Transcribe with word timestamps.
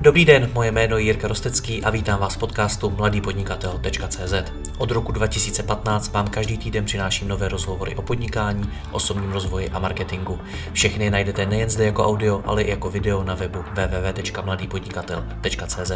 Dobrý 0.00 0.24
den, 0.24 0.50
moje 0.54 0.72
jméno 0.72 0.98
je 0.98 1.04
Jirka 1.04 1.28
Rostecký 1.28 1.84
a 1.84 1.90
vítám 1.90 2.20
vás 2.20 2.34
v 2.34 2.38
podcastu 2.38 2.90
mladýpodnikatel.cz. 2.90 4.34
Od 4.78 4.90
roku 4.90 5.12
2015 5.12 6.12
vám 6.12 6.28
každý 6.28 6.58
týden 6.58 6.84
přináším 6.84 7.28
nové 7.28 7.48
rozhovory 7.48 7.96
o 7.96 8.02
podnikání, 8.02 8.70
osobním 8.90 9.32
rozvoji 9.32 9.68
a 9.68 9.78
marketingu. 9.78 10.38
Všechny 10.72 11.10
najdete 11.10 11.46
nejen 11.46 11.70
zde 11.70 11.84
jako 11.84 12.06
audio, 12.06 12.42
ale 12.46 12.62
i 12.62 12.70
jako 12.70 12.90
video 12.90 13.24
na 13.24 13.34
webu 13.34 13.58
www.mladýpodnikatel.cz. 13.58 15.92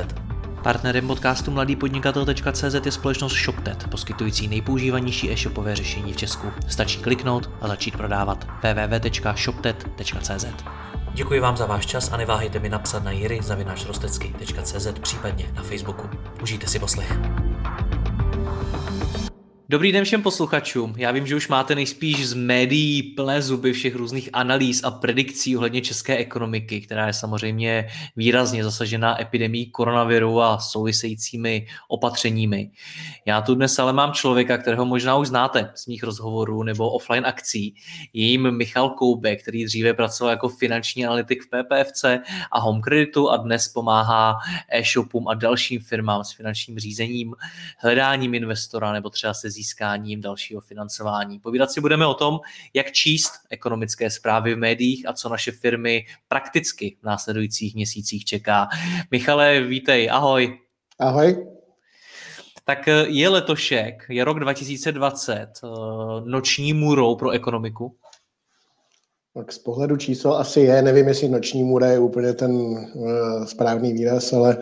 Partnerem 0.63 1.07
podcastu 1.07 1.51
mladýpodnikatel.cz 1.51 2.75
je 2.85 2.93
společnost 2.93 3.33
ShopTet, 3.33 3.91
poskytující 3.91 4.49
nejpoužívanější 4.49 5.31
e-shopové 5.31 5.77
řešení 5.77 6.13
v 6.13 6.17
Česku. 6.17 6.47
Stačí 6.69 6.99
kliknout 6.99 7.51
a 7.61 7.69
začít 7.69 7.97
prodávat 7.97 8.47
www.shoptet.cz. 8.63 10.47
Děkuji 11.15 11.41
vám 11.41 11.57
za 11.57 11.67
váš 11.67 11.87
čas 11.87 12.13
a 12.13 12.17
neváhejte 12.17 12.59
mi 12.59 12.69
napsat 12.69 13.05
na 13.05 13.11
jiry.rostecky.cz 13.11 14.87
případně 15.01 15.53
na 15.55 15.63
Facebooku. 15.63 16.11
Užijte 16.43 16.67
si 16.67 16.79
poslech. 16.79 17.42
Dobrý 19.73 19.93
den 19.93 20.05
všem 20.05 20.23
posluchačům. 20.23 20.95
Já 20.97 21.11
vím, 21.11 21.27
že 21.27 21.37
už 21.37 21.49
máte 21.49 21.75
nejspíš 21.75 22.29
z 22.29 22.35
médií 22.35 23.03
plné 23.03 23.43
zuby 23.43 23.73
všech 23.73 23.95
různých 23.95 24.31
analýz 24.33 24.85
a 24.85 24.91
predikcí 24.91 25.57
ohledně 25.57 25.81
české 25.81 26.17
ekonomiky, 26.17 26.81
která 26.81 27.07
je 27.07 27.13
samozřejmě 27.13 27.89
výrazně 28.17 28.65
zasažená 28.65 29.23
epidemí 29.23 29.67
koronaviru 29.67 30.41
a 30.41 30.59
souvisejícími 30.59 31.67
opatřeními. 31.89 32.71
Já 33.27 33.41
tu 33.41 33.55
dnes 33.55 33.79
ale 33.79 33.93
mám 33.93 34.13
člověka, 34.13 34.59
kterého 34.59 34.85
možná 34.85 35.17
už 35.17 35.29
znáte 35.29 35.71
z 35.75 35.87
mých 35.87 36.03
rozhovorů 36.03 36.63
nebo 36.63 36.91
offline 36.91 37.27
akcí. 37.27 37.75
Je 38.13 38.27
jim 38.27 38.57
Michal 38.57 38.91
Koube, 38.91 39.37
který 39.37 39.65
dříve 39.65 39.95
pracoval 39.95 40.31
jako 40.31 40.49
finanční 40.49 41.07
analytik 41.07 41.43
v 41.43 41.47
PPFC 41.47 42.05
a 42.53 42.61
Home 42.61 42.81
Creditu 42.83 43.31
a 43.31 43.37
dnes 43.37 43.69
pomáhá 43.69 44.39
e-shopům 44.73 45.29
a 45.29 45.35
dalším 45.35 45.81
firmám 45.81 46.25
s 46.25 46.33
finančním 46.33 46.79
řízením, 46.79 47.35
hledáním 47.79 48.35
investora 48.35 48.93
nebo 48.93 49.11
třeba 49.11 49.35
se 49.35 49.51
získáním 49.63 50.21
dalšího 50.21 50.61
financování. 50.61 51.39
Povídat 51.39 51.71
si 51.71 51.81
budeme 51.81 52.07
o 52.07 52.15
tom, 52.15 52.41
jak 52.75 52.93
číst 52.93 53.33
ekonomické 53.51 54.11
zprávy 54.11 54.55
v 54.55 54.59
médiích 54.59 55.09
a 55.09 55.13
co 55.13 55.29
naše 55.29 55.53
firmy 55.53 56.07
prakticky 56.29 56.97
v 57.03 57.05
následujících 57.05 57.75
měsících 57.75 58.25
čeká. 58.25 58.69
Michale, 59.11 59.61
vítej, 59.61 60.11
ahoj. 60.11 60.59
Ahoj. 60.99 61.47
Tak 62.65 62.89
eh, 62.89 63.05
je 63.09 63.29
letošek, 63.29 64.07
je 64.09 64.25
rok 64.25 64.41
2020, 64.41 65.35
eh, 65.37 65.69
noční 66.25 66.73
můrou 66.73 67.17
pro 67.17 67.31
ekonomiku? 67.31 67.97
Tak 69.35 69.53
z 69.53 69.59
pohledu 69.59 69.97
čísel 69.97 70.35
asi 70.35 70.61
je, 70.61 70.83
nevím, 70.83 71.09
jestli 71.09 71.29
noční 71.29 71.63
můra 71.63 71.87
je 71.87 71.99
úplně 71.99 72.33
ten 72.33 72.53
uh, 72.53 73.45
správný 73.45 73.93
výraz, 73.93 74.33
ale 74.33 74.59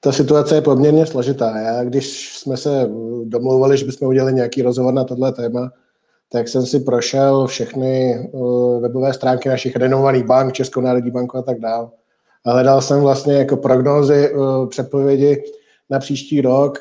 ta 0.00 0.12
situace 0.12 0.54
je 0.54 0.62
poměrně 0.62 1.06
složitá. 1.06 1.58
Já, 1.58 1.84
když 1.84 2.38
jsme 2.38 2.56
se 2.56 2.90
domlouvali, 3.24 3.78
že 3.78 3.84
bychom 3.84 4.08
udělali 4.08 4.34
nějaký 4.34 4.62
rozhovor 4.62 4.94
na 4.94 5.04
tohle 5.04 5.32
téma, 5.32 5.72
tak 6.32 6.48
jsem 6.48 6.66
si 6.66 6.80
prošel 6.80 7.46
všechny 7.46 8.18
uh, 8.32 8.82
webové 8.82 9.14
stránky 9.14 9.48
našich 9.48 9.76
renomovaných 9.76 10.24
bank, 10.24 10.52
Českou 10.52 10.80
národní 10.80 11.10
banku 11.10 11.36
a 11.38 11.42
tak 11.42 11.60
dále. 11.60 11.88
A 12.46 12.52
hledal 12.52 12.80
jsem 12.80 13.00
vlastně 13.00 13.34
jako 13.34 13.56
prognózy, 13.56 14.34
uh, 14.34 14.68
předpovědi 14.68 15.42
na 15.90 15.98
příští 15.98 16.40
rok. 16.40 16.78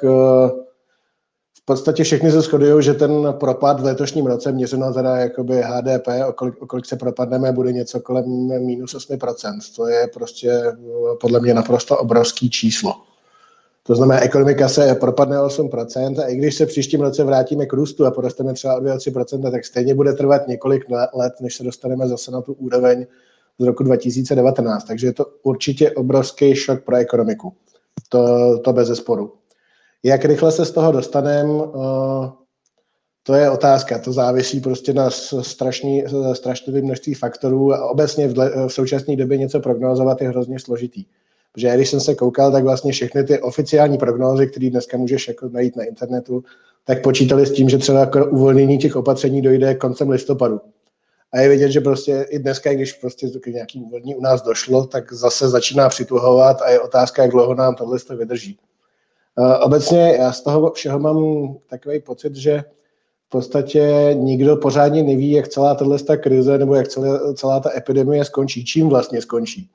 V 1.57 1.65
podstatě 1.65 2.03
všechny 2.03 2.31
se 2.31 2.41
shodují, 2.41 2.83
že 2.83 2.93
ten 2.93 3.33
propad 3.39 3.79
v 3.79 3.83
letošním 3.83 4.25
roce, 4.25 4.51
měřeno 4.51 4.93
teda 4.93 5.17
jakoby 5.17 5.61
HDP, 5.61 6.07
o 6.29 6.33
kolik, 6.33 6.61
o 6.61 6.67
kolik 6.67 6.85
se 6.85 6.95
propadneme, 6.95 7.51
bude 7.51 7.71
něco 7.71 7.99
kolem 7.99 8.25
minus 8.65 8.95
8%. 8.95 9.75
To 9.75 9.87
je 9.87 10.07
prostě 10.13 10.61
podle 11.21 11.39
mě 11.39 11.53
naprosto 11.53 11.97
obrovský 11.97 12.49
číslo. 12.49 13.06
To 13.87 13.95
znamená, 13.95 14.21
ekonomika 14.21 14.69
se 14.69 14.95
propadne 14.95 15.41
o 15.41 15.47
8% 15.47 16.23
a 16.23 16.27
i 16.27 16.35
když 16.35 16.55
se 16.55 16.65
příštím 16.65 17.01
roce 17.01 17.23
vrátíme 17.23 17.65
k 17.65 17.73
růstu 17.73 18.05
a 18.05 18.11
porosteme 18.11 18.53
třeba 18.53 18.75
o 18.75 18.79
2-3%, 18.79 19.51
tak 19.51 19.65
stejně 19.65 19.95
bude 19.95 20.13
trvat 20.13 20.47
několik 20.47 20.85
let, 21.13 21.33
než 21.41 21.55
se 21.55 21.63
dostaneme 21.63 22.07
zase 22.07 22.31
na 22.31 22.41
tu 22.41 22.53
úroveň 22.53 23.05
z 23.59 23.65
roku 23.65 23.83
2019. 23.83 24.83
Takže 24.83 25.07
je 25.07 25.13
to 25.13 25.25
určitě 25.43 25.91
obrovský 25.91 26.55
šok 26.55 26.83
pro 26.83 26.95
ekonomiku. 26.95 27.53
To, 28.09 28.59
to 28.59 28.73
bez 28.73 28.87
zesporu. 28.87 29.33
Jak 30.03 30.25
rychle 30.25 30.51
se 30.51 30.65
z 30.65 30.71
toho 30.71 30.91
dostaneme, 30.91 31.53
to 33.23 33.33
je 33.33 33.49
otázka. 33.49 33.99
To 33.99 34.13
závisí 34.13 34.59
prostě 34.59 34.93
na 34.93 35.09
strašný, 35.41 36.03
strašlivém 36.33 36.83
množství 36.83 37.13
faktorů 37.13 37.73
a 37.73 37.89
obecně 37.89 38.27
v, 38.27 38.67
v 38.67 38.73
současné 38.73 39.15
době 39.15 39.37
něco 39.37 39.59
prognozovat 39.59 40.21
je 40.21 40.29
hrozně 40.29 40.59
složitý. 40.59 41.05
Protože 41.57 41.75
když 41.75 41.89
jsem 41.89 41.99
se 41.99 42.15
koukal, 42.15 42.51
tak 42.51 42.63
vlastně 42.63 42.91
všechny 42.91 43.23
ty 43.23 43.39
oficiální 43.39 43.97
prognózy, 43.97 44.47
které 44.47 44.69
dneska 44.69 44.97
můžeš 44.97 45.27
jako 45.27 45.49
najít 45.49 45.75
na 45.75 45.83
internetu, 45.83 46.43
tak 46.85 47.01
počítali 47.01 47.45
s 47.45 47.51
tím, 47.51 47.69
že 47.69 47.77
třeba 47.77 48.05
k 48.05 48.25
uvolnění 48.31 48.77
těch 48.77 48.95
opatření 48.95 49.41
dojde 49.41 49.75
koncem 49.75 50.09
listopadu. 50.09 50.61
A 51.33 51.39
je 51.39 51.49
vidět, 51.49 51.71
že 51.71 51.81
prostě 51.81 52.25
i 52.29 52.39
dneska, 52.39 52.73
když 52.73 52.93
prostě 52.93 53.27
k 53.27 53.47
nějakým 53.47 53.83
uvolnění 53.83 54.15
u 54.15 54.21
nás 54.21 54.41
došlo, 54.41 54.85
tak 54.85 55.13
zase 55.13 55.49
začíná 55.49 55.89
přituhovat 55.89 56.61
a 56.61 56.69
je 56.69 56.79
otázka, 56.79 57.21
jak 57.21 57.31
dlouho 57.31 57.55
nám 57.55 57.75
tohle 57.75 57.97
vydrží. 58.17 58.57
Obecně 59.61 60.15
já 60.19 60.31
z 60.31 60.41
toho 60.41 60.71
všeho 60.71 60.99
mám 60.99 61.55
takový 61.69 61.99
pocit, 61.99 62.35
že 62.35 62.63
v 63.27 63.29
podstatě 63.29 64.09
nikdo 64.13 64.55
pořádně 64.55 65.03
neví, 65.03 65.31
jak 65.31 65.47
celá 65.47 65.75
tato 65.75 66.17
krize 66.17 66.57
nebo 66.57 66.75
jak 66.75 66.87
celá, 66.87 67.33
celá 67.33 67.59
ta 67.59 67.77
epidemie 67.77 68.25
skončí, 68.25 68.65
čím 68.65 68.89
vlastně 68.89 69.21
skončí 69.21 69.69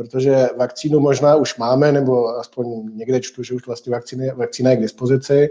protože 0.00 0.48
vakcínu 0.56 1.00
možná 1.00 1.36
už 1.36 1.56
máme, 1.56 1.92
nebo 1.92 2.38
aspoň 2.38 2.90
někde 2.94 3.20
čtu, 3.20 3.42
že 3.42 3.54
už 3.54 3.66
vlastně 3.66 3.92
vakcíny, 3.92 4.30
vakcína 4.30 4.70
je 4.70 4.76
k 4.76 4.80
dispozici, 4.80 5.48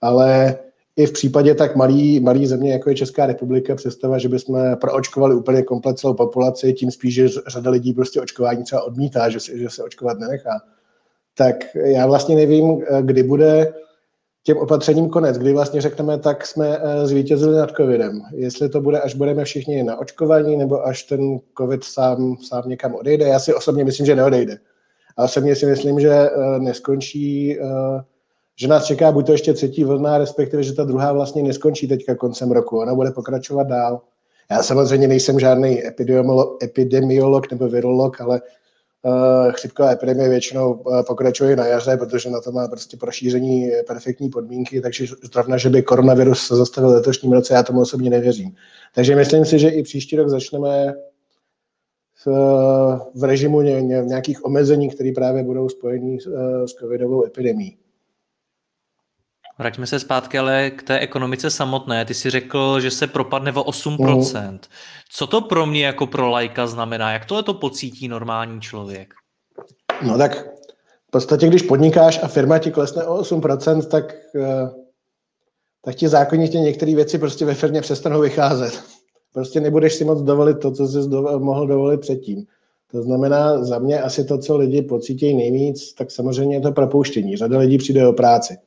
ale 0.00 0.58
i 0.96 1.06
v 1.06 1.12
případě 1.12 1.54
tak 1.54 1.76
malý, 1.76 2.20
malý 2.20 2.46
země, 2.46 2.72
jako 2.72 2.90
je 2.90 2.96
Česká 2.96 3.26
republika, 3.26 3.74
představa, 3.74 4.18
že 4.18 4.28
bychom 4.28 4.76
proočkovali 4.80 5.34
úplně 5.34 5.62
komplet 5.62 5.98
celou 5.98 6.14
populaci, 6.14 6.72
tím 6.72 6.90
spíš, 6.90 7.14
že 7.14 7.28
řada 7.46 7.70
lidí 7.70 7.92
prostě 7.92 8.20
očkování 8.20 8.64
třeba 8.64 8.82
odmítá, 8.82 9.28
že 9.28 9.40
se, 9.40 9.58
že 9.58 9.70
se 9.70 9.82
očkovat 9.82 10.18
nenechá. 10.18 10.60
Tak 11.34 11.56
já 11.74 12.06
vlastně 12.06 12.36
nevím, 12.36 12.82
kdy 13.00 13.22
bude 13.22 13.74
těm 14.46 14.58
opatřením 14.58 15.08
konec, 15.08 15.38
kdy 15.38 15.52
vlastně 15.52 15.80
řekneme, 15.80 16.18
tak 16.18 16.46
jsme 16.46 16.78
eh, 16.80 17.06
zvítězili 17.06 17.56
nad 17.56 17.70
covidem. 17.70 18.22
Jestli 18.32 18.68
to 18.68 18.80
bude, 18.80 19.00
až 19.00 19.14
budeme 19.14 19.44
všichni 19.44 19.82
na 19.82 19.98
očkování, 19.98 20.56
nebo 20.56 20.86
až 20.86 21.02
ten 21.02 21.38
covid 21.58 21.84
sám, 21.84 22.36
sám 22.48 22.62
někam 22.66 22.94
odejde. 22.94 23.24
Já 23.24 23.38
si 23.38 23.54
osobně 23.54 23.84
myslím, 23.84 24.06
že 24.06 24.16
neodejde. 24.16 24.58
A 25.16 25.24
osobně 25.24 25.56
si 25.56 25.66
myslím, 25.66 26.00
že 26.00 26.10
eh, 26.10 26.58
neskončí, 26.58 27.58
eh, 27.60 28.02
že 28.56 28.68
nás 28.68 28.84
čeká 28.84 29.12
buď 29.12 29.26
to 29.26 29.32
ještě 29.32 29.52
třetí 29.52 29.84
vlna, 29.84 30.18
respektive, 30.18 30.62
že 30.62 30.74
ta 30.74 30.84
druhá 30.84 31.12
vlastně 31.12 31.42
neskončí 31.42 31.88
teďka 31.88 32.14
koncem 32.14 32.50
roku. 32.50 32.78
Ona 32.78 32.94
bude 32.94 33.10
pokračovat 33.10 33.66
dál. 33.66 34.00
Já 34.50 34.62
samozřejmě 34.62 35.08
nejsem 35.08 35.40
žádný 35.40 35.82
epidemiolog, 36.62 37.50
nebo 37.50 37.68
virolog, 37.68 38.20
ale 38.20 38.40
chřipková 39.50 39.90
epidemie 39.90 40.28
většinou 40.28 40.72
uh, 40.72 41.02
pokračuje 41.02 41.56
na 41.56 41.66
jaře, 41.66 41.96
protože 41.96 42.30
na 42.30 42.40
to 42.40 42.52
má 42.52 42.68
prostě 42.68 42.96
prošíření 42.96 43.70
perfektní 43.86 44.28
podmínky, 44.28 44.80
takže 44.80 45.06
zrovna, 45.32 45.56
že 45.56 45.70
by 45.70 45.82
koronavirus 45.82 46.46
se 46.46 46.56
zastavil 46.56 46.90
letošním 46.90 47.32
roce, 47.32 47.54
já 47.54 47.62
tomu 47.62 47.80
osobně 47.80 48.10
nevěřím. 48.10 48.54
Takže 48.94 49.16
myslím 49.16 49.44
si, 49.44 49.58
že 49.58 49.68
i 49.68 49.82
příští 49.82 50.16
rok 50.16 50.28
začneme 50.28 50.94
v, 52.24 52.28
v 53.14 53.24
režimu 53.24 53.60
ně, 53.60 53.82
ně, 53.82 54.02
nějakých 54.06 54.44
omezení, 54.44 54.88
které 54.88 55.12
právě 55.14 55.42
budou 55.42 55.68
spojení 55.68 56.20
s, 56.20 56.26
s 56.66 56.72
covidovou 56.72 57.26
epidemí. 57.26 57.76
Vraťme 59.58 59.86
se 59.86 59.98
zpátky 59.98 60.38
ale 60.38 60.70
k 60.70 60.82
té 60.82 60.98
ekonomice 60.98 61.50
samotné. 61.50 62.04
Ty 62.04 62.14
si 62.14 62.30
řekl, 62.30 62.80
že 62.80 62.90
se 62.90 63.06
propadne 63.06 63.52
o 63.52 63.62
8%. 63.62 64.50
Mm. 64.50 64.58
Co 65.12 65.26
to 65.26 65.40
pro 65.40 65.66
mě 65.66 65.86
jako 65.86 66.06
pro 66.06 66.28
lajka 66.28 66.66
znamená? 66.66 67.12
Jak 67.12 67.24
tohle 67.24 67.42
to 67.42 67.54
pocítí 67.54 68.08
normální 68.08 68.60
člověk? 68.60 69.14
No 70.02 70.18
tak 70.18 70.46
v 71.08 71.10
podstatě, 71.10 71.46
když 71.48 71.62
podnikáš 71.62 72.20
a 72.22 72.28
firma 72.28 72.58
ti 72.58 72.70
klesne 72.70 73.04
o 73.04 73.22
8%, 73.22 73.86
tak, 73.86 74.14
eh, 74.36 74.70
tak 75.84 75.94
ti 75.94 76.08
zákonitě 76.08 76.58
některé 76.58 76.94
věci 76.94 77.18
prostě 77.18 77.44
ve 77.44 77.54
firmě 77.54 77.80
přestanou 77.80 78.20
vycházet. 78.20 78.82
Prostě 79.32 79.60
nebudeš 79.60 79.94
si 79.94 80.04
moc 80.04 80.22
dovolit 80.22 80.58
to, 80.58 80.72
co 80.72 80.86
jsi 80.86 80.98
mohl 81.38 81.66
dovolit 81.66 82.00
předtím. 82.00 82.46
To 82.90 83.02
znamená, 83.02 83.64
za 83.64 83.78
mě 83.78 84.00
asi 84.00 84.24
to, 84.24 84.38
co 84.38 84.56
lidi 84.56 84.82
pocítějí 84.82 85.36
nejvíc, 85.36 85.92
tak 85.92 86.10
samozřejmě 86.10 86.56
je 86.56 86.60
to 86.60 86.72
propouštění. 86.72 87.36
Řada 87.36 87.58
lidí 87.58 87.78
přijde 87.78 88.08
o 88.08 88.12
práci. 88.12 88.58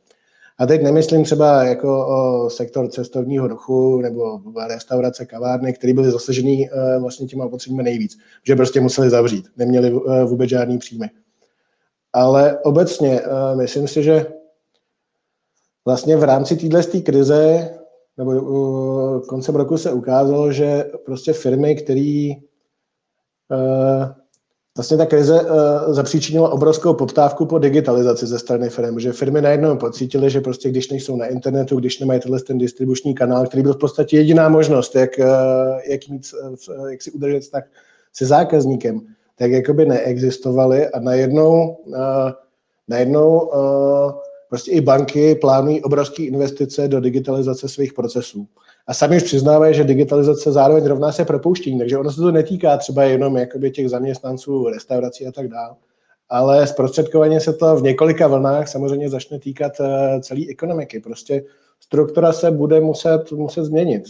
A 0.59 0.65
teď 0.65 0.83
nemyslím 0.83 1.23
třeba 1.23 1.63
jako 1.63 2.07
o 2.07 2.50
sektor 2.50 2.89
cestovního 2.89 3.47
ruchu 3.47 4.01
nebo 4.01 4.41
restaurace, 4.67 5.25
kavárny, 5.25 5.73
které 5.73 5.94
byly 5.94 6.11
zasažený 6.11 6.69
uh, 6.69 7.01
vlastně 7.01 7.27
těma 7.27 7.45
opatřeními 7.45 7.83
nejvíc, 7.83 8.17
že 8.44 8.56
prostě 8.56 8.81
museli 8.81 9.09
zavřít, 9.09 9.47
neměli 9.57 9.94
uh, 9.94 10.23
vůbec 10.23 10.50
žádný 10.50 10.77
příjmy. 10.77 11.09
Ale 12.13 12.59
obecně 12.59 13.21
uh, 13.21 13.57
myslím 13.57 13.88
si, 13.88 14.03
že 14.03 14.25
vlastně 15.85 16.17
v 16.17 16.23
rámci 16.23 16.56
téhle 16.56 16.83
krize 16.83 17.69
nebo 18.17 19.21
koncem 19.21 19.56
roku 19.56 19.77
se 19.77 19.91
ukázalo, 19.91 20.51
že 20.51 20.91
prostě 21.06 21.33
firmy, 21.33 21.75
které 21.75 22.31
vlastně 24.80 24.98
ta 24.98 25.06
krize 25.06 25.42
uh, 25.42 25.94
zapříčinila 25.94 26.50
obrovskou 26.50 26.94
poptávku 26.94 27.46
po 27.46 27.60
digitalizaci 27.60 28.28
ze 28.28 28.40
strany 28.40 28.70
firm, 28.70 29.00
že 29.00 29.14
firmy 29.14 29.42
najednou 29.42 29.78
pocítily, 29.78 30.30
že 30.30 30.42
prostě 30.42 30.70
když 30.70 30.90
nejsou 30.90 31.16
na 31.16 31.26
internetu, 31.26 31.80
když 31.80 32.00
nemají 32.00 32.20
tenhle 32.20 32.40
ten 32.40 32.58
distribuční 32.58 33.16
kanál, 33.16 33.48
který 33.48 33.64
byl 33.64 33.74
v 33.74 33.78
podstatě 33.78 34.18
jediná 34.18 34.50
možnost, 34.50 34.96
jak, 34.96 35.10
uh, 35.20 35.26
jak, 35.90 36.08
mít, 36.10 36.28
uh, 36.70 36.92
jak 36.92 37.02
si 37.02 37.12
udržet 37.12 37.40
vztah 37.40 37.64
se 38.14 38.26
zákazníkem, 38.26 39.02
tak 39.36 39.52
jakoby 39.52 39.86
neexistovaly 39.86 40.88
a 40.88 41.00
najednou, 41.00 41.78
uh, 41.86 41.96
najednou 42.88 43.40
uh, 43.40 44.12
prostě 44.50 44.72
i 44.72 44.81
banky 44.81 45.36
plánují 45.36 45.81
obrovské 45.81 46.24
investice 46.24 46.88
do 46.88 47.00
digitalizace 47.00 47.70
svých 47.70 47.94
procesů. 47.94 48.48
A 48.88 48.94
sami 48.94 49.18
už 49.18 49.24
přiznávají, 49.24 49.76
že 49.76 49.84
digitalizace 49.84 50.52
zároveň 50.52 50.86
rovná 50.86 51.12
se 51.12 51.26
propouštění, 51.26 51.80
takže 51.80 51.98
ono 51.98 52.12
se 52.12 52.22
to 52.22 52.31
netýká 52.31 52.78
třeba 52.78 53.04
jenom 53.04 53.38
jakoby 53.38 53.72
těch 53.72 53.90
zaměstnanců, 53.90 54.70
restaurací 54.70 55.28
a 55.28 55.31
tak 55.31 55.48
dále, 55.48 55.76
ale 56.30 56.68
zprostředkovaně 56.68 57.40
se 57.40 57.54
to 57.54 57.76
v 57.76 57.84
několika 57.84 58.28
vlnách 58.28 58.68
samozřejmě 58.68 59.10
začne 59.10 59.40
týkat 59.40 59.72
eh, 59.80 60.22
celé 60.22 60.42
ekonomiky. 60.50 61.00
Prostě 61.00 61.44
struktura 61.80 62.34
se 62.34 62.52
bude 62.52 62.81
muset, 62.81 63.31
muset 63.31 63.64
změnit. 63.64 64.04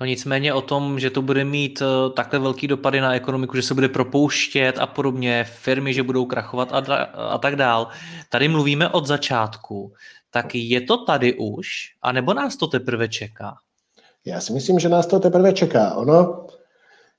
No 0.00 0.06
nicméně 0.06 0.54
o 0.54 0.60
tom, 0.60 1.00
že 1.00 1.10
to 1.10 1.22
bude 1.22 1.44
mít 1.44 1.82
eh, 1.82 2.10
takhle 2.10 2.38
velký 2.38 2.68
dopady 2.68 3.00
na 3.00 3.14
ekonomiku, 3.14 3.56
že 3.56 3.62
se 3.62 3.74
bude 3.74 3.88
propouštět 3.88 4.78
a 4.78 4.86
podobně, 4.86 5.44
firmy, 5.48 5.94
že 5.94 6.02
budou 6.02 6.24
krachovat 6.24 6.72
a, 6.72 6.94
a 7.16 7.38
tak 7.38 7.56
dál. 7.56 7.88
Tady 8.28 8.48
mluvíme 8.48 8.88
od 8.88 9.06
začátku. 9.06 9.92
Tak 10.34 10.54
je 10.54 10.80
to 10.80 11.04
tady 11.04 11.34
už, 11.34 11.66
anebo 12.02 12.34
nás 12.34 12.56
to 12.56 12.66
teprve 12.66 13.08
čeká? 13.08 13.54
Já 14.24 14.40
si 14.40 14.52
myslím, 14.52 14.78
že 14.78 14.88
nás 14.88 15.06
to 15.06 15.20
teprve 15.20 15.52
čeká. 15.52 15.94
Ono, 15.94 16.46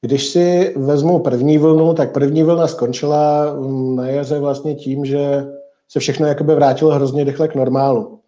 když 0.02 0.26
si 0.26 0.74
vezmu 0.78 1.20
první 1.20 1.58
vlnu, 1.58 1.94
tak 1.94 2.14
první 2.14 2.44
vlna 2.44 2.68
skončila 2.68 3.54
mm, 3.54 3.96
na 3.96 4.08
jaře 4.08 4.40
vlastně 4.40 4.76
tím, 4.76 5.06
že 5.06 5.46
se 5.88 6.00
všechno 6.00 6.28
jakoby 6.28 6.56
vrátilo 6.56 6.92
hrozně 6.92 7.24
rychle 7.24 7.48
k 7.48 7.56
normálu. 7.56 8.20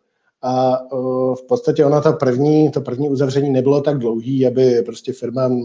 A 0.42 0.80
v 1.34 1.48
podstatě 1.48 1.86
ona 1.86 2.02
ta 2.02 2.12
první, 2.12 2.72
to 2.72 2.82
první 2.82 3.10
uzavření 3.10 3.50
nebylo 3.50 3.82
tak 3.82 3.98
dlouhý, 3.98 4.48
aby 4.48 4.82
prostě 4.86 5.14
firmám 5.14 5.62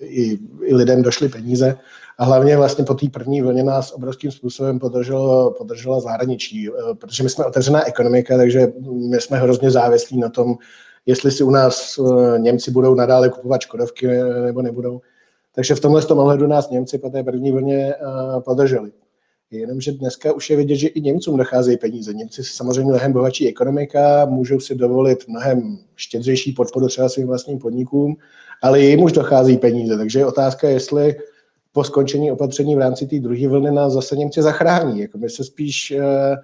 i, 0.00 0.38
i 0.62 0.74
lidem 0.74 1.02
došly 1.02 1.28
peníze. 1.28 1.78
A 2.18 2.24
hlavně 2.24 2.56
vlastně 2.56 2.84
po 2.84 2.94
té 2.94 3.08
první 3.08 3.42
vlně 3.42 3.62
nás 3.62 3.92
obrovským 3.92 4.30
způsobem 4.30 4.78
podrželo, 4.78 5.50
podržela 5.50 6.00
zahraničí, 6.00 6.68
eh, 6.68 6.94
protože 6.94 7.22
my 7.22 7.28
jsme 7.28 7.44
otevřená 7.44 7.86
ekonomika, 7.86 8.36
takže 8.36 8.72
my 9.10 9.20
jsme 9.20 9.38
hrozně 9.38 9.70
závislí 9.70 10.18
na 10.18 10.28
tom, 10.28 10.54
jestli 11.06 11.30
si 11.30 11.44
u 11.44 11.50
nás 11.50 11.98
eh, 11.98 12.38
Němci 12.38 12.70
budou 12.70 12.94
nadále 12.94 13.28
kupovat 13.28 13.60
Škodovky 13.60 14.06
eh, 14.06 14.42
nebo 14.42 14.62
nebudou. 14.62 15.00
Takže 15.54 15.74
v 15.74 15.80
tomhle 15.80 16.02
tom 16.02 16.18
ohledu 16.18 16.46
nás 16.46 16.70
Němci 16.70 16.98
po 16.98 17.10
té 17.10 17.24
první 17.24 17.52
vlně 17.52 17.94
podrželi. 18.44 18.92
Jenomže 19.50 19.92
dneska 19.92 20.32
už 20.32 20.50
je 20.50 20.56
vidět, 20.56 20.76
že 20.76 20.88
i 20.88 21.00
Němcům 21.00 21.36
docházejí 21.36 21.76
peníze. 21.76 22.14
Němci 22.14 22.44
jsou 22.44 22.56
samozřejmě 22.56 22.84
mnohem 22.84 23.12
bohatší 23.12 23.48
ekonomika, 23.48 24.24
můžou 24.24 24.60
si 24.60 24.74
dovolit 24.74 25.28
mnohem 25.28 25.78
štědřejší 25.96 26.52
podporu 26.52 26.88
třeba 26.88 27.08
svým 27.08 27.26
vlastním 27.26 27.58
podnikům, 27.58 28.16
ale 28.62 28.80
jim 28.80 29.02
už 29.02 29.12
dochází 29.12 29.56
peníze. 29.56 29.96
Takže 29.96 30.18
je 30.18 30.26
otázka, 30.26 30.68
jestli 30.68 31.16
po 31.78 31.84
skončení 31.84 32.32
opatření 32.32 32.76
v 32.76 32.78
rámci 32.78 33.06
té 33.06 33.18
druhé 33.18 33.48
vlny 33.48 33.70
nás 33.70 33.92
zase 33.92 34.16
Němci 34.16 34.42
zachrání. 34.42 35.00
Jako 35.00 35.18
my 35.18 35.30
se 35.30 35.44
spíš 35.44 35.92
uh, 35.96 36.36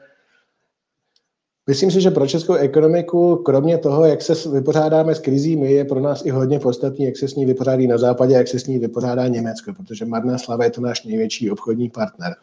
Myslím 1.67 1.91
si, 1.91 2.01
že 2.01 2.11
pro 2.11 2.27
českou 2.27 2.55
ekonomiku, 2.55 3.37
kromě 3.37 3.79
toho, 3.79 4.05
jak 4.05 4.23
se 4.23 4.49
vypořádáme 4.49 5.15
s 5.15 5.19
krizí, 5.19 5.57
my 5.57 5.73
je 5.73 5.85
pro 5.85 6.01
nás 6.01 6.27
i 6.27 6.31
hodně 6.31 6.59
podstatný, 6.59 7.05
jak 7.05 7.17
se 7.17 7.29
s 7.29 7.35
ní 7.35 7.47
vypořádí 7.47 7.87
na 7.87 7.99
západě, 7.99 8.35
jak 8.35 8.49
se 8.49 8.59
s 8.59 8.67
ní 8.67 8.79
vypořádá 8.79 9.29
Německo, 9.29 9.73
protože 9.73 10.05
Marná 10.05 10.39
Slava 10.39 10.65
je 10.65 10.71
to 10.71 10.81
náš 10.81 11.05
největší 11.05 11.51
obchodní 11.51 11.91
partner. 11.91 12.37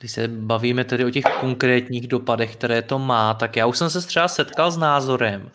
Když 0.00 0.12
se 0.12 0.28
bavíme 0.28 0.84
tedy 0.84 1.04
o 1.04 1.10
těch 1.10 1.24
konkrétních 1.40 2.08
dopadech, 2.08 2.56
které 2.56 2.82
to 2.82 2.98
má, 2.98 3.34
tak 3.34 3.56
já 3.56 3.66
už 3.66 3.78
jsem 3.78 3.90
se 3.90 4.00
třeba 4.00 4.28
setkal 4.28 4.70
s 4.70 4.76
názorem, 4.76 5.50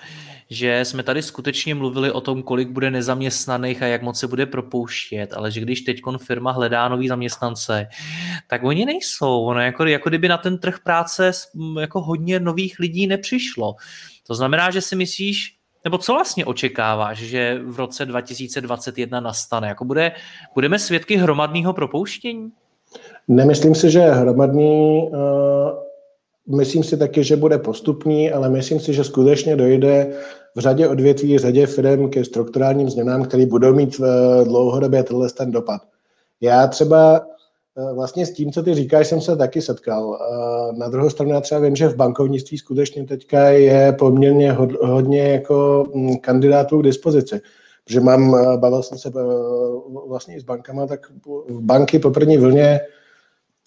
že 0.50 0.86
jsme 0.86 1.04
tady 1.04 1.22
skutečně 1.22 1.75
mluvili 1.75 2.12
o 2.12 2.22
tom, 2.22 2.44
kolik 2.44 2.69
bude 2.69 2.92
nezaměstnaných 2.92 3.84
a 3.84 3.88
jak 3.88 4.01
moc 4.01 4.19
se 4.19 4.28
bude 4.28 4.46
propouštět, 4.46 5.34
ale 5.34 5.51
že 5.51 5.62
když 5.62 5.81
teď 5.81 6.01
firma 6.18 6.51
hledá 6.51 6.88
nový 6.88 7.07
zaměstnance, 7.07 7.88
tak 8.48 8.63
oni 8.63 8.86
nejsou. 8.86 9.44
Ono 9.44 9.62
jako, 9.62 9.86
jako 9.86 10.10
kdyby 10.10 10.28
na 10.28 10.38
ten 10.38 10.57
trh 10.57 10.80
práce 10.84 11.31
jako 11.80 12.01
hodně 12.01 12.40
nových 12.40 12.80
lidí 12.80 13.07
nepřišlo. 13.07 13.75
To 14.28 14.36
znamená, 14.36 14.72
že 14.72 14.81
si 14.81 14.96
myslíš, 14.96 15.56
nebo 15.84 15.98
co 15.98 16.13
vlastně 16.13 16.46
očekáváš, 16.46 17.18
že 17.18 17.60
v 17.66 17.78
roce 17.78 18.06
2021 18.06 19.19
nastane? 19.19 19.68
Jako 19.68 19.86
bude, 19.86 20.12
budeme 20.56 20.80
svědky 20.80 21.16
hromadného 21.16 21.74
propouštění? 21.74 22.51
Nemyslím 23.28 23.75
si, 23.75 23.92
že 23.92 24.00
je 24.00 24.12
hromadný. 24.12 25.10
Uh, 25.12 26.57
myslím 26.57 26.84
si 26.84 26.98
taky, 26.98 27.24
že 27.24 27.36
bude 27.36 27.57
postupný, 27.57 28.31
ale 28.31 28.50
myslím 28.50 28.80
si, 28.80 28.94
že 28.94 29.04
skutečně 29.04 29.56
dojde 29.56 30.13
v 30.56 30.60
řadě 30.60 30.88
odvětví, 30.88 31.38
v 31.38 31.42
řadě 31.42 31.68
firm 31.68 32.10
ke 32.10 32.25
strukturálním 32.25 32.90
změnám, 32.90 33.24
které 33.24 33.46
budou 33.46 33.74
mít 33.74 34.01
eh, 34.04 34.44
dlouhodobě 34.44 35.04
tenhle 35.04 35.30
ten 35.30 35.51
dopad. 35.51 35.81
Já 36.42 36.68
třeba 36.68 37.22
eh, 37.78 37.94
vlastně 37.94 38.25
s 38.25 38.31
tím, 38.31 38.51
co 38.51 38.63
ty 38.63 38.74
říkáš, 38.74 39.07
jsem 39.07 39.22
se 39.22 39.36
taky 39.36 39.62
setkal. 39.62 40.19
Na 40.78 40.90
druhou 40.90 41.10
stranu 41.10 41.31
já 41.31 41.42
třeba 41.42 41.62
vím, 41.62 41.75
že 41.75 41.88
v 41.88 41.96
bankovnictví 41.96 42.57
skutečně 42.57 43.06
teďka 43.06 43.50
je 43.50 43.94
poměrně 43.94 44.51
hodně 44.81 45.28
jako 45.28 45.86
mm, 45.94 46.18
kandidátů 46.18 46.80
k 46.80 46.84
dispozici. 46.84 47.42
Protože 47.86 48.00
mám, 48.00 48.38
bavil 48.60 48.84
jsem 48.84 48.98
se 48.98 49.12
vlastně 50.07 50.36
i 50.36 50.40
s 50.40 50.44
bankama, 50.44 50.88
tak 50.88 51.00
banky 51.50 52.00
po 52.00 52.12
první 52.12 52.38
vlně 52.38 52.80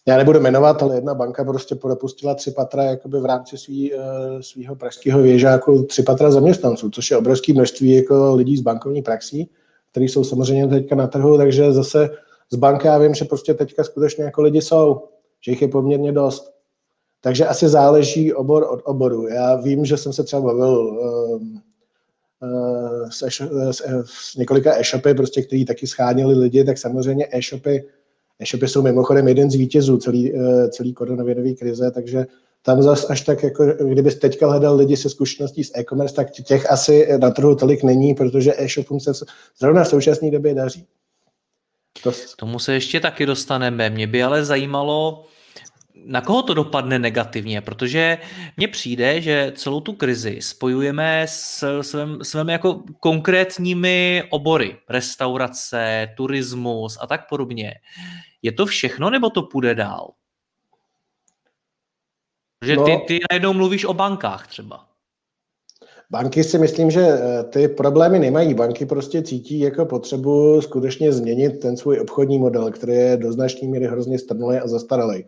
já 0.06 0.16
nebudu 0.16 0.40
jmenovat, 0.40 0.82
ale 0.82 0.94
jedna 0.94 1.14
banka 1.14 1.44
prostě 1.44 1.75
podepustila 1.75 2.34
tři 2.34 2.50
patra 2.50 2.84
jakoby 2.84 3.20
v 3.20 3.25
rámci 3.25 3.58
svý, 3.58 3.94
eh, 3.94 3.99
svého 4.40 4.76
pražského 4.76 5.22
věžáku 5.22 5.82
tři 5.82 6.02
patra 6.02 6.31
zaměstnanců, 6.31 6.90
což 6.90 7.10
je 7.10 7.16
obrovské 7.16 7.52
množství 7.52 7.94
jako 7.94 8.34
lidí 8.34 8.56
z 8.56 8.60
bankovní 8.60 9.02
praxí, 9.02 9.50
kteří 9.90 10.08
jsou 10.08 10.25
samozřejmě 10.25 10.66
teďka 10.66 10.94
na 10.94 11.06
trhu, 11.06 11.37
takže 11.37 11.72
zase 11.72 12.10
z 12.50 12.56
banky 12.56 12.87
já 12.87 12.99
vím, 12.99 13.14
že 13.14 13.25
prostě 13.25 13.54
teďka 13.54 13.84
skutečně 13.84 14.25
jako 14.25 14.43
lidi 14.43 14.62
jsou, 14.62 15.08
že 15.40 15.52
jich 15.52 15.62
je 15.62 15.69
poměrně 15.69 16.12
dost. 16.12 16.52
Takže 17.20 17.46
asi 17.46 17.69
záleží 17.69 18.34
obor 18.34 18.66
od 18.70 18.81
oboru. 18.84 19.28
Já 19.28 19.56
vím, 19.56 19.84
že 19.84 19.96
jsem 19.96 20.12
se 20.12 20.25
třeba 20.25 20.43
bavil 20.43 20.78
um, 20.78 21.62
uh, 22.43 23.08
s, 23.10 23.22
e- 23.22 23.72
s, 23.72 23.82
s 24.05 24.37
několika 24.37 24.81
e-shopy, 24.81 25.14
prostě, 25.14 25.43
který 25.43 25.64
taky 25.64 25.87
schánili 25.87 26.34
lidi, 26.34 26.64
tak 26.64 26.78
samozřejmě 26.78 27.28
e-shopy 27.32 27.84
E-shopy 28.42 28.68
jsou 28.68 28.82
mimochodem 28.82 29.28
jeden 29.28 29.50
z 29.50 29.54
vítězů 29.54 29.96
celý, 29.96 30.34
eh, 30.34 30.69
celý 30.69 30.94
koronavirové 30.94 31.52
krize, 31.52 31.90
takže 31.90 32.26
tam 32.62 32.82
zas 32.82 33.10
až 33.10 33.20
tak, 33.20 33.43
jako 33.43 33.67
kdyby 33.67 34.10
teďka 34.10 34.46
hledal 34.46 34.76
lidi 34.76 34.96
se 34.96 35.10
zkušeností 35.10 35.64
s 35.64 35.78
e-commerce, 35.78 36.14
tak 36.14 36.31
těch 36.31 36.70
asi 36.70 37.08
na 37.19 37.31
trhu 37.31 37.55
tolik 37.55 37.82
není, 37.82 38.14
protože 38.14 38.55
e-shopům 38.56 39.00
se 39.00 39.12
zrovna 39.58 39.84
v 39.84 39.88
současné 39.88 40.31
době 40.31 40.55
daří. 40.55 40.86
To... 42.02 42.12
Tomu 42.36 42.58
se 42.58 42.74
ještě 42.74 43.00
taky 43.00 43.26
dostaneme. 43.26 43.90
Mě 43.90 44.06
by 44.06 44.22
ale 44.22 44.44
zajímalo, 44.44 45.24
na 46.04 46.20
koho 46.20 46.42
to 46.42 46.54
dopadne 46.54 46.98
negativně, 46.98 47.60
protože 47.60 48.18
mně 48.56 48.68
přijde, 48.68 49.20
že 49.20 49.52
celou 49.56 49.80
tu 49.80 49.92
krizi 49.92 50.38
spojujeme 50.42 51.22
s 51.28 51.80
svým, 51.82 52.18
svým 52.22 52.48
jako 52.48 52.82
konkrétními 53.00 54.24
obory, 54.30 54.76
restaurace, 54.88 56.08
turismus 56.16 56.98
a 57.00 57.06
tak 57.06 57.28
podobně. 57.28 57.74
Je 58.42 58.52
to 58.52 58.66
všechno, 58.66 59.10
nebo 59.10 59.30
to 59.30 59.42
půjde 59.42 59.74
dál? 59.74 60.12
Že 62.64 62.76
ty, 62.76 62.92
no, 62.92 63.02
ty 63.06 63.20
najednou 63.30 63.52
mluvíš 63.52 63.84
o 63.84 63.94
bankách 63.94 64.46
třeba. 64.46 64.92
Banky 66.12 66.44
si 66.44 66.58
myslím, 66.58 66.90
že 66.90 67.00
eh, 67.00 67.44
ty 67.44 67.68
problémy 67.68 68.18
nemají. 68.18 68.54
Banky 68.54 68.86
prostě 68.86 69.22
cítí 69.22 69.60
jako 69.60 69.86
potřebu 69.86 70.60
skutečně 70.60 71.12
změnit 71.12 71.60
ten 71.60 71.76
svůj 71.76 72.00
obchodní 72.00 72.38
model, 72.38 72.70
který 72.70 72.92
je 72.92 73.16
do 73.16 73.32
značné 73.32 73.68
míry 73.68 73.86
hrozně 73.86 74.18
strnulý 74.18 74.56
a 74.56 74.68
zastaralý. 74.68 75.24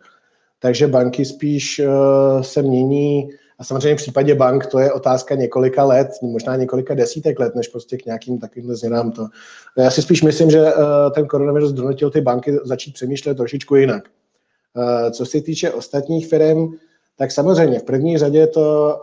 Takže 0.59 0.87
banky 0.87 1.25
spíš 1.25 1.79
uh, 1.79 2.41
se 2.41 2.61
mění, 2.61 3.29
a 3.59 3.63
samozřejmě 3.63 3.93
v 3.93 3.97
případě 3.97 4.35
bank 4.35 4.65
to 4.65 4.79
je 4.79 4.93
otázka 4.93 5.35
několika 5.35 5.83
let, 5.83 6.07
možná 6.21 6.55
několika 6.55 6.93
desítek 6.93 7.39
let, 7.39 7.55
než 7.55 7.67
prostě 7.67 7.97
k 7.97 8.05
nějakým 8.05 8.39
takovým 8.39 8.75
změnám 8.75 9.11
to. 9.11 9.27
Já 9.77 9.91
si 9.91 10.01
spíš 10.01 10.23
myslím, 10.23 10.51
že 10.51 10.61
uh, 10.61 10.71
ten 11.15 11.27
koronavirus 11.27 11.71
donutil 11.71 12.09
ty 12.09 12.21
banky 12.21 12.57
začít 12.63 12.93
přemýšlet 12.93 13.37
trošičku 13.37 13.75
jinak. 13.75 14.03
Uh, 14.75 15.11
co 15.11 15.25
se 15.25 15.41
týče 15.41 15.71
ostatních 15.71 16.27
firm, 16.27 16.67
tak 17.17 17.31
samozřejmě 17.31 17.79
v 17.79 17.83
první 17.83 18.17
řadě 18.17 18.47
to, 18.47 18.99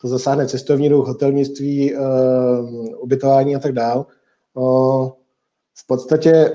to 0.00 0.08
zasáhne 0.08 0.48
cestovní 0.48 0.88
ruch, 0.88 1.06
hotelnictví, 1.06 1.94
ubytování 2.98 3.56
a 3.56 3.58
tak 3.58 3.72
dál. 3.72 4.06
V 5.74 5.86
podstatě 5.86 6.52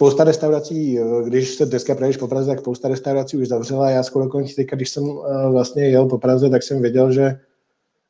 spousta 0.00 0.24
restaurací, 0.24 0.98
eh, 0.98 1.04
když 1.24 1.54
se 1.54 1.66
dneska 1.66 1.94
projdeš 1.94 2.16
po 2.16 2.28
Praze, 2.28 2.50
tak 2.50 2.60
spousta 2.60 2.88
restaurací 2.88 3.36
už 3.36 3.48
zavřela. 3.48 3.90
Já 3.90 4.02
skoro 4.02 4.28
končí 4.28 4.54
teďka, 4.54 4.76
když 4.76 4.90
jsem 4.90 5.04
eh, 5.04 5.50
vlastně 5.50 5.88
jel 5.88 6.06
po 6.06 6.18
Praze, 6.18 6.50
tak 6.50 6.62
jsem 6.62 6.82
věděl, 6.82 7.12
že 7.12 7.40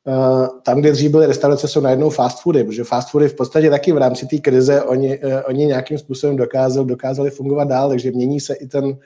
Uh, 0.05 0.47
tam, 0.63 0.79
kde 0.79 0.91
dřív 0.91 1.11
byly 1.11 1.25
restaurace, 1.25 1.67
jsou 1.67 1.81
najednou 1.81 2.09
fast 2.09 2.41
foody, 2.41 2.63
protože 2.63 2.83
fast 2.83 3.09
foody 3.09 3.27
v 3.27 3.35
podstatě 3.35 3.69
taky 3.69 3.91
v 3.91 3.97
rámci 3.97 4.25
té 4.25 4.37
krize 4.37 4.81
oni, 4.81 5.19
oni 5.47 5.65
nějakým 5.65 5.97
způsobem 5.97 6.35
dokázali, 6.35 6.87
dokázali 6.87 7.29
fungovat 7.29 7.67
dál, 7.67 7.89
takže 7.89 8.11
mění 8.11 8.39
se 8.39 8.53
i 8.53 8.67
ten 8.67 8.97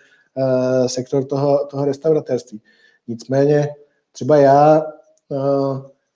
sektor 0.87 1.25
toho, 1.25 1.67
toho 1.67 1.85
restauratérství. 1.85 2.61
Nicméně 3.07 3.69
třeba 4.11 4.37
já, 4.37 4.83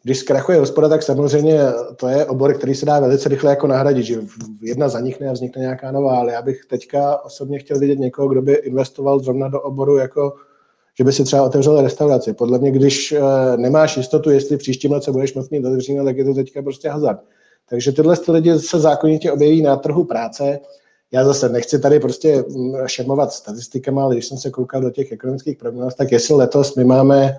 když 0.03 0.20
zkrachuje 0.20 0.60
hospoda, 0.60 0.89
tak 0.89 1.03
samozřejmě 1.03 1.60
to 1.96 2.08
je 2.08 2.25
obor, 2.25 2.53
který 2.53 2.75
se 2.75 2.86
dá 2.86 3.00
velice 3.00 3.29
rychle 3.29 3.50
jako 3.50 3.68
nahradit, 3.68 4.03
že 4.03 4.22
jedna 4.62 4.89
zanikne 4.89 5.29
a 5.29 5.34
vznikne 5.34 5.62
nějaká 5.62 5.91
nová, 5.91 6.18
ale 6.18 6.34
já 6.34 6.41
bych 6.41 6.65
teďka 6.65 7.25
osobně 7.25 7.60
chtěl 7.60 7.79
vidět 7.79 8.00
někoho, 8.00 8.27
kdo 8.27 8.41
by 8.41 8.53
investoval 8.53 9.20
zrovna 9.20 9.48
do 9.48 9.62
oboru 9.62 9.98
jako 9.98 10.34
že 11.00 11.03
by 11.03 11.13
si 11.13 11.24
třeba 11.24 11.44
otevřel 11.44 11.82
restauraci. 11.82 12.34
Podle 12.34 12.60
mě, 12.60 12.72
když 12.72 13.13
nemáš 13.58 13.98
jistotu, 13.98 14.29
jestli 14.29 14.58
příštím 14.58 14.91
roce 14.91 15.12
budeš 15.12 15.34
moct 15.34 15.50
mít 15.50 15.63
tak 16.06 16.18
je 16.18 16.25
to 16.25 16.34
teďka 16.34 16.62
prostě 16.62 16.89
hazard. 16.89 17.20
Takže 17.70 17.91
tyhle 17.91 18.18
ty 18.18 18.32
lidi 18.32 18.60
se 18.60 18.79
zákonitě 18.79 19.32
objeví 19.32 19.62
na 19.62 19.75
trhu 19.75 20.03
práce. 20.03 20.60
Já 21.12 21.25
zase 21.25 21.50
nechci 21.50 21.79
tady 21.79 22.00
prostě 22.00 22.44
mm, 22.50 22.75
šermovat 22.86 23.34
statistikama, 23.34 24.03
ale 24.03 24.15
když 24.15 24.25
jsem 24.25 24.38
se 24.38 24.50
koukal 24.50 24.82
do 24.82 24.89
těch 24.89 25.12
ekonomických 25.12 25.58
prognóz, 25.58 25.96
tak 25.96 26.12
jestli 26.12 26.36
letos 26.36 26.75
my 26.75 26.84
máme 26.84 27.38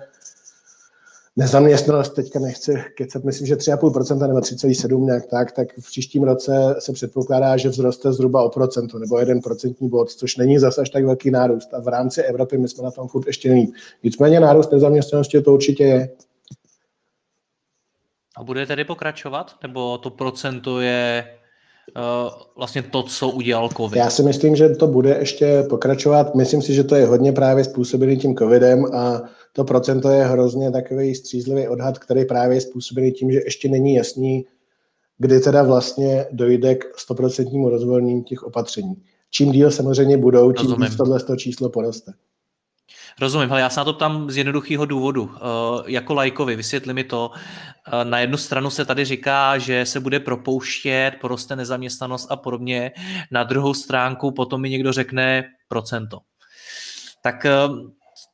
nezaměstnanost, 1.35 2.09
teďka 2.09 2.39
nechci 2.39 2.83
kecat, 2.97 3.23
myslím, 3.23 3.47
že 3.47 3.55
3,5% 3.55 4.27
nebo 4.27 4.39
3,7 4.39 5.05
nějak 5.05 5.25
tak, 5.25 5.51
tak 5.51 5.67
v 5.79 5.85
příštím 5.85 6.23
roce 6.23 6.75
se 6.79 6.93
předpokládá, 6.93 7.57
že 7.57 7.69
vzroste 7.69 8.13
zhruba 8.13 8.43
o 8.43 8.49
procentu 8.49 8.97
nebo 8.97 9.19
jeden 9.19 9.41
procentní 9.41 9.89
bod, 9.89 10.11
což 10.11 10.37
není 10.37 10.59
zase 10.59 10.81
až 10.81 10.89
tak 10.89 11.05
velký 11.05 11.31
nárůst. 11.31 11.73
A 11.73 11.81
v 11.81 11.87
rámci 11.87 12.21
Evropy 12.21 12.57
my 12.57 12.67
jsme 12.67 12.83
na 12.83 12.91
tom 12.91 13.07
furt 13.07 13.27
ještě 13.27 13.49
není. 13.49 13.73
Nicméně 14.03 14.39
nárůst 14.39 14.71
nezaměstnanosti 14.71 15.41
to 15.41 15.53
určitě 15.53 15.83
je. 15.83 16.09
A 18.37 18.43
bude 18.43 18.65
tedy 18.65 18.83
pokračovat? 18.83 19.55
Nebo 19.63 19.97
to 19.97 20.09
procento 20.09 20.81
je 20.81 21.27
uh, 21.97 22.31
vlastně 22.57 22.81
to, 22.81 23.03
co 23.03 23.29
udělal 23.29 23.69
COVID? 23.69 23.97
Já 23.97 24.09
si 24.09 24.23
myslím, 24.23 24.55
že 24.55 24.69
to 24.69 24.87
bude 24.87 25.17
ještě 25.19 25.63
pokračovat. 25.69 26.35
Myslím 26.35 26.61
si, 26.61 26.73
že 26.73 26.83
to 26.83 26.95
je 26.95 27.05
hodně 27.05 27.31
právě 27.31 27.63
způsobený 27.63 28.17
tím 28.17 28.35
COVIDem 28.35 28.85
a 28.95 29.21
to 29.53 29.63
procento 29.63 30.09
je 30.09 30.23
hrozně 30.23 30.71
takový 30.71 31.15
střízlivý 31.15 31.67
odhad, 31.67 31.99
který 31.99 32.25
právě 32.25 32.57
je 32.57 32.61
způsobený 32.61 33.11
tím, 33.11 33.31
že 33.31 33.39
ještě 33.45 33.69
není 33.69 33.95
jasný, 33.95 34.45
kdy 35.17 35.39
teda 35.39 35.63
vlastně 35.63 36.25
dojde 36.31 36.75
k 36.75 36.99
stoprocentnímu 36.99 37.69
rozvolnění 37.69 38.23
těch 38.23 38.43
opatření. 38.43 39.03
Čím 39.29 39.51
díl 39.51 39.71
samozřejmě 39.71 40.17
budou, 40.17 40.51
tím 40.51 40.75
víc 40.81 40.95
tohle 40.95 41.19
číslo 41.37 41.69
poroste. 41.69 42.13
Rozumím, 43.21 43.51
ale 43.51 43.61
já 43.61 43.69
se 43.69 43.79
na 43.79 43.83
to 43.83 43.93
ptám 43.93 44.31
z 44.31 44.37
jednoduchého 44.37 44.85
důvodu. 44.85 45.23
Uh, 45.23 45.31
jako 45.85 46.13
lajkovi, 46.13 46.55
vysvětli 46.55 46.93
mi 46.93 47.03
to. 47.03 47.31
Uh, 47.31 48.09
na 48.09 48.19
jednu 48.19 48.37
stranu 48.37 48.69
se 48.69 48.85
tady 48.85 49.05
říká, 49.05 49.57
že 49.57 49.85
se 49.85 49.99
bude 49.99 50.19
propouštět, 50.19 51.11
poroste 51.21 51.55
nezaměstnanost 51.55 52.27
a 52.31 52.35
podobně. 52.35 52.91
Na 53.31 53.43
druhou 53.43 53.73
stránku 53.73 54.31
potom 54.31 54.61
mi 54.61 54.69
někdo 54.69 54.93
řekne 54.93 55.43
procento. 55.67 56.19
Tak 57.23 57.45
uh, 57.69 57.91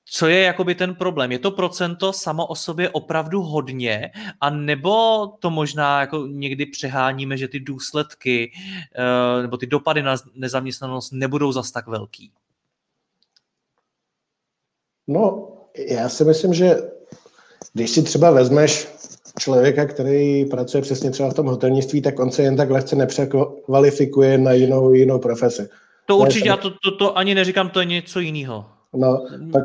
co 0.10 0.28
je 0.28 0.42
jakoby 0.42 0.76
ten 0.76 0.96
problém? 0.96 1.32
Je 1.32 1.40
to 1.40 1.52
procento 1.52 2.14
samo 2.14 2.46
o 2.46 2.56
sobě 2.56 2.90
opravdu 2.90 3.42
hodně, 3.42 4.12
a 4.42 4.50
nebo 4.50 5.28
to 5.40 5.50
možná 5.50 6.02
jako 6.02 6.28
někdy 6.28 6.66
přeháníme, 6.66 7.38
že 7.38 7.48
ty 7.48 7.60
důsledky 7.60 8.52
nebo 9.42 9.58
ty 9.58 9.68
dopady 9.68 10.04
na 10.04 10.16
nezaměstnanost 10.36 11.12
nebudou 11.12 11.52
zas 11.52 11.72
tak 11.72 11.88
velký? 11.88 12.32
No, 15.08 15.48
já 15.78 16.10
si 16.10 16.24
myslím, 16.24 16.54
že 16.54 16.76
když 17.74 17.90
si 17.90 18.04
třeba 18.04 18.32
vezmeš 18.32 18.88
člověka, 19.40 19.86
který 19.86 20.46
pracuje 20.46 20.82
přesně 20.82 21.12
třeba 21.12 21.30
v 21.30 21.34
tom 21.34 21.46
hotelnictví, 21.46 22.02
tak 22.02 22.20
on 22.20 22.32
se 22.32 22.44
jen 22.44 22.58
tak 22.58 22.70
lehce 22.70 22.96
nepřekvalifikuje 22.96 24.38
na 24.38 24.52
jinou, 24.52 24.94
jinou 24.94 25.20
profesi. 25.20 25.70
To 26.06 26.18
určitě, 26.18 26.48
já 26.48 26.58
to, 26.58 26.70
to, 26.70 26.98
to 26.98 27.18
ani 27.18 27.36
neříkám, 27.36 27.70
to 27.70 27.80
je 27.80 27.86
něco 27.86 28.20
jiného. 28.20 28.66
No, 28.94 29.28
tak 29.54 29.64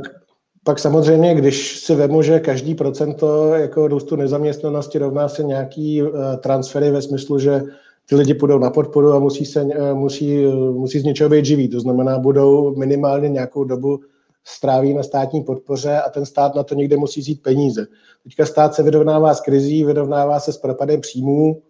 pak 0.65 0.79
samozřejmě, 0.79 1.35
když 1.35 1.79
si 1.79 1.95
vemu, 1.95 2.23
že 2.23 2.41
každý 2.41 2.75
procento 2.75 3.55
jako 3.55 3.89
růstu 3.89 4.17
nezaměstnanosti 4.17 4.99
rovná 4.99 5.29
se 5.29 5.43
nějaký 5.43 6.03
uh, 6.03 6.09
transfery 6.37 6.91
ve 6.91 7.03
smyslu, 7.03 7.39
že 7.39 7.63
ty 8.07 8.15
lidi 8.15 8.35
půjdou 8.35 8.59
na 8.59 8.71
podporu 8.71 9.13
a 9.13 9.19
musí, 9.19 9.47
se, 9.47 9.63
uh, 9.63 9.95
musí, 9.95 10.47
uh, 10.47 10.77
musí 10.77 11.01
z 11.01 11.05
něčeho 11.05 11.31
být 11.31 11.45
živí. 11.45 11.69
To 11.69 11.81
znamená, 11.81 12.19
budou 12.19 12.77
minimálně 12.77 13.29
nějakou 13.29 13.65
dobu 13.65 14.01
stráví 14.45 14.95
na 14.95 15.03
státní 15.03 15.43
podpoře 15.43 16.01
a 16.01 16.11
ten 16.11 16.27
stát 16.27 16.55
na 16.55 16.63
to 16.63 16.75
někde 16.75 16.97
musí 16.97 17.21
vzít 17.21 17.43
peníze. 17.43 17.87
Teďka 18.25 18.47
stát 18.47 18.75
se 18.75 18.83
vyrovnává 18.83 19.35
s 19.35 19.41
krizí, 19.41 19.85
vyrovnává 19.85 20.41
se 20.41 20.53
s 20.53 20.59
propadem 20.59 21.01
příjmů, 21.01 21.63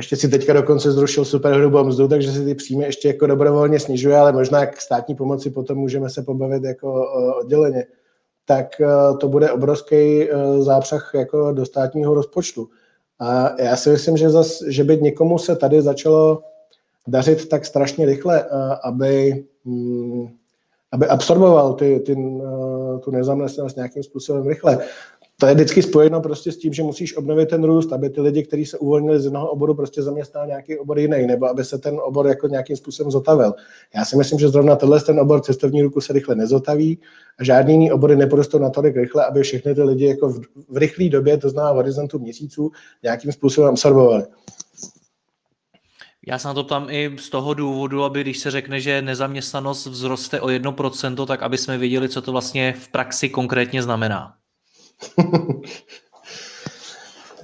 ještě 0.00 0.16
si 0.16 0.28
teďka 0.28 0.52
dokonce 0.52 0.92
zrušil 0.92 1.24
superhrubou 1.24 1.84
mzdu, 1.84 2.08
takže 2.08 2.32
si 2.32 2.44
ty 2.44 2.54
příjmy 2.54 2.84
ještě 2.84 3.08
jako 3.08 3.26
dobrovolně 3.26 3.80
snižuje, 3.80 4.16
ale 4.16 4.32
možná 4.32 4.66
k 4.66 4.80
státní 4.80 5.14
pomoci 5.14 5.50
potom 5.50 5.78
můžeme 5.78 6.10
se 6.10 6.22
pobavit 6.22 6.64
jako 6.64 7.06
odděleně. 7.40 7.86
Tak 8.44 8.80
e, 8.80 8.86
to 9.20 9.28
bude 9.28 9.52
obrovský 9.52 9.94
e, 9.96 10.28
zápřah 10.62 11.10
jako 11.14 11.52
do 11.52 11.66
státního 11.66 12.14
rozpočtu. 12.14 12.68
A 13.18 13.62
já 13.62 13.76
si 13.76 13.90
myslím, 13.90 14.16
že, 14.16 14.30
zas, 14.30 14.62
že 14.66 14.84
by 14.84 14.96
někomu 14.96 15.38
se 15.38 15.56
tady 15.56 15.82
začalo 15.82 16.42
dařit 17.06 17.48
tak 17.48 17.64
strašně 17.64 18.06
rychle, 18.06 18.40
e, 18.40 18.46
aby 18.82 19.44
mm, 19.64 20.28
aby 20.92 21.06
absorboval 21.06 21.74
ty, 21.74 22.00
ty, 22.00 22.16
tu 23.04 23.10
nezaměstnanost 23.10 23.76
nějakým 23.76 24.02
způsobem 24.02 24.46
rychle. 24.46 24.78
To 25.40 25.46
je 25.46 25.54
vždycky 25.54 25.82
spojeno 25.82 26.20
prostě 26.20 26.52
s 26.52 26.56
tím, 26.56 26.72
že 26.72 26.82
musíš 26.82 27.16
obnovit 27.16 27.48
ten 27.48 27.64
růst, 27.64 27.92
aby 27.92 28.10
ty 28.10 28.20
lidi, 28.20 28.42
kteří 28.42 28.66
se 28.66 28.78
uvolnili 28.78 29.20
z 29.20 29.24
jednoho 29.24 29.50
oboru, 29.50 29.74
prostě 29.74 30.02
zaměstnal 30.02 30.46
nějaký 30.46 30.78
obor 30.78 30.98
jiný, 30.98 31.26
nebo 31.26 31.46
aby 31.46 31.64
se 31.64 31.78
ten 31.78 31.98
obor 32.02 32.26
jako 32.26 32.48
nějakým 32.48 32.76
způsobem 32.76 33.10
zotavil. 33.10 33.52
Já 33.94 34.04
si 34.04 34.16
myslím, 34.16 34.38
že 34.38 34.48
zrovna 34.48 34.76
tenhle 34.76 35.00
ten 35.00 35.20
obor 35.20 35.40
cestovní 35.40 35.82
ruku 35.82 36.00
se 36.00 36.12
rychle 36.12 36.34
nezotaví 36.34 36.98
a 37.38 37.44
žádný 37.44 37.72
jiný 37.72 37.92
obory 37.92 38.16
nepodostou 38.16 38.58
natolik 38.58 38.96
rychle, 38.96 39.24
aby 39.24 39.42
všechny 39.42 39.74
ty 39.74 39.82
lidi 39.82 40.06
jako 40.06 40.28
v, 40.28 40.40
v 40.68 40.76
rychlé 40.76 41.08
době, 41.08 41.38
to 41.38 41.50
znamená 41.50 41.72
v 41.72 41.76
horizontu 41.76 42.18
měsíců, 42.18 42.70
nějakým 43.02 43.32
způsobem 43.32 43.70
absorbovali. 43.70 44.24
Já 46.26 46.38
se 46.38 46.48
na 46.48 46.54
to 46.54 46.64
ptám 46.64 46.86
i 46.90 47.10
z 47.18 47.30
toho 47.30 47.54
důvodu, 47.54 48.04
aby 48.04 48.20
když 48.20 48.38
se 48.38 48.50
řekne, 48.50 48.80
že 48.80 49.02
nezaměstnanost 49.02 49.86
vzroste 49.86 50.40
o 50.40 50.46
1%, 50.46 51.26
tak 51.26 51.42
aby 51.42 51.58
jsme 51.58 51.78
věděli, 51.78 52.08
co 52.08 52.22
to 52.22 52.32
vlastně 52.32 52.72
v 52.72 52.88
praxi 52.88 53.28
konkrétně 53.28 53.82
znamená. 53.82 54.39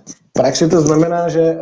v 0.07 0.33
praxi 0.33 0.69
to 0.69 0.81
znamená, 0.81 1.29
že 1.29 1.41
eh, 1.41 1.57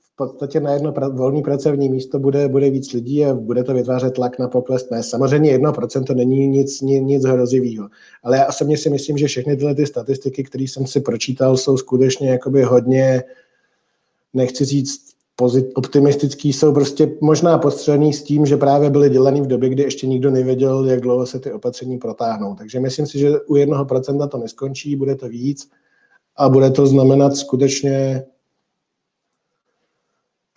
v 0.00 0.16
podstatě 0.16 0.60
na 0.60 0.72
jedno 0.72 0.94
volné 1.12 1.42
pracovní 1.42 1.88
místo 1.88 2.18
bude, 2.18 2.48
bude 2.48 2.70
víc 2.70 2.92
lidí 2.92 3.24
a 3.24 3.34
bude 3.34 3.64
to 3.64 3.74
vytvářet 3.74 4.14
tlak 4.14 4.38
na 4.38 4.48
pokles 4.48 4.90
mest. 4.90 5.10
Samozřejmě 5.10 5.58
1% 5.58 6.14
není 6.14 6.46
nic, 6.46 6.80
nic, 6.80 7.02
nic 7.02 7.24
hrozivého. 7.24 7.88
Ale 8.22 8.36
já 8.36 8.46
osobně 8.46 8.76
si 8.76 8.90
myslím, 8.90 9.18
že 9.18 9.26
všechny 9.26 9.56
tyhle 9.56 9.74
ty 9.74 9.86
statistiky, 9.86 10.44
které 10.44 10.64
jsem 10.64 10.86
si 10.86 11.00
pročítal, 11.00 11.56
jsou 11.56 11.76
skutečně 11.76 12.30
jakoby 12.30 12.62
hodně, 12.62 13.22
nechci 14.34 14.64
říct 14.64 15.07
optimistický 15.74 16.52
jsou 16.52 16.74
prostě 16.74 17.12
možná 17.20 17.58
postřelený 17.58 18.12
s 18.12 18.22
tím, 18.22 18.46
že 18.46 18.56
právě 18.56 18.90
byly 18.90 19.10
dělaný 19.10 19.40
v 19.40 19.46
době, 19.46 19.68
kdy 19.68 19.82
ještě 19.82 20.06
nikdo 20.06 20.30
nevěděl, 20.30 20.84
jak 20.84 21.00
dlouho 21.00 21.26
se 21.26 21.38
ty 21.38 21.52
opatření 21.52 21.98
protáhnou. 21.98 22.54
Takže 22.54 22.80
myslím 22.80 23.06
si, 23.06 23.18
že 23.18 23.40
u 23.40 23.56
jednoho 23.56 23.84
procenta 23.84 24.26
to 24.26 24.38
neskončí, 24.38 24.96
bude 24.96 25.14
to 25.14 25.28
víc 25.28 25.70
a 26.36 26.48
bude 26.48 26.70
to 26.70 26.86
znamenat 26.86 27.36
skutečně 27.36 28.24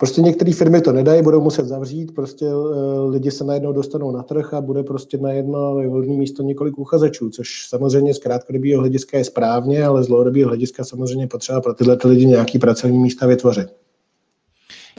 Prostě 0.02 0.20
některé 0.20 0.52
firmy 0.52 0.80
to 0.80 0.92
nedají, 0.92 1.22
budou 1.22 1.40
muset 1.40 1.66
zavřít, 1.66 2.14
prostě 2.14 2.46
uh, 2.46 3.10
lidi 3.10 3.30
se 3.30 3.44
najednou 3.44 3.72
dostanou 3.72 4.10
na 4.10 4.22
trh 4.22 4.54
a 4.54 4.60
bude 4.60 4.82
prostě 4.82 5.18
na 5.18 5.32
jedno 5.32 5.74
volné 5.74 6.12
místo 6.12 6.42
několik 6.42 6.78
uchazečů, 6.78 7.30
což 7.30 7.66
samozřejmě 7.68 8.14
z 8.14 8.18
krátkodobého 8.18 8.80
hlediska 8.80 9.18
je 9.18 9.24
správně, 9.24 9.84
ale 9.84 10.04
z 10.04 10.06
dlouhodobého 10.06 10.48
hlediska 10.48 10.84
samozřejmě 10.84 11.26
potřeba 11.26 11.60
pro 11.60 11.74
tyhle 11.74 11.98
lidi 12.04 12.26
nějaký 12.26 12.58
pracovní 12.58 12.98
místa 12.98 13.26
vytvořit. 13.26 13.81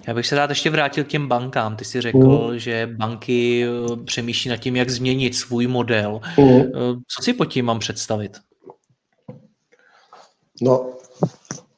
Já 0.07 0.13
bych 0.13 0.27
se 0.27 0.35
rád 0.35 0.49
ještě 0.49 0.69
vrátil 0.69 1.03
k 1.03 1.07
těm 1.07 1.27
bankám. 1.27 1.75
Ty 1.75 1.85
jsi 1.85 2.01
řekl, 2.01 2.49
mm. 2.51 2.59
že 2.59 2.89
banky 2.97 3.65
eh, 3.65 4.03
přemýšlí 4.05 4.49
nad 4.49 4.57
tím, 4.57 4.75
jak 4.75 4.89
změnit 4.89 5.35
svůj 5.35 5.67
model. 5.67 6.21
Mm. 6.37 6.61
Co 7.07 7.23
si 7.23 7.33
pod 7.33 7.45
tím 7.45 7.65
mám 7.65 7.79
představit? 7.79 8.37
No, 10.61 10.93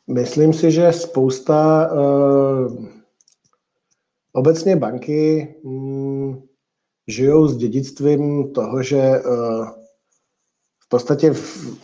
myslím 0.08 0.53
si, 0.53 0.72
že 0.72 0.94
spousta 0.94 1.89
uh, 1.91 2.86
obecně 4.34 4.75
banky 4.75 5.55
um, 5.63 6.48
žijou 7.08 7.48
s 7.48 7.58
dědictvím 7.58 8.53
toho, 8.53 8.84
že 8.84 8.98
uh, 8.98 9.67
v 10.79 10.89
podstatě 10.89 11.34
v, 11.34 11.77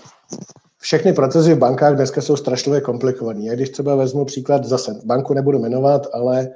všechny 0.81 1.13
procesy 1.13 1.53
v 1.53 1.57
bankách 1.57 1.95
dneska 1.95 2.21
jsou 2.21 2.35
strašlivě 2.35 2.81
komplikované. 2.81 3.45
Já 3.45 3.55
když 3.55 3.69
třeba 3.69 3.95
vezmu 3.95 4.25
příklad 4.25 4.65
zase, 4.65 4.99
banku 5.05 5.33
nebudu 5.33 5.59
jmenovat, 5.59 6.07
ale 6.13 6.49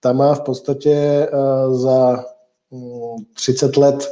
ta 0.00 0.12
má 0.12 0.34
v 0.34 0.40
podstatě 0.40 1.28
uh, 1.32 1.78
za 1.80 2.24
um, 2.70 2.80
mm, 2.80 3.24
30 3.34 3.76
let 3.76 4.08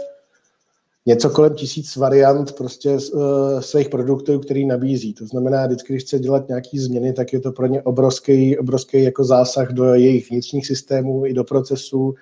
něco 1.07 1.31
kolem 1.31 1.55
tisíc 1.55 1.97
variant 1.97 2.53
prostě 2.53 2.91
uh, 2.91 3.61
svých 3.61 3.89
produktů, 3.89 4.39
který 4.39 4.67
nabízí. 4.67 5.15
To 5.15 5.27
znamená, 5.27 5.67
vždycky, 5.67 5.93
když 5.93 6.03
chce 6.03 6.19
dělat 6.19 6.49
nějaký 6.49 6.79
změny, 6.79 7.13
tak 7.13 7.33
je 7.33 7.41
to 7.41 7.53
pro 7.53 7.67
ně 7.67 7.83
obrovský, 7.83 8.59
obrovský 8.59 9.03
jako 9.03 9.25
zásah 9.25 9.73
do 9.73 9.95
jejich 9.95 10.31
vnitřních 10.31 10.67
systémů 10.67 11.27
i 11.27 11.35
do 11.35 11.45
procesu. 11.45 12.15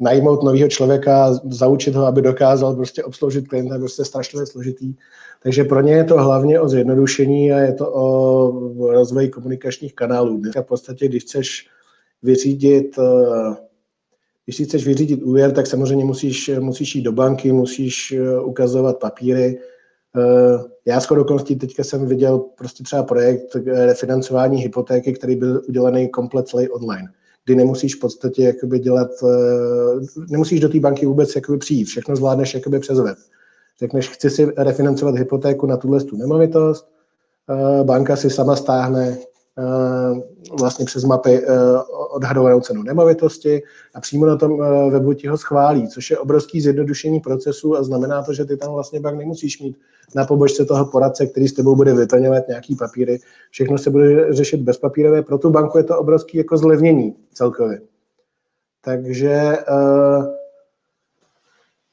Najmout 0.00 0.42
nového 0.42 0.68
člověka, 0.68 1.32
zaučit 1.50 1.94
ho, 1.94 2.06
aby 2.06 2.22
dokázal 2.22 2.76
prostě 2.76 3.04
obsloužit 3.04 3.48
klienta, 3.48 3.74
je 3.74 3.80
prostě 3.80 4.04
strašně 4.04 4.46
složitý. 4.46 4.94
Takže 5.42 5.64
pro 5.64 5.80
ně 5.80 5.92
je 5.92 6.04
to 6.04 6.14
hlavně 6.14 6.60
o 6.60 6.68
zjednodušení 6.68 7.52
a 7.52 7.58
je 7.58 7.72
to 7.74 7.92
o 7.92 8.92
rozvoji 8.92 9.28
komunikačních 9.28 9.94
kanálů. 9.94 10.36
Dneska 10.36 10.62
v 10.62 10.66
podstatě, 10.66 11.08
když 11.08 11.22
chceš 11.22 11.66
vyřídit 12.22 12.98
uh, 12.98 13.54
když 14.50 14.56
si 14.56 14.64
chceš 14.64 14.86
vyřídit 14.86 15.22
úvěr, 15.22 15.52
tak 15.52 15.66
samozřejmě 15.66 16.04
musíš, 16.04 16.50
musíš 16.58 16.94
jít 16.94 17.02
do 17.02 17.12
banky, 17.12 17.52
musíš 17.52 18.12
eh, 18.12 18.40
ukazovat 18.40 18.98
papíry. 18.98 19.58
Eh, 20.16 20.58
já 20.86 21.00
s 21.00 21.10
okolností 21.10 21.56
teďka 21.56 21.84
jsem 21.84 22.06
viděl 22.06 22.38
prostě 22.38 22.84
třeba 22.84 23.02
projekt 23.02 23.56
eh, 23.56 23.86
refinancování 23.86 24.62
hypotéky, 24.62 25.12
který 25.12 25.36
byl 25.36 25.62
udělaný 25.68 26.08
komplet 26.08 26.48
celý 26.48 26.68
online, 26.68 27.08
kdy 27.44 27.54
nemusíš 27.54 27.96
v 27.96 28.00
podstatě 28.00 28.42
jakoby 28.42 28.78
dělat, 28.78 29.10
nemusíš 30.30 30.60
do 30.60 30.68
té 30.68 30.80
banky 30.80 31.06
vůbec 31.06 31.36
jakoby 31.36 31.58
přijít, 31.58 31.84
všechno 31.84 32.16
zvládneš 32.16 32.54
jakoby 32.54 32.78
přes 32.78 32.98
web. 32.98 33.18
Řekneš, 33.80 34.08
chci 34.08 34.30
si 34.30 34.52
refinancovat 34.56 35.14
hypotéku 35.14 35.66
na 35.66 35.76
tuhle 35.76 36.04
tu 36.04 36.16
nemovitost, 36.16 36.88
banka 37.84 38.16
si 38.16 38.30
sama 38.30 38.56
stáhne 38.56 39.18
Eh, 39.60 40.22
vlastně 40.58 40.84
přes 40.84 41.04
mapy 41.04 41.44
eh, 41.44 41.48
odhadovanou 42.10 42.60
cenu 42.60 42.82
nemovitosti 42.82 43.62
a 43.94 44.00
přímo 44.00 44.26
na 44.26 44.36
tom 44.36 44.62
eh, 44.62 44.90
webu 44.90 45.12
ti 45.12 45.28
ho 45.28 45.38
schválí, 45.38 45.88
což 45.88 46.10
je 46.10 46.18
obrovský 46.18 46.60
zjednodušení 46.60 47.20
procesu 47.20 47.76
a 47.76 47.82
znamená 47.82 48.22
to, 48.22 48.32
že 48.34 48.44
ty 48.44 48.56
tam 48.56 48.72
vlastně 48.72 49.00
pak 49.00 49.16
nemusíš 49.16 49.60
mít 49.60 49.76
na 50.14 50.26
pobočce 50.26 50.64
toho 50.64 50.86
poradce, 50.86 51.26
který 51.26 51.48
s 51.48 51.52
tebou 51.52 51.76
bude 51.76 51.94
vyplňovat 51.94 52.48
nějaký 52.48 52.76
papíry. 52.76 53.18
Všechno 53.50 53.78
se 53.78 53.90
bude 53.90 54.34
řešit 54.34 54.60
bezpapírové. 54.60 55.22
Pro 55.22 55.38
tu 55.38 55.50
banku 55.50 55.78
je 55.78 55.84
to 55.84 55.98
obrovský 55.98 56.38
jako 56.38 56.56
zlevnění 56.56 57.14
celkově. 57.32 57.80
Takže 58.84 59.58
uh, 59.70 60.39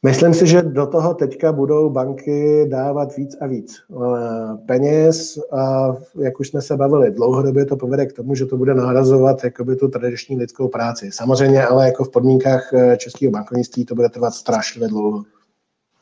Myslím 0.05 0.33
si, 0.33 0.47
že 0.47 0.61
do 0.61 0.87
toho 0.87 1.13
teďka 1.13 1.51
budou 1.51 1.89
banky 1.89 2.65
dávat 2.69 3.15
víc 3.15 3.37
a 3.41 3.47
víc 3.47 3.77
eh, 3.91 4.57
peněz 4.65 5.39
a 5.51 5.93
jak 6.19 6.39
už 6.39 6.47
jsme 6.47 6.61
se 6.61 6.77
bavili, 6.77 7.11
dlouhodobě 7.11 7.65
to 7.65 7.75
povede 7.77 8.05
k 8.05 8.13
tomu, 8.13 8.35
že 8.35 8.45
to 8.45 8.57
bude 8.57 8.73
nahrazovat 8.73 9.43
jakoby 9.43 9.75
tu 9.75 9.87
tradiční 9.87 10.37
lidskou 10.37 10.67
práci. 10.67 11.09
Samozřejmě 11.11 11.65
ale 11.65 11.85
jako 11.85 12.03
v 12.03 12.11
podmínkách 12.11 12.73
eh, 12.73 12.97
českého 12.97 13.31
bankovnictví 13.31 13.85
to 13.85 13.95
bude 13.95 14.09
trvat 14.09 14.31
strašně 14.31 14.87
dlouho. 14.87 15.23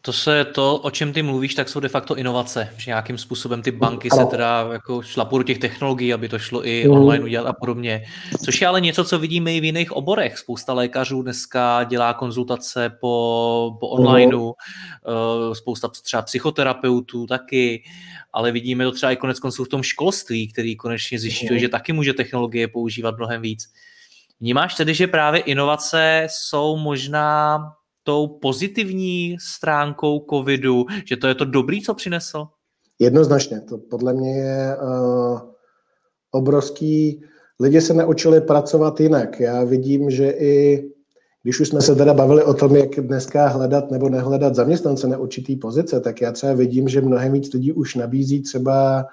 To 0.06 0.14
se 0.14 0.46
to, 0.46 0.78
o 0.78 0.92
čem 0.92 1.14
ty 1.14 1.24
mluvíš, 1.24 1.56
tak 1.56 1.70
jsou 1.70 1.80
de 1.80 1.90
facto 1.90 2.16
inovace, 2.16 2.70
že 2.78 2.92
nějakým 2.92 3.18
způsobem 3.18 3.62
ty 3.62 3.72
banky 3.72 4.10
se 4.10 4.26
teda 4.26 4.68
jako 4.72 5.02
šlapou 5.02 5.38
do 5.38 5.44
těch 5.44 5.58
technologií, 5.58 6.14
aby 6.14 6.30
to 6.30 6.40
šlo 6.40 6.68
i 6.68 6.88
mhm. 6.88 6.98
online 6.98 7.26
udělat 7.26 7.50
a 7.50 7.54
podobně. 7.54 8.06
Což 8.46 8.62
je 8.62 8.68
ale 8.68 8.82
něco, 8.82 9.04
co 9.04 9.20
vidíme 9.20 9.54
i 9.54 9.60
v 9.60 9.64
jiných 9.64 9.92
oborech. 9.92 10.38
Spousta 10.38 10.74
lékařů 10.74 11.22
dneska 11.22 11.84
dělá 11.84 12.14
konzultace 12.14 12.90
po, 12.90 13.78
po 13.80 13.88
onlineu, 13.88 14.46
uh, 14.46 14.54
spousta 15.54 15.88
třeba 15.88 16.22
psychoterapeutů 16.22 17.28
taky, 17.28 17.84
ale 18.34 18.52
vidíme 18.52 18.84
to 18.84 18.92
třeba 18.92 19.12
i 19.12 19.16
konec 19.16 19.40
konců 19.40 19.64
v 19.64 19.70
tom 19.70 19.84
školství, 19.84 20.52
který 20.52 20.76
konečně 20.76 21.20
zjišťuje, 21.20 21.60
že 21.60 21.70
taky 21.70 21.94
může 21.94 22.14
technologie 22.14 22.68
používat 22.68 23.18
mnohem 23.18 23.42
víc. 23.42 23.74
Vnímáš 24.40 24.76
tedy, 24.76 24.94
že 24.94 25.08
právě 25.08 25.42
inovace 25.42 26.28
jsou 26.30 26.78
možná 26.78 27.60
tou 28.06 28.28
pozitivní 28.28 29.38
stránkou 29.40 30.26
covidu, 30.30 30.86
že 31.06 31.18
to 31.18 31.28
je 31.28 31.36
to 31.36 31.46
dobrý, 31.46 31.82
co 31.82 31.94
přinesl? 31.94 32.48
Jednoznačně. 33.00 33.62
To 33.62 33.78
podle 33.78 34.14
mě 34.14 34.38
je 34.38 34.78
uh, 34.78 35.40
obrovský... 36.32 37.22
Lidi 37.60 37.82
se 37.82 37.94
naučili 37.94 38.42
pracovat 38.42 39.00
jinak. 39.00 39.40
Já 39.40 39.64
vidím, 39.64 40.10
že 40.10 40.30
i 40.30 40.84
když 41.44 41.60
už 41.60 41.68
jsme 41.68 41.82
se 41.82 41.96
teda 41.96 42.14
bavili 42.14 42.44
o 42.44 42.54
tom, 42.54 42.76
jak 42.76 42.96
dneska 42.96 43.48
hledat 43.48 43.92
nebo 43.92 44.10
nehledat 44.10 44.56
zaměstnance 44.56 45.08
na 45.08 45.18
určitý 45.18 45.56
pozice, 45.56 46.00
tak 46.00 46.22
já 46.22 46.32
třeba 46.32 46.54
vidím, 46.54 46.90
že 46.90 47.02
mnohem 47.02 47.34
víc 47.34 47.54
lidí 47.54 47.72
už 47.72 47.96
nabízí 47.96 48.42
třeba 48.42 49.06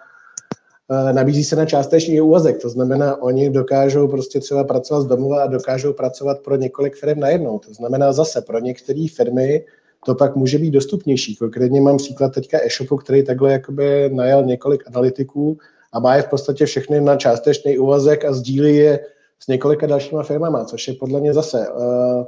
nabízí 1.13 1.45
se 1.45 1.57
na 1.57 1.67
částečný 1.67 2.21
úvazek. 2.21 2.63
To 2.63 2.69
znamená, 2.69 3.23
oni 3.23 3.51
dokážou 3.51 4.09
prostě 4.09 4.41
třeba 4.41 4.65
pracovat 4.65 5.01
z 5.01 5.07
domova 5.07 5.43
a 5.43 5.47
dokážou 5.47 5.93
pracovat 5.93 6.41
pro 6.41 6.57
několik 6.57 6.97
firm 6.97 7.21
najednou. 7.21 7.59
To 7.59 7.75
znamená 7.75 8.13
zase 8.13 8.41
pro 8.41 8.59
některé 8.59 9.07
firmy 9.15 9.65
to 10.07 10.15
pak 10.15 10.37
může 10.37 10.59
být 10.59 10.71
dostupnější. 10.71 11.37
Konkrétně 11.37 11.81
mám 11.81 11.97
příklad 11.97 12.35
teďka 12.35 12.59
e-shopu, 12.63 12.97
který 12.97 13.25
takhle 13.25 13.53
jakoby 13.53 14.11
najal 14.13 14.45
několik 14.45 14.83
analytiků 14.87 15.59
a 15.93 16.01
má 16.01 16.17
je 16.17 16.23
v 16.23 16.29
podstatě 16.29 16.67
všechny 16.67 17.01
na 17.01 17.17
částečný 17.17 17.79
úvazek 17.79 18.25
a 18.25 18.33
sdílí 18.33 18.77
je 18.77 19.01
s 19.39 19.49
několika 19.49 19.87
dalšíma 19.87 20.23
firmama, 20.23 20.65
což 20.65 20.89
je 20.89 20.95
podle 20.95 21.21
mě 21.21 21.35
zase 21.35 21.69
uh, 21.69 22.25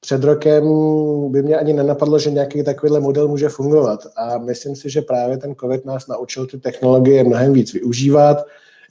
před 0.00 0.24
rokem 0.24 0.64
by 1.30 1.42
mě 1.42 1.56
ani 1.56 1.72
nenapadlo, 1.72 2.18
že 2.18 2.30
nějaký 2.30 2.64
takovýhle 2.64 3.00
model 3.00 3.28
může 3.28 3.48
fungovat. 3.48 4.06
A 4.16 4.38
myslím 4.38 4.76
si, 4.76 4.90
že 4.90 5.02
právě 5.02 5.38
ten 5.38 5.54
COVID 5.54 5.84
nás 5.84 6.06
naučil 6.06 6.46
ty 6.46 6.58
technologie 6.58 7.24
mnohem 7.24 7.52
víc 7.52 7.72
využívat. 7.72 8.46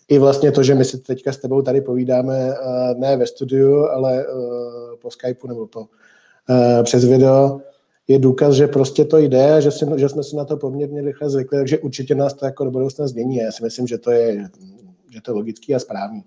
I 0.07 0.19
vlastně 0.19 0.51
to, 0.51 0.63
že 0.63 0.75
my 0.75 0.85
si 0.85 0.97
teďka 0.97 1.31
s 1.31 1.37
tebou 1.37 1.61
tady 1.61 1.81
povídáme 1.81 2.49
eh, 2.49 2.95
ne 2.95 3.17
ve 3.17 3.27
studiu, 3.27 3.85
ale 3.85 4.21
eh, 4.21 4.95
po 5.01 5.11
Skypeu 5.11 5.47
nebo 5.47 5.67
po, 5.67 5.85
eh, 6.49 6.83
přes 6.83 7.05
video, 7.05 7.61
je 8.07 8.19
důkaz, 8.19 8.55
že 8.55 8.67
prostě 8.67 9.05
to 9.05 9.17
jde, 9.17 9.61
že, 9.61 9.71
si, 9.71 9.85
že 9.95 10.09
jsme 10.09 10.23
si 10.23 10.35
na 10.35 10.45
to 10.45 10.57
poměrně 10.57 11.01
rychle 11.01 11.29
zvykli, 11.29 11.57
takže 11.57 11.79
určitě 11.79 12.15
nás 12.15 12.33
to 12.33 12.45
jako 12.45 12.65
do 12.65 12.71
budoucna 12.71 13.07
změní. 13.07 13.35
Já 13.35 13.51
si 13.51 13.63
myslím, 13.63 13.87
že 13.87 13.97
to 13.97 14.11
je, 14.11 14.49
že 15.09 15.21
to 15.21 15.31
je 15.31 15.35
logický 15.35 15.75
a 15.75 15.79
správný. 15.79 16.23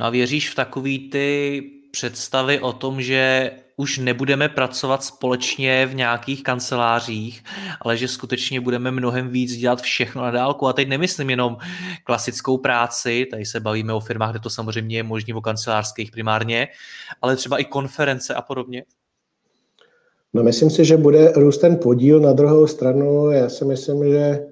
No 0.00 0.06
a 0.06 0.10
věříš 0.10 0.50
v 0.50 0.54
takový 0.54 1.10
ty 1.10 1.62
představy 1.92 2.60
o 2.60 2.72
tom, 2.72 3.02
že 3.02 3.50
už 3.76 3.98
nebudeme 3.98 4.48
pracovat 4.48 5.04
společně 5.04 5.86
v 5.86 5.94
nějakých 5.94 6.42
kancelářích, 6.42 7.44
ale 7.80 7.96
že 7.96 8.08
skutečně 8.08 8.60
budeme 8.60 8.90
mnohem 8.90 9.28
víc 9.28 9.56
dělat 9.56 9.80
všechno 9.80 10.22
na 10.22 10.30
dálku. 10.30 10.66
A 10.66 10.72
teď 10.72 10.88
nemyslím 10.88 11.30
jenom 11.30 11.56
klasickou 12.04 12.58
práci, 12.58 13.26
tady 13.30 13.44
se 13.44 13.60
bavíme 13.60 13.92
o 13.92 14.00
firmách, 14.00 14.30
kde 14.30 14.40
to 14.40 14.50
samozřejmě 14.50 14.96
je 14.96 15.02
možné 15.02 15.34
o 15.34 15.40
kancelářských 15.40 16.10
primárně, 16.10 16.68
ale 17.22 17.36
třeba 17.36 17.58
i 17.58 17.64
konference 17.64 18.34
a 18.34 18.42
podobně. 18.42 18.84
No 20.34 20.42
myslím 20.42 20.70
si, 20.70 20.84
že 20.84 20.96
bude 20.96 21.32
růst 21.32 21.58
ten 21.58 21.76
podíl. 21.76 22.20
Na 22.20 22.32
druhou 22.32 22.66
stranu, 22.66 23.30
já 23.30 23.48
si 23.48 23.64
myslím, 23.64 24.04
že 24.04 24.46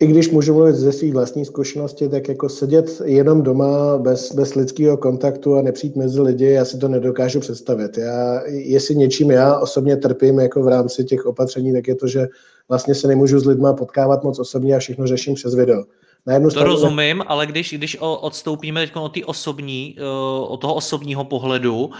i 0.00 0.06
když 0.06 0.30
můžu 0.30 0.54
mluvit 0.54 0.74
ze 0.74 0.92
svých 0.92 1.12
vlastních 1.12 1.46
zkušeností, 1.46 2.08
tak 2.08 2.28
jako 2.28 2.48
sedět 2.48 3.02
jenom 3.04 3.42
doma 3.42 3.98
bez, 3.98 4.34
bez 4.34 4.54
lidského 4.54 4.96
kontaktu 4.96 5.54
a 5.54 5.62
nepřijít 5.62 5.96
mezi 5.96 6.20
lidi, 6.20 6.44
já 6.44 6.64
si 6.64 6.78
to 6.78 6.88
nedokážu 6.88 7.40
představit. 7.40 7.98
Já, 7.98 8.42
jestli 8.46 8.94
něčím 8.94 9.30
já 9.30 9.58
osobně 9.58 9.96
trpím 9.96 10.38
jako 10.38 10.62
v 10.62 10.68
rámci 10.68 11.04
těch 11.04 11.26
opatření, 11.26 11.72
tak 11.72 11.88
je 11.88 11.94
to, 11.94 12.06
že 12.06 12.26
vlastně 12.68 12.94
se 12.94 13.08
nemůžu 13.08 13.38
s 13.38 13.46
lidma 13.46 13.72
potkávat 13.72 14.24
moc 14.24 14.38
osobně 14.38 14.76
a 14.76 14.78
všechno 14.78 15.06
řeším 15.06 15.34
přes 15.34 15.54
video. 15.54 15.84
Na 16.26 16.34
jednu 16.34 16.46
to 16.46 16.50
stranu... 16.50 16.70
rozumím, 16.70 17.22
ale 17.26 17.46
když, 17.46 17.72
když 17.72 17.96
odstoupíme 18.00 18.80
teď 18.80 18.96
od, 18.96 19.12
osobní, 19.26 19.96
eh, 19.98 20.02
od 20.40 20.56
toho 20.56 20.74
osobního 20.74 21.24
pohledu, 21.24 21.90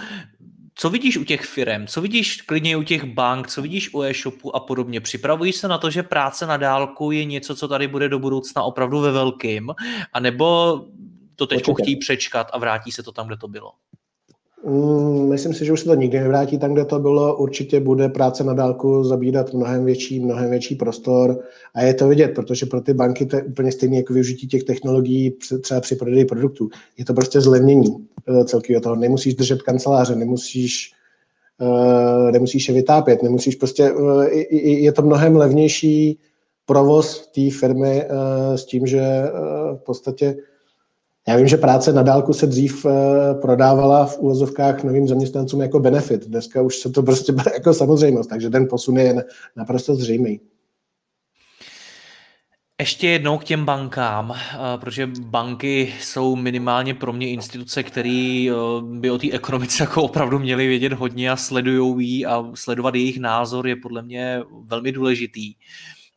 co 0.79 0.91
vidíš 0.91 1.17
u 1.17 1.25
těch 1.25 1.41
firm, 1.41 1.87
co 1.87 2.01
vidíš 2.01 2.43
klidně 2.43 2.77
u 2.77 2.83
těch 2.83 3.05
bank, 3.05 3.49
co 3.49 3.63
vidíš 3.63 3.95
u 3.95 4.03
e-shopu 4.03 4.57
a 4.57 4.61
podobně? 4.61 5.01
Připravují 5.01 5.53
se 5.53 5.69
na 5.69 5.79
to, 5.79 5.91
že 5.91 6.03
práce 6.03 6.47
na 6.47 6.57
dálku 6.57 7.11
je 7.11 7.25
něco, 7.25 7.57
co 7.57 7.69
tady 7.69 7.89
bude 7.89 8.09
do 8.09 8.19
budoucna 8.19 8.63
opravdu 8.63 9.01
ve 9.01 9.13
velkým, 9.13 9.75
anebo 10.13 10.81
to 11.37 11.47
teď 11.47 11.63
chtějí 11.83 11.97
přečkat 11.97 12.51
a 12.53 12.59
vrátí 12.59 12.93
se 12.93 13.03
to 13.03 13.13
tam, 13.13 13.27
kde 13.27 13.37
to 13.37 13.49
bylo? 13.49 13.73
Mm, 14.67 15.29
myslím 15.29 15.55
si, 15.55 15.65
že 15.65 15.73
už 15.73 15.81
se 15.81 15.87
to 15.87 15.95
nikdy 15.95 16.21
nevrátí 16.21 16.59
tam, 16.59 16.73
kde 16.73 16.85
to 16.85 16.99
bylo. 16.99 17.37
Určitě 17.37 17.81
bude 17.81 18.09
práce 18.09 18.45
na 18.45 18.55
dálku 18.55 19.05
zabírat 19.05 19.55
mnohem 19.55 19.85
větší, 19.85 20.21
mnohem 20.21 20.51
větší 20.51 20.75
prostor 20.75 21.39
a 21.75 21.83
je 21.83 21.95
to 21.95 22.09
vidět, 22.09 22.29
protože 22.29 22.67
pro 22.67 22.81
ty 22.81 22.95
banky 22.95 23.27
to 23.27 23.37
je 23.37 23.43
úplně 23.43 23.73
stejné 23.73 23.97
jako 23.97 24.13
využití 24.13 24.49
těch 24.49 24.65
technologií 24.65 25.37
třeba 25.61 25.81
při 25.81 25.97
prodeji 25.97 26.25
produktů. 26.25 26.69
Je 26.99 27.05
to 27.05 27.15
prostě 27.15 27.41
zlevnění 27.41 28.07
eh, 28.29 28.45
celkového 28.45 28.81
toho. 28.81 28.97
Nemusíš 28.97 29.35
držet 29.35 29.63
kanceláře, 29.63 30.17
nemusíš, 30.17 30.93
uh, 31.61 32.31
nemusíš 32.31 32.69
je 32.69 32.75
vytápět, 32.75 33.23
nemusíš 33.23 33.55
prostě, 33.55 33.93
uh, 33.93 34.25
je 34.53 34.93
to 34.93 35.03
mnohem 35.03 35.37
levnější 35.37 36.19
provoz 36.67 37.27
té 37.35 37.51
firmy 37.51 38.05
uh, 38.05 38.57
s 38.57 38.65
tím, 38.65 38.87
že 38.87 39.03
v 39.75 39.85
podstatě 39.87 40.37
já 41.29 41.37
vím, 41.37 41.49
že 41.49 41.57
práce 41.57 41.93
na 41.93 42.03
dálku 42.03 42.33
se 42.33 42.47
dřív 42.47 42.87
eh, 42.87 43.35
prodávala 43.35 44.07
v 44.07 44.19
úvozovkách 44.19 44.85
novým 44.85 45.09
zaměstnancům 45.09 45.61
jako 45.61 45.81
benefit. 45.81 46.27
Dneska 46.27 46.63
už 46.63 46.77
se 46.77 46.91
to 46.91 47.03
prostě 47.03 47.33
bere 47.33 47.51
jako 47.55 47.75
samozřejmost, 47.75 48.31
takže 48.31 48.51
ten 48.51 48.69
posun 48.69 48.99
je 48.99 49.25
naprosto 49.57 49.95
zřejmý. 49.95 50.41
Ještě 52.81 53.09
jednou 53.09 53.39
k 53.39 53.45
těm 53.45 53.65
bankám, 53.65 54.35
eh, 54.35 54.79
protože 54.79 55.07
banky 55.21 55.95
jsou 56.01 56.37
minimálně 56.37 56.95
pro 56.95 57.13
mě 57.13 57.29
instituce, 57.29 57.83
které 57.83 58.49
eh, 58.51 58.55
by 58.83 59.11
o 59.11 59.19
té 59.19 59.31
ekonomice 59.31 59.83
jako 59.83 60.03
opravdu 60.03 60.39
měly 60.39 60.67
vědět 60.67 60.93
hodně 60.93 61.31
a 61.31 61.37
sledují 61.37 62.09
ji 62.09 62.27
a 62.27 62.45
sledovat 62.55 62.95
jejich 62.95 63.21
názor 63.21 63.67
je 63.67 63.77
podle 63.77 64.03
mě 64.03 64.43
velmi 64.65 64.93
důležitý 64.93 65.55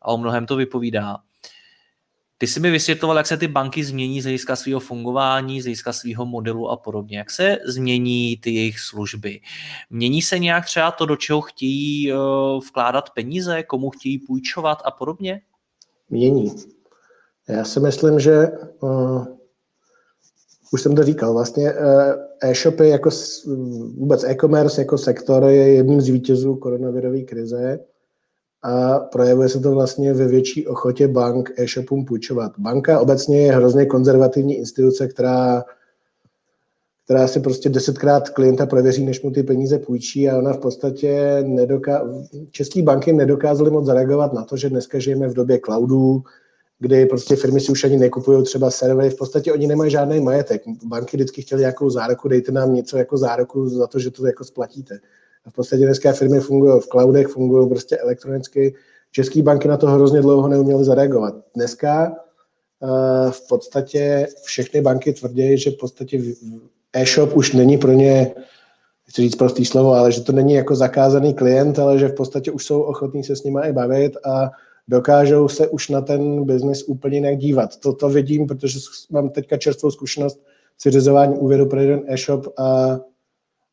a 0.02 0.08
o 0.08 0.17
mnohem 0.17 0.45
to 0.45 0.56
vypovídá. 0.56 1.17
Ty 2.41 2.47
jsi 2.47 2.60
mi 2.60 2.71
vysvětloval, 2.71 3.17
jak 3.17 3.28
se 3.28 3.38
ty 3.38 3.47
banky 3.47 3.84
změní 3.84 4.21
z 4.21 4.23
hlediska 4.23 4.56
svého 4.56 4.80
fungování, 4.80 5.62
z 5.62 5.63
hlediska 5.63 5.93
svého 5.93 6.25
modelu 6.25 6.69
a 6.69 6.78
podobně. 6.78 7.17
Jak 7.17 7.32
se 7.32 7.58
změní 7.65 8.38
ty 8.38 8.52
jejich 8.52 8.80
služby? 8.80 9.39
Mění 9.89 10.21
se 10.21 10.39
nějak 10.39 10.65
třeba 10.65 10.91
to, 10.91 11.06
do 11.06 11.15
čeho 11.15 11.41
chtějí 11.41 12.12
eh, 12.12 12.15
vkládat 12.69 13.10
peníze, 13.10 13.63
komu 13.63 13.89
chtějí 13.89 14.19
půjčovat 14.19 14.78
a 14.86 14.91
podobně? 14.91 15.41
Mění. 16.10 16.56
Já 17.47 17.65
si 17.65 17.80
myslím, 17.80 18.19
že 18.19 18.47
uh, 18.80 19.25
už 20.71 20.82
jsem 20.82 20.95
to 20.95 21.04
říkal, 21.04 21.34
vlastně 21.34 21.73
uh, 21.73 21.80
e-shopy 22.41 22.89
jako 22.89 23.10
vůbec 23.97 24.23
e-commerce 24.23 24.82
jako 24.82 24.97
sektor 24.97 25.43
je 25.43 25.73
jedním 25.73 26.02
z 26.02 26.10
vítězů 26.10 26.56
koronavirové 26.56 27.21
krize 27.21 27.80
a 28.63 29.00
projevuje 29.00 29.50
se 29.50 29.60
to 29.60 29.72
vlastně 29.72 30.13
ve 30.13 30.28
větší 30.28 30.67
ochotě 30.67 31.08
bank 31.08 31.52
e-shopům 31.58 32.06
půjčovat. 32.06 32.52
Banka 32.58 33.00
obecně 33.00 33.41
je 33.41 33.52
hrozně 33.52 33.86
konzervativní 33.86 34.58
instituce, 34.58 35.08
která, 35.08 35.63
která 37.06 37.28
si 37.28 37.39
prostě 37.39 37.69
desetkrát 37.69 38.30
klienta 38.30 38.65
prověří, 38.65 39.06
než 39.06 39.22
mu 39.22 39.32
ty 39.32 39.43
peníze 39.43 39.80
půjčí 39.80 40.30
a 40.30 40.38
ona 40.38 40.54
v 40.54 40.60
podstatě 40.60 41.43
nedoká... 41.48 42.08
České 42.52 42.82
banky 42.82 43.13
nedokázaly 43.13 43.72
moc 43.72 43.86
zareagovat 43.86 44.34
na 44.34 44.43
to, 44.43 44.58
že 44.58 44.69
dneska 44.69 45.00
žijeme 45.00 45.28
v 45.28 45.34
době 45.34 45.60
cloudů, 45.65 46.24
kdy 46.80 47.06
prostě 47.06 47.36
firmy 47.36 47.60
si 47.60 47.72
už 47.72 47.84
ani 47.84 47.98
nekupují 47.98 48.43
třeba 48.43 48.72
servery, 48.72 49.10
v 49.10 49.17
podstatě 49.17 49.54
oni 49.54 49.67
nemají 49.67 49.91
žádný 49.91 50.19
majetek. 50.19 50.62
Banky 50.86 51.17
vždycky 51.17 51.41
chtěly 51.41 51.62
nějakou 51.62 51.89
záruku, 51.89 52.28
dejte 52.28 52.52
nám 52.52 52.74
něco 52.74 52.98
jako 52.98 53.17
záruku 53.17 53.69
za 53.69 53.88
to, 53.88 54.00
že 54.00 54.12
to 54.12 54.26
jako 54.26 54.43
splatíte. 54.43 55.00
V 55.50 55.54
podstatě 55.54 55.86
dneska 55.86 56.14
firmy 56.14 56.40
fungují 56.40 56.82
v 56.82 56.88
cloudech, 56.88 57.28
fungují 57.28 57.70
prostě 57.70 57.98
elektronicky. 57.98 58.76
České 59.12 59.42
banky 59.42 59.68
na 59.68 59.78
to 59.78 59.88
hrozně 59.88 60.22
dlouho 60.22 60.48
neuměly 60.48 60.84
zareagovat. 60.84 61.36
Dneska 61.56 62.12
uh, 62.12 63.32
v 63.32 63.48
podstatě 63.48 64.28
všechny 64.44 64.82
banky 64.82 65.14
tvrdí, 65.14 65.58
že 65.58 65.72
v 65.72 65.78
podstatě 65.78 66.22
e-shop 66.94 67.36
už 67.36 67.54
není 67.54 67.78
pro 67.78 67.92
ně, 67.92 68.32
chci 69.08 69.22
říct 69.22 69.36
prostý 69.36 69.66
slovo, 69.66 69.94
ale 69.94 70.12
že 70.12 70.22
to 70.22 70.32
není 70.32 70.54
jako 70.54 70.76
zakázaný 70.76 71.34
klient, 71.34 71.80
ale 71.80 72.00
že 72.00 72.08
v 72.08 72.16
podstatě 72.16 72.52
už 72.52 72.66
jsou 72.66 72.82
ochotní 72.82 73.24
se 73.24 73.36
s 73.36 73.44
nimi 73.44 73.60
i 73.64 73.74
bavit 73.74 74.18
a 74.26 74.52
dokážou 74.88 75.48
se 75.48 75.68
už 75.68 75.90
na 75.90 76.02
ten 76.02 76.46
biznis 76.46 76.84
úplně 76.84 77.18
jinak 77.18 77.38
dívat. 77.38 77.70
To 78.00 78.10
vidím, 78.10 78.48
protože 78.48 78.80
mám 79.10 79.30
teďka 79.30 79.58
čerstvou 79.58 79.92
zkušenost 79.92 80.42
s 80.78 80.84
vyřizováním 80.84 81.44
úvěru 81.44 81.66
pro 81.66 81.80
jeden 81.80 82.02
e-shop 82.08 82.48
a 82.58 83.00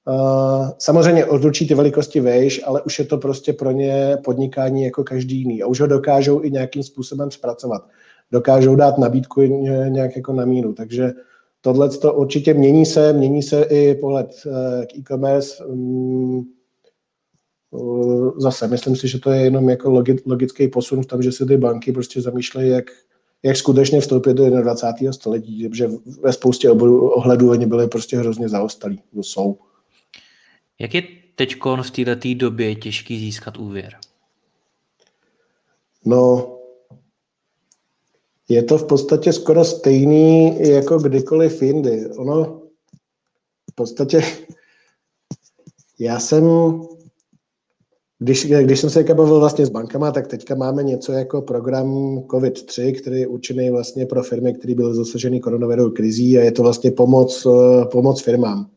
Uh, 0.08 0.68
samozřejmě 0.78 1.26
od 1.26 1.44
určité 1.44 1.74
velikosti 1.74 2.20
vejš, 2.20 2.60
ale 2.64 2.82
už 2.82 2.98
je 2.98 3.04
to 3.04 3.18
prostě 3.18 3.52
pro 3.52 3.70
ně 3.70 4.18
podnikání 4.24 4.84
jako 4.84 5.04
každý 5.04 5.38
jiný. 5.38 5.62
A 5.62 5.66
už 5.66 5.80
ho 5.80 5.86
dokážou 5.86 6.44
i 6.44 6.50
nějakým 6.50 6.82
způsobem 6.82 7.30
zpracovat. 7.30 7.82
Dokážou 8.32 8.76
dát 8.76 8.98
nabídku 8.98 9.42
nějak 9.88 10.16
jako 10.16 10.32
na 10.32 10.44
míru. 10.44 10.72
Takže 10.72 11.12
tohle 11.60 11.88
to 11.88 12.14
určitě 12.14 12.54
mění 12.54 12.86
se, 12.86 13.12
mění 13.12 13.42
se 13.42 13.62
i 13.62 13.94
pohled 13.94 14.30
uh, 14.46 14.84
k 14.84 14.94
e-commerce. 14.98 15.64
Um, 15.64 16.46
zase, 18.36 18.68
myslím 18.68 18.96
si, 18.96 19.08
že 19.08 19.18
to 19.18 19.30
je 19.30 19.40
jenom 19.40 19.68
jako 19.68 19.90
logický 20.26 20.68
posun 20.68 21.02
v 21.02 21.06
tom, 21.06 21.22
že 21.22 21.32
se 21.32 21.46
ty 21.46 21.56
banky 21.56 21.92
prostě 21.92 22.20
zamýšlejí, 22.20 22.70
jak, 22.70 22.84
jak 23.42 23.56
skutečně 23.56 24.00
vstoupit 24.00 24.34
do 24.34 24.50
21. 24.50 25.12
století, 25.12 25.68
protože 25.68 25.88
ve 26.22 26.32
spoustě 26.32 26.70
ohledů 26.70 27.50
oni 27.50 27.66
byli 27.66 27.88
prostě 27.88 28.16
hrozně 28.16 28.48
zaostalí, 28.48 29.02
jsou. 29.20 29.56
Jak 30.78 30.94
je 30.94 31.02
teď 31.34 31.56
v 31.82 31.90
této 31.90 32.28
době 32.34 32.74
těžký 32.74 33.18
získat 33.18 33.56
úvěr? 33.56 33.96
No, 36.04 36.52
je 38.48 38.62
to 38.62 38.78
v 38.78 38.86
podstatě 38.86 39.32
skoro 39.32 39.64
stejný 39.64 40.58
jako 40.70 40.98
kdykoliv 40.98 41.62
jindy. 41.62 42.06
Ono 42.06 42.62
v 43.70 43.74
podstatě 43.74 44.22
já 45.98 46.20
jsem, 46.20 46.44
když, 48.18 48.46
když 48.46 48.80
jsem 48.80 48.90
se 48.90 49.04
bavil 49.04 49.40
vlastně 49.40 49.66
s 49.66 49.70
bankama, 49.70 50.12
tak 50.12 50.26
teďka 50.26 50.54
máme 50.54 50.82
něco 50.82 51.12
jako 51.12 51.42
program 51.42 52.18
COVID-3, 52.18 53.00
který 53.00 53.20
je 53.20 53.26
určený 53.26 53.70
vlastně 53.70 54.06
pro 54.06 54.22
firmy, 54.22 54.54
které 54.54 54.74
byly 54.74 54.94
zasaženy 54.94 55.40
koronavirovou 55.40 55.90
krizí 55.90 56.38
a 56.38 56.42
je 56.42 56.52
to 56.52 56.62
vlastně 56.62 56.90
pomoc, 56.90 57.46
pomoc 57.90 58.22
firmám. 58.22 58.70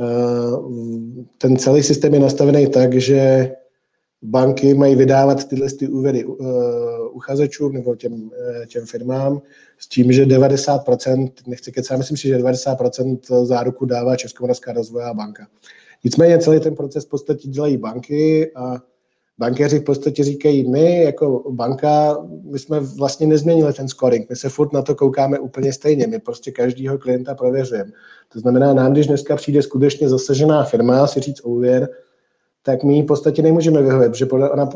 Eh, 0.00 0.56
ten 1.38 1.56
celý 1.56 1.82
systém 1.82 2.14
je 2.14 2.20
nastavený 2.20 2.66
tak, 2.66 2.94
že 2.94 3.52
banky 4.22 4.74
mají 4.74 4.94
vydávat 4.94 5.48
tyhle 5.48 5.70
ty 5.70 5.88
úvěry 5.88 6.24
uh, 6.24 6.36
uchazečům 7.12 7.72
nebo 7.72 7.96
těm, 7.96 8.12
uh, 8.12 8.30
těm 8.66 8.86
firmám 8.86 9.42
s 9.78 9.88
tím, 9.88 10.12
že 10.12 10.26
90%, 10.26 11.30
nechci 11.46 11.72
kecat, 11.72 11.98
myslím 11.98 12.16
si, 12.16 12.28
že 12.28 12.38
90% 12.38 13.44
záruku 13.44 13.86
dává 13.86 14.16
Českomoravská 14.16 14.72
rozvojová 14.72 15.14
banka. 15.14 15.46
Nicméně 16.04 16.38
celý 16.38 16.60
ten 16.60 16.74
proces 16.74 17.04
v 17.04 17.08
podstatě 17.08 17.48
dělají 17.48 17.76
banky 17.76 18.52
a 18.54 18.82
bankéři 19.38 19.78
v 19.78 19.84
podstatě 19.84 20.24
říkají, 20.24 20.70
my 20.70 21.02
jako 21.02 21.44
banka, 21.50 22.18
my 22.42 22.58
jsme 22.58 22.80
vlastně 22.80 23.26
nezměnili 23.26 23.72
ten 23.72 23.88
scoring, 23.88 24.30
my 24.30 24.36
se 24.36 24.48
furt 24.48 24.72
na 24.72 24.82
to 24.82 24.94
koukáme 24.94 25.38
úplně 25.38 25.72
stejně, 25.72 26.06
my 26.06 26.18
prostě 26.18 26.50
každýho 26.50 26.98
klienta 26.98 27.34
prověřujeme. 27.34 27.90
To 28.32 28.40
znamená, 28.40 28.74
nám, 28.74 28.92
když 28.92 29.06
dneska 29.06 29.36
přijde 29.36 29.62
skutečně 29.62 30.08
zasažená 30.08 30.64
firma 30.64 31.06
si 31.06 31.20
říct 31.20 31.40
úvěr, 31.40 31.88
tak 32.62 32.84
my 32.84 32.96
ji 32.96 33.02
v 33.02 33.06
podstatě 33.06 33.42
nemůžeme 33.42 33.82
vyhovět, 33.82 34.12
protože 34.12 34.26
ona, 34.26 34.68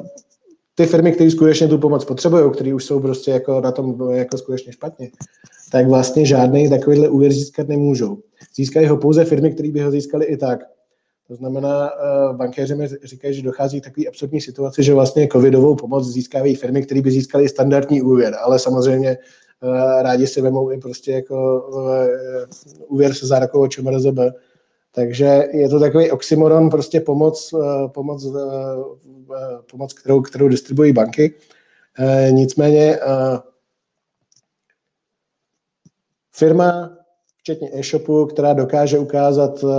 ty 0.75 0.87
firmy, 0.87 1.13
které 1.13 1.31
skutečně 1.31 1.69
tu 1.69 1.79
pomoc 1.79 2.05
potřebují, 2.05 2.51
které 2.51 2.75
už 2.75 2.85
jsou 2.85 3.01
prostě 3.01 3.31
jako 3.31 3.61
na 3.61 3.73
tom 3.73 4.11
jako 4.11 4.39
skutečně 4.39 4.73
špatně, 4.73 5.11
tak 5.73 5.87
vlastně 5.87 6.27
žádný 6.27 6.71
takovýhle 6.71 7.09
úvěr 7.09 7.33
získat 7.33 7.69
nemůžou. 7.69 8.19
Získají 8.57 8.87
ho 8.87 8.97
pouze 8.97 9.25
firmy, 9.25 9.53
které 9.53 9.71
by 9.71 9.81
ho 9.81 9.91
získali 9.91 10.27
i 10.27 10.37
tak. 10.37 10.61
To 11.31 11.37
znamená, 11.37 11.91
uh, 11.91 12.37
bankéři 12.37 12.75
mi 12.75 12.89
říkají, 12.89 13.35
že 13.35 13.43
dochází 13.43 13.81
k 13.81 13.85
takové 13.85 14.07
absurdní 14.07 14.41
situaci, 14.41 14.83
že 14.83 14.95
vlastně 14.95 15.29
covidovou 15.29 15.77
pomoc 15.77 16.07
získávají 16.07 16.55
firmy, 16.55 16.83
které 16.83 17.03
by 17.03 17.11
získaly 17.11 17.49
standardní 17.49 18.03
úvěr, 18.03 18.37
ale 18.43 18.59
samozřejmě 18.59 19.19
uh, 19.61 20.03
rádi 20.03 20.27
si 20.27 20.41
vemou 20.41 20.71
i 20.71 20.79
prostě 20.79 21.13
jako 21.13 21.69
uh, 21.69 22.07
úvěr 22.89 23.15
se 23.15 23.27
zárukou 23.27 23.67
ČMRZB. 23.67 24.19
Takže 24.93 25.49
je 25.53 25.69
to 25.69 25.81
takový 25.81 26.11
oxymoron, 26.11 26.71
prostě 26.71 27.01
pomoc, 27.01 27.55
pomoc, 27.95 28.27
pomoc 29.71 29.93
kterou, 29.93 30.21
kterou 30.21 30.49
distribuují 30.49 30.93
banky. 30.93 31.35
Nicméně 32.31 32.99
firma 36.33 37.00
včetně 37.51 37.71
e-shopu, 37.73 38.27
která 38.27 38.53
dokáže 38.53 38.99
ukázat 38.99 39.65
uh, 39.65 39.71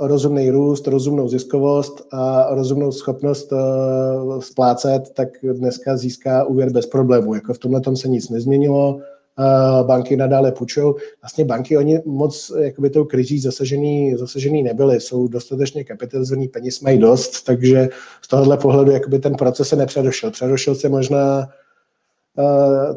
rozumný 0.00 0.50
růst, 0.50 0.86
rozumnou 0.86 1.28
ziskovost 1.28 2.06
a 2.10 2.54
rozumnou 2.54 2.92
schopnost 2.92 3.52
uh, 3.52 4.40
splácet, 4.40 5.02
tak 5.14 5.28
dneska 5.52 5.96
získá 5.96 6.44
úvěr 6.44 6.70
bez 6.70 6.86
problému. 6.86 7.34
Jako 7.34 7.54
v 7.54 7.58
tomhle 7.58 7.80
tom 7.80 7.96
se 7.96 8.08
nic 8.08 8.30
nezměnilo, 8.30 8.94
uh, 8.94 9.86
banky 9.86 10.16
nadále 10.16 10.52
půjčují. 10.52 10.94
Vlastně 11.22 11.44
banky, 11.44 11.78
oni 11.78 12.00
moc 12.04 12.52
jakoby 12.58 12.90
tou 12.90 13.04
krizí 13.04 13.38
zasažený, 13.38 14.14
zasažený 14.16 14.62
nebyly, 14.62 15.00
jsou 15.00 15.28
dostatečně 15.28 15.84
kapitalizovaný, 15.84 16.48
peněz 16.48 16.80
mají 16.80 16.98
dost, 16.98 17.42
takže 17.42 17.88
z 18.22 18.28
tohohle 18.28 18.56
pohledu 18.56 18.90
jakoby 18.90 19.18
ten 19.18 19.34
proces 19.34 19.68
se 19.68 19.76
nepředošel. 19.76 20.30
Předošel 20.30 20.74
se 20.74 20.88
možná 20.88 21.48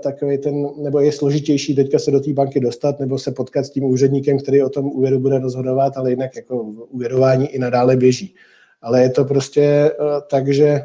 takový 0.03 0.37
ten, 0.37 0.67
nebo 0.77 0.99
je 0.99 1.11
složitější 1.11 1.75
teďka 1.75 1.99
se 1.99 2.11
do 2.11 2.19
té 2.19 2.33
banky 2.33 2.59
dostat, 2.59 2.99
nebo 2.99 3.19
se 3.19 3.31
potkat 3.31 3.65
s 3.65 3.69
tím 3.69 3.83
úředníkem, 3.83 4.39
který 4.39 4.63
o 4.63 4.69
tom 4.69 4.85
úvěru 4.85 5.19
bude 5.19 5.39
rozhodovat, 5.39 5.97
ale 5.97 6.09
jinak 6.09 6.35
jako 6.35 6.61
úvěrování 6.63 7.47
i 7.47 7.59
nadále 7.59 7.95
běží. 7.95 8.35
Ale 8.81 9.01
je 9.01 9.09
to 9.09 9.25
prostě 9.25 9.91
uh, 9.99 10.07
tak, 10.29 10.53
že 10.53 10.81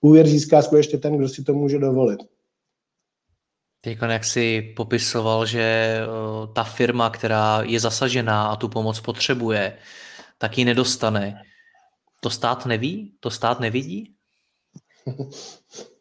úvěr 0.00 0.26
získá 0.26 0.62
skutečně 0.62 0.98
ten, 0.98 1.16
kdo 1.16 1.28
si 1.28 1.44
to 1.44 1.54
může 1.54 1.78
dovolit. 1.78 2.20
Teď 3.80 3.98
jak 4.08 4.24
jsi 4.24 4.72
popisoval, 4.76 5.46
že 5.46 5.96
uh, 6.06 6.52
ta 6.52 6.64
firma, 6.64 7.10
která 7.10 7.62
je 7.62 7.80
zasažená 7.80 8.46
a 8.46 8.56
tu 8.56 8.68
pomoc 8.68 9.00
potřebuje, 9.00 9.76
tak 10.38 10.58
ji 10.58 10.64
nedostane. 10.64 11.42
To 12.20 12.30
stát 12.30 12.66
neví? 12.66 13.14
To 13.20 13.30
stát 13.30 13.60
nevidí? 13.60 14.14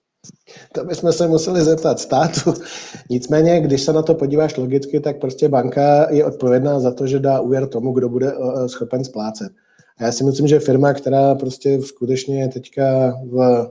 To 0.74 0.86
bychom 0.86 1.14
se 1.14 1.28
museli 1.28 1.62
zeptat 1.62 2.00
státu. 2.00 2.54
Nicméně, 3.10 3.62
když 3.62 3.82
se 3.82 3.94
na 3.94 4.02
to 4.02 4.16
podíváš 4.16 4.58
logicky, 4.58 5.00
tak 5.00 5.20
prostě 5.20 5.50
banka 5.50 6.12
je 6.12 6.26
odpovědná 6.26 6.80
za 6.80 6.92
to, 6.92 7.08
že 7.08 7.20
dá 7.20 7.40
úvěr 7.40 7.68
tomu, 7.68 7.92
kdo 7.92 8.10
bude 8.10 8.28
eh, 8.28 8.36
eh, 8.66 8.70
schopen 8.70 9.04
splácet. 9.04 9.52
A 9.98 10.04
já 10.04 10.12
si 10.12 10.24
myslím, 10.24 10.48
že 10.48 10.60
firma, 10.60 10.94
která 10.94 11.36
prostě 11.36 11.82
skutečně 11.82 12.42
je 12.42 12.48
teďka 12.48 13.18
v, 13.26 13.68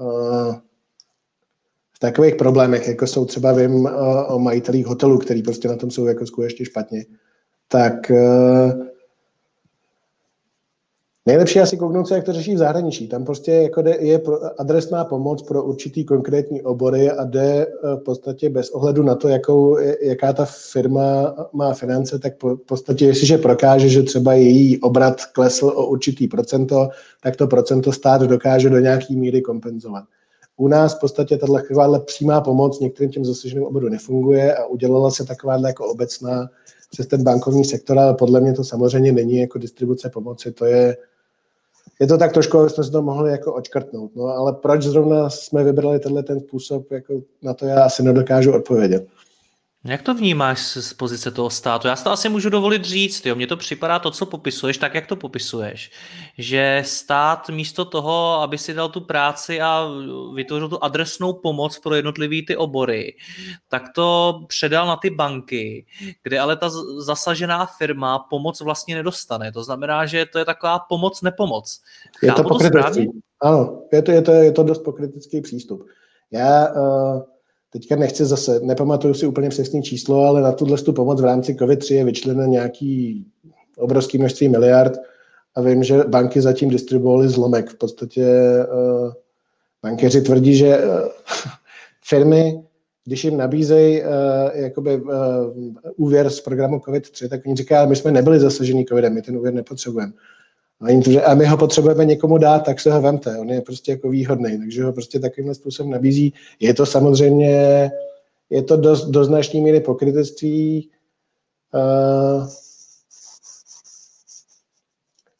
eh, 0.00 0.54
v 1.92 1.98
takových 1.98 2.34
problémech, 2.34 2.88
jako 2.88 3.06
jsou 3.06 3.24
třeba, 3.24 3.52
vím 3.52 3.86
o, 3.86 4.26
o 4.26 4.38
majitelích 4.38 4.86
hotelů, 4.86 5.18
který 5.18 5.42
prostě 5.42 5.68
na 5.68 5.76
tom 5.76 5.90
jsou 5.90 6.06
jako 6.06 6.26
skutečně 6.26 6.64
špatně, 6.64 7.04
tak 7.68 8.12
Nejlepší 11.26 11.60
asi 11.60 11.76
kouknout 11.76 12.08
se, 12.08 12.14
jak 12.14 12.24
to 12.24 12.32
řeší 12.32 12.54
v 12.54 12.58
zahraničí. 12.58 13.08
Tam 13.08 13.24
prostě 13.24 13.52
jako 13.52 13.82
je 13.86 14.20
adresná 14.58 15.04
pomoc 15.04 15.42
pro 15.42 15.64
určitý 15.64 16.04
konkrétní 16.04 16.62
obory 16.62 17.10
a 17.10 17.24
jde 17.24 17.66
eh, 17.66 17.96
v 17.96 18.02
podstatě 18.04 18.50
bez 18.50 18.70
ohledu 18.70 19.02
na 19.02 19.14
to, 19.14 19.28
jakou, 19.28 19.78
jaká 20.02 20.32
ta 20.32 20.44
firma 20.44 21.34
má 21.52 21.74
finance, 21.74 22.18
tak 22.18 22.32
v 22.42 22.56
podstatě, 22.56 23.06
jestliže 23.06 23.38
prokáže, 23.38 23.88
že 23.88 24.02
třeba 24.02 24.34
její 24.34 24.80
obrat 24.80 25.26
klesl 25.26 25.66
o 25.66 25.86
určitý 25.86 26.28
procento, 26.28 26.88
tak 27.22 27.36
to 27.36 27.46
procento 27.46 27.92
stát 27.92 28.22
dokáže 28.22 28.70
do 28.70 28.78
nějaký 28.78 29.16
míry 29.16 29.42
kompenzovat. 29.42 30.04
U 30.56 30.68
nás 30.68 30.94
v 30.94 31.00
podstatě 31.00 31.36
tato 31.36 31.58
přímá 32.04 32.40
pomoc 32.40 32.80
některým 32.80 33.10
těm 33.10 33.24
zasaženým 33.24 33.64
oboru 33.64 33.88
nefunguje 33.88 34.54
a 34.54 34.66
udělala 34.66 35.10
se 35.10 35.24
taková 35.24 35.58
jako 35.66 35.86
obecná 35.86 36.50
přes 36.90 37.06
ten 37.06 37.22
bankovní 37.24 37.64
sektor, 37.64 37.98
ale 37.98 38.14
podle 38.14 38.40
mě 38.40 38.52
to 38.52 38.64
samozřejmě 38.64 39.12
není 39.12 39.36
jako 39.36 39.58
distribuce 39.58 40.10
pomoci, 40.10 40.52
to 40.52 40.64
je 40.64 40.96
je 42.00 42.06
to 42.06 42.18
tak 42.18 42.32
trošku, 42.32 42.68
jsme 42.68 42.84
se 42.84 42.90
to 42.90 43.02
mohli 43.02 43.30
jako 43.30 43.54
očkrtnout. 43.54 44.16
No, 44.16 44.24
ale 44.24 44.52
proč 44.52 44.82
zrovna 44.82 45.30
jsme 45.30 45.64
vybrali 45.64 45.98
tenhle 45.98 46.22
ten 46.22 46.40
způsob, 46.40 46.90
jako 46.90 47.20
na 47.42 47.54
to 47.54 47.66
já 47.66 47.84
asi 47.84 48.02
nedokážu 48.02 48.52
odpovědět. 48.52 49.06
Jak 49.84 50.02
to 50.02 50.14
vnímáš 50.14 50.60
z 50.60 50.94
pozice 50.94 51.30
toho 51.30 51.50
státu? 51.50 51.88
Já 51.88 51.96
si 51.96 52.04
to 52.04 52.10
asi 52.10 52.28
můžu 52.28 52.50
dovolit 52.50 52.84
říct, 52.84 53.26
jo. 53.26 53.34
mně 53.34 53.46
to 53.46 53.56
připadá 53.56 53.98
to, 53.98 54.10
co 54.10 54.26
popisuješ, 54.26 54.78
tak 54.78 54.94
jak 54.94 55.06
to 55.06 55.16
popisuješ. 55.16 55.90
Že 56.38 56.82
stát 56.86 57.48
místo 57.48 57.84
toho, 57.84 58.40
aby 58.42 58.58
si 58.58 58.74
dal 58.74 58.88
tu 58.88 59.00
práci 59.00 59.60
a 59.60 59.88
vytvořil 60.34 60.68
tu 60.68 60.84
adresnou 60.84 61.32
pomoc 61.32 61.78
pro 61.78 61.94
jednotlivý 61.94 62.46
ty 62.46 62.56
obory, 62.56 63.16
tak 63.68 63.82
to 63.94 64.40
předal 64.48 64.86
na 64.86 64.96
ty 64.96 65.10
banky, 65.10 65.86
kde 66.22 66.38
ale 66.38 66.56
ta 66.56 66.70
zasažená 66.98 67.66
firma 67.66 68.18
pomoc 68.18 68.60
vlastně 68.60 68.94
nedostane. 68.94 69.52
To 69.52 69.64
znamená, 69.64 70.06
že 70.06 70.26
to 70.26 70.38
je 70.38 70.44
taková 70.44 70.78
pomoc 70.78 71.22
nepomoc. 71.22 71.80
Je 72.22 72.32
to 72.32 72.44
pokrytecký. 72.44 73.08
Ano, 73.40 73.82
je 73.92 74.02
to, 74.02 74.10
je, 74.10 74.22
to, 74.22 74.32
je 74.32 74.52
to 74.52 74.62
dost 74.62 74.78
pokrytecký 74.78 75.40
přístup. 75.40 75.86
Já 76.30 76.68
uh 76.68 77.31
teďka 77.72 77.96
nechci 77.96 78.24
zase, 78.24 78.60
nepamatuju 78.60 79.14
si 79.14 79.26
úplně 79.26 79.48
přesné 79.48 79.82
číslo, 79.82 80.24
ale 80.24 80.42
na 80.42 80.52
tuhle 80.52 80.78
tu 80.78 80.92
pomoc 80.92 81.20
v 81.20 81.24
rámci 81.24 81.54
COVID-3 81.54 81.94
je 81.94 82.04
vyčleněno 82.04 82.46
nějaký 82.46 83.26
obrovský 83.78 84.18
množství 84.18 84.48
miliard 84.48 84.92
a 85.54 85.60
vím, 85.60 85.84
že 85.84 86.04
banky 86.04 86.40
zatím 86.40 86.68
distribuovaly 86.68 87.28
zlomek. 87.28 87.70
V 87.70 87.74
podstatě 87.74 88.26
uh, 88.72 89.12
bankéři 89.82 90.20
tvrdí, 90.20 90.56
že 90.56 90.78
uh, 90.78 90.84
firmy, 92.04 92.62
když 93.04 93.24
jim 93.24 93.36
nabízejí 93.36 94.02
uh, 94.02 94.08
jakoby, 94.54 95.00
uh, 95.00 95.10
úvěr 95.96 96.30
z 96.30 96.40
programu 96.40 96.78
COVID-3, 96.78 97.28
tak 97.28 97.40
oni 97.46 97.56
říkají, 97.56 97.88
my 97.88 97.96
jsme 97.96 98.10
nebyli 98.10 98.40
zasaženi 98.40 98.84
COVIDem, 98.84 99.14
my 99.14 99.22
ten 99.22 99.36
úvěr 99.36 99.54
nepotřebujeme. 99.54 100.12
A, 100.82 100.90
jim 100.90 101.02
to, 101.02 101.10
a 101.28 101.34
my 101.34 101.46
ho 101.46 101.56
potřebujeme 101.56 102.04
někomu 102.04 102.38
dát, 102.38 102.58
tak 102.58 102.80
se 102.80 102.92
ho 102.92 103.02
vemte. 103.02 103.38
On 103.38 103.50
je 103.50 103.60
prostě 103.60 103.92
jako 103.92 104.08
výhodný, 104.08 104.58
takže 104.58 104.84
ho 104.84 104.92
prostě 104.92 105.20
takovým 105.20 105.54
způsobem 105.54 105.92
nabízí. 105.92 106.34
Je 106.60 106.74
to 106.74 106.86
samozřejmě, 106.86 107.90
je 108.50 108.62
to 108.62 108.76
do, 108.76 108.96
do 109.10 109.24
značné 109.24 109.60
míry 109.60 109.80
pokrytectví. 109.80 110.90
Uh, 111.74 112.48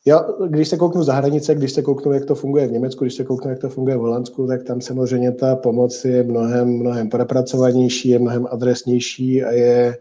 jo, 0.04 0.20
když 0.48 0.68
se 0.68 0.76
kouknu 0.76 1.02
za 1.02 1.14
hranice, 1.14 1.54
když 1.54 1.72
se 1.72 1.82
kouknu, 1.82 2.12
jak 2.12 2.24
to 2.24 2.34
funguje 2.34 2.68
v 2.68 2.72
Německu, 2.72 3.04
když 3.04 3.14
se 3.14 3.24
kouknu, 3.24 3.50
jak 3.50 3.58
to 3.58 3.68
funguje 3.68 3.96
v 3.96 4.00
Holandsku, 4.00 4.46
tak 4.46 4.62
tam 4.62 4.80
samozřejmě 4.80 5.32
ta 5.32 5.56
pomoc 5.56 6.04
je 6.04 6.22
mnohem, 6.22 6.68
mnohem 6.68 7.08
propracovanější, 7.08 8.08
je 8.08 8.18
mnohem 8.18 8.46
adresnější 8.50 9.44
a 9.44 9.52
je, 9.52 9.98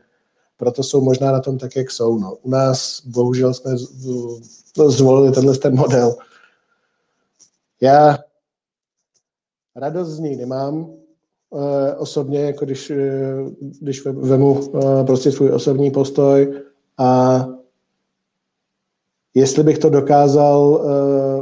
proto 0.58 0.84
jsou 0.84 1.02
možná 1.02 1.32
na 1.32 1.40
tom 1.40 1.58
tak, 1.58 1.76
jak 1.76 1.92
jsou. 1.92 2.20
No. 2.20 2.36
U 2.42 2.50
nás 2.50 3.02
bohužel 3.06 3.54
jsme 3.54 3.72
zvolili 4.76 5.32
tenhle 5.32 5.58
ten 5.58 5.76
model. 5.76 6.16
Já 7.82 8.18
radost 9.76 10.10
z 10.10 10.20
něj 10.20 10.36
nemám, 10.36 10.94
eh, 11.56 11.96
osobně, 11.96 12.42
jako 12.42 12.66
když, 12.66 12.90
eh, 12.90 13.36
když 13.82 14.06
vemu 14.06 14.60
eh, 14.62 15.04
prostě 15.04 15.32
svůj 15.32 15.52
osobní 15.52 15.92
postoj 15.92 16.62
a 16.98 17.46
jestli 19.34 19.64
bych 19.64 19.78
to 19.78 19.90
dokázal 19.90 20.86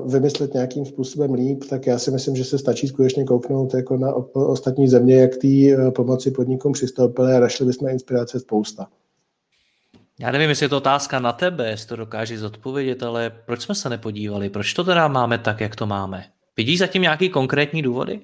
vymyslet 0.05 0.53
nějakým 0.53 0.85
způsobem 0.85 1.33
líp, 1.33 1.63
tak 1.69 1.87
já 1.87 1.99
si 1.99 2.11
myslím, 2.11 2.35
že 2.35 2.45
se 2.45 2.57
stačí 2.57 2.87
skutečně 2.87 3.23
kouknout 3.25 3.73
jako 3.73 3.97
na 3.97 4.13
ostatní 4.33 4.87
země, 4.87 5.15
jak 5.15 5.37
té 5.37 5.91
pomoci 5.91 6.31
podnikům 6.31 6.71
přistoupily 6.71 7.33
a 7.33 7.39
našli 7.39 7.65
bychom 7.65 7.87
inspirace 7.87 8.39
spousta. 8.39 8.87
Já 10.21 10.31
nevím, 10.31 10.49
jestli 10.49 10.65
je 10.65 10.69
to 10.69 10.77
otázka 10.77 11.19
na 11.19 11.33
tebe, 11.33 11.69
jestli 11.69 11.87
to 11.87 11.95
dokážeš 11.95 12.39
zodpovědět, 12.39 13.03
ale 13.03 13.31
proč 13.45 13.61
jsme 13.61 13.75
se 13.75 13.89
nepodívali? 13.89 14.49
Proč 14.49 14.73
to 14.73 14.83
teda 14.83 15.07
máme 15.07 15.37
tak, 15.37 15.61
jak 15.61 15.75
to 15.75 15.85
máme? 15.85 16.25
Vidíš 16.57 16.79
zatím 16.79 17.01
nějaký 17.01 17.29
konkrétní 17.29 17.81
důvody? 17.81 18.21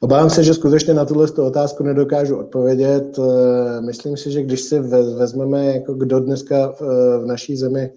Obávám 0.00 0.30
se, 0.30 0.44
že 0.44 0.54
skutečně 0.54 0.94
na 0.94 1.04
tuhle 1.04 1.30
otázku 1.30 1.82
nedokážu 1.82 2.36
odpovědět. 2.36 3.18
Eh, 3.18 3.80
myslím 3.80 4.16
si, 4.16 4.30
že 4.30 4.42
když 4.42 4.60
si 4.60 4.80
vezmeme, 5.18 5.64
jako 5.64 5.94
kdo 5.94 6.20
dneska 6.20 6.74
v 7.22 7.26
naší 7.26 7.56
zemi 7.56 7.92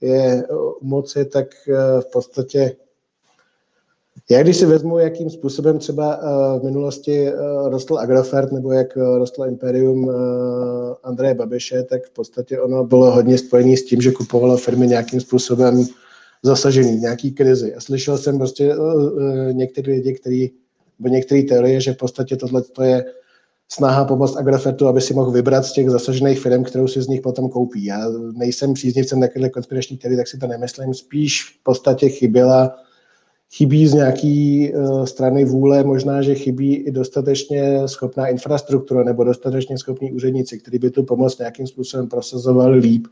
je 0.00 0.44
u 0.80 0.86
moci, 0.86 1.24
tak 1.24 1.46
eh, 1.68 2.00
v 2.00 2.06
podstatě 2.12 2.76
já 4.30 4.42
když 4.42 4.56
si 4.56 4.66
vezmu, 4.66 4.98
jakým 4.98 5.30
způsobem 5.30 5.78
třeba 5.78 6.16
uh, 6.16 6.60
v 6.60 6.64
minulosti 6.64 7.32
uh, 7.32 7.68
rostl 7.68 7.98
Agrofert 7.98 8.52
nebo 8.52 8.72
jak 8.72 8.96
uh, 8.96 9.18
rostlo 9.18 9.46
Imperium 9.46 10.10
Andreje 11.02 11.34
Babiše, 11.34 11.82
tak 11.82 12.06
v 12.06 12.10
podstatě 12.10 12.60
ono 12.60 12.84
bylo 12.84 13.10
hodně 13.10 13.38
spojené 13.38 13.76
s 13.76 13.84
tím, 13.84 14.00
že 14.00 14.12
kupovalo 14.12 14.56
firmy 14.56 14.86
nějakým 14.86 15.20
způsobem 15.20 15.86
zasažený, 16.42 16.96
nějaký 16.96 17.32
krizi. 17.32 17.74
A 17.74 17.80
slyšel 17.80 18.18
jsem 18.18 18.38
prostě 18.38 18.74
některé 19.52 19.92
lidi, 19.92 20.12
který, 20.12 20.50
nebo 20.98 21.14
některé 21.14 21.42
teorie, 21.42 21.80
že 21.80 21.92
v 21.92 21.96
podstatě 21.96 22.36
tohle 22.36 22.62
to 22.62 22.82
je 22.82 23.04
snaha 23.68 24.04
pomoct 24.04 24.36
Agrofertu, 24.36 24.88
aby 24.88 25.00
si 25.00 25.14
mohl 25.14 25.30
vybrat 25.30 25.64
z 25.64 25.72
těch 25.72 25.90
zasažených 25.90 26.40
firm, 26.40 26.64
kterou 26.64 26.88
si 26.88 27.02
z 27.02 27.08
nich 27.08 27.20
potom 27.20 27.48
koupí. 27.48 27.84
Já 27.84 28.08
nejsem 28.32 28.74
příznivcem 28.74 29.20
takovéhle 29.20 29.50
konspirační 29.50 29.96
teorie, 29.96 30.16
tak 30.16 30.28
si 30.28 30.38
to 30.38 30.46
nemyslím. 30.46 30.94
Spíš 30.94 31.42
v 31.42 31.62
podstatě 31.62 32.08
chyběla 32.08 32.76
chybí 33.54 33.86
z 33.86 33.94
nějaké 33.94 34.68
uh, 34.74 35.04
strany 35.04 35.44
vůle, 35.44 35.84
možná, 35.84 36.22
že 36.22 36.34
chybí 36.34 36.74
i 36.74 36.90
dostatečně 36.90 37.88
schopná 37.88 38.26
infrastruktura 38.26 39.04
nebo 39.04 39.24
dostatečně 39.24 39.78
schopní 39.78 40.12
úředníci, 40.12 40.58
kteří 40.58 40.78
by 40.78 40.90
tu 40.90 41.02
pomoc 41.02 41.38
nějakým 41.38 41.66
způsobem 41.66 42.08
prosazovali 42.08 42.78
líp. 42.78 43.06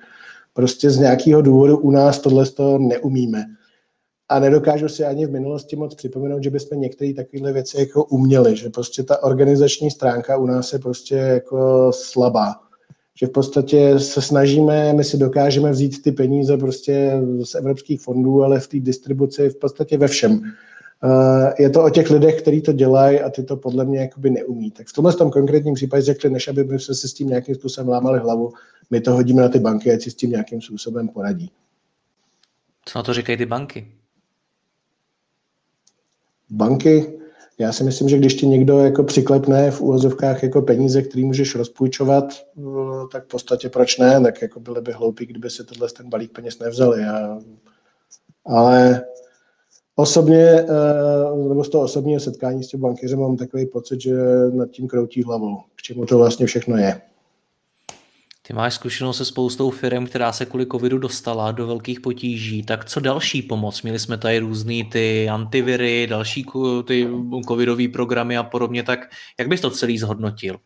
Prostě 0.53 0.91
z 0.91 0.99
nějakého 0.99 1.43
důvodu 1.43 1.79
u 1.79 1.91
nás 1.91 2.19
tohle 2.19 2.47
to 2.47 2.79
neumíme. 2.79 3.45
A 4.29 4.39
nedokážu 4.39 4.89
si 4.89 5.05
ani 5.05 5.27
v 5.27 5.31
minulosti 5.31 5.77
moc 5.77 5.95
připomenout, 5.95 6.43
že 6.43 6.51
bychom 6.51 6.81
některé 6.81 7.15
takovéhle 7.15 7.53
věci 7.53 7.81
jako 7.81 8.05
uměli, 8.05 8.57
že 8.57 8.71
prostě 8.71 9.03
ta 9.03 9.23
organizační 9.23 9.91
stránka 9.91 10.37
u 10.37 10.47
nás 10.47 10.73
je 10.73 10.79
prostě 10.79 11.15
jako 11.15 11.91
slabá 11.95 12.64
že 13.19 13.27
v 13.27 13.31
podstatě 13.31 13.99
se 13.99 14.23
snažíme, 14.23 14.93
my 14.93 15.05
si 15.05 15.17
dokážeme 15.17 15.71
vzít 15.71 16.03
ty 16.03 16.13
peníze 16.13 16.57
prostě 16.57 17.13
z 17.45 17.55
evropských 17.55 18.01
fondů, 18.01 18.43
ale 18.43 18.61
v 18.61 18.69
té 18.69 18.81
distribuci 18.81 19.49
v 19.49 19.57
podstatě 19.57 19.99
ve 19.99 20.09
všem. 20.09 20.41
Eh, 21.05 21.63
je 21.63 21.71
to 21.71 21.85
o 21.85 21.91
těch 21.91 22.11
lidech, 22.11 22.43
kteří 22.43 22.61
to 22.61 22.73
dělají 22.73 23.21
a 23.21 23.31
ty 23.31 23.43
to 23.43 23.57
podle 23.57 23.85
mě 23.85 24.01
jakoby 24.01 24.31
neumí. 24.31 24.71
Tak 24.71 24.87
v 24.87 24.93
tomhle 24.93 25.15
tom 25.15 25.31
konkrétním 25.31 25.75
případě 25.75 26.03
řekli, 26.03 26.31
než 26.31 26.49
aby 26.49 26.65
my 26.65 26.81
se 26.81 26.95
si 26.95 27.09
s 27.09 27.15
tím 27.15 27.29
nějakým 27.29 27.55
způsobem 27.55 27.89
lámali 27.89 28.19
hlavu, 28.19 28.53
my 28.91 29.01
to 29.01 29.13
hodíme 29.13 29.43
na 29.43 29.49
ty 29.49 29.59
banky, 29.59 29.93
ať 29.93 30.03
si 30.03 30.11
s 30.11 30.15
tím 30.15 30.31
nějakým 30.31 30.61
způsobem 30.61 31.09
poradí. 31.09 31.51
Co 32.85 32.99
na 32.99 33.03
to 33.03 33.15
říkají 33.15 33.39
ty 33.39 33.47
banky? 33.47 33.93
Banky, 36.51 37.19
já 37.59 37.73
si 37.73 37.85
myslím, 37.85 38.09
že 38.09 38.19
když 38.19 38.35
ti 38.35 38.47
někdo 38.47 38.79
jako 38.79 39.05
přiklepne 39.05 39.71
v 39.71 39.81
úvozovkách 39.81 40.43
jako 40.43 40.63
peníze, 40.63 41.03
které 41.03 41.25
můžeš 41.25 41.55
rozpůjčovat, 41.55 42.25
eh, 42.59 42.63
tak 43.13 43.25
v 43.25 43.29
podstatě 43.29 43.69
proč 43.69 43.99
ne? 43.99 44.21
Tak 44.21 44.43
jako 44.43 44.61
byly 44.61 44.81
by 44.81 44.93
hloupí, 44.93 45.27
kdyby 45.27 45.51
si 45.51 45.65
tohle 45.65 45.89
ten 45.97 46.09
balík 46.09 46.33
peněz 46.33 46.59
nevzali. 46.59 47.03
Já, 47.03 47.39
ale 48.47 49.05
osobně, 49.97 50.45
eh, 50.45 51.49
nebo 51.49 51.65
z 51.65 51.69
toho 51.69 51.85
osobního 51.85 52.21
setkání 52.21 52.65
s 52.65 52.69
tím 52.69 52.81
bankéřem 52.81 53.21
mám 53.21 53.37
takový 53.37 53.67
pocit, 53.67 54.01
že 54.01 54.15
nad 54.53 54.71
tím 54.71 54.89
kroutí 54.89 55.23
hlavou, 55.23 55.57
k 55.77 55.83
čemu 55.83 56.07
to 56.07 56.19
vlastně 56.19 56.47
všechno 56.47 56.77
je. 56.77 57.01
Ty 58.47 58.53
máš 58.53 58.75
zkušenost 58.75 59.17
se 59.17 59.25
spoustou 59.25 59.71
firm, 59.71 60.07
která 60.07 60.33
se 60.33 60.47
kvůli 60.47 60.67
covidu 60.67 60.99
dostala 60.99 61.53
do 61.53 61.67
velkých 61.67 62.01
potíží, 62.01 62.63
tak 62.63 62.85
co 62.85 63.01
další 63.01 63.43
pomoc? 63.43 63.83
Měli 63.83 63.99
jsme 63.99 64.19
tady 64.19 64.39
různý 64.39 64.85
ty 64.85 65.29
antiviry, 65.29 66.07
další 66.07 66.47
ty 66.87 67.09
covidové 67.49 67.89
programy 67.89 68.37
a 68.37 68.43
podobně, 68.43 68.83
tak 68.83 68.99
jak 69.39 69.49
bys 69.49 69.61
to 69.61 69.71
celý 69.71 69.99
zhodnotil? 69.99 70.57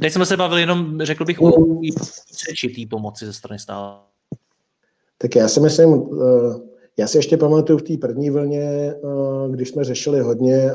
Teď 0.00 0.12
jsme 0.12 0.26
se 0.26 0.36
bavili 0.36 0.60
jenom, 0.60 1.02
řekl 1.02 1.24
bych, 1.24 1.42
o 1.42 1.80
třetí 2.54 2.86
pomoci 2.86 3.26
ze 3.26 3.32
strany 3.32 3.58
státu. 3.58 3.98
Tak 5.18 5.36
já 5.36 5.48
si 5.48 5.60
myslím, 5.60 6.10
já 6.96 7.06
si 7.06 7.18
ještě 7.18 7.36
pamatuju 7.36 7.78
v 7.78 7.82
té 7.82 7.96
první 7.96 8.30
vlně, 8.30 8.94
když 9.50 9.68
jsme 9.68 9.84
řešili 9.84 10.20
hodně 10.20 10.70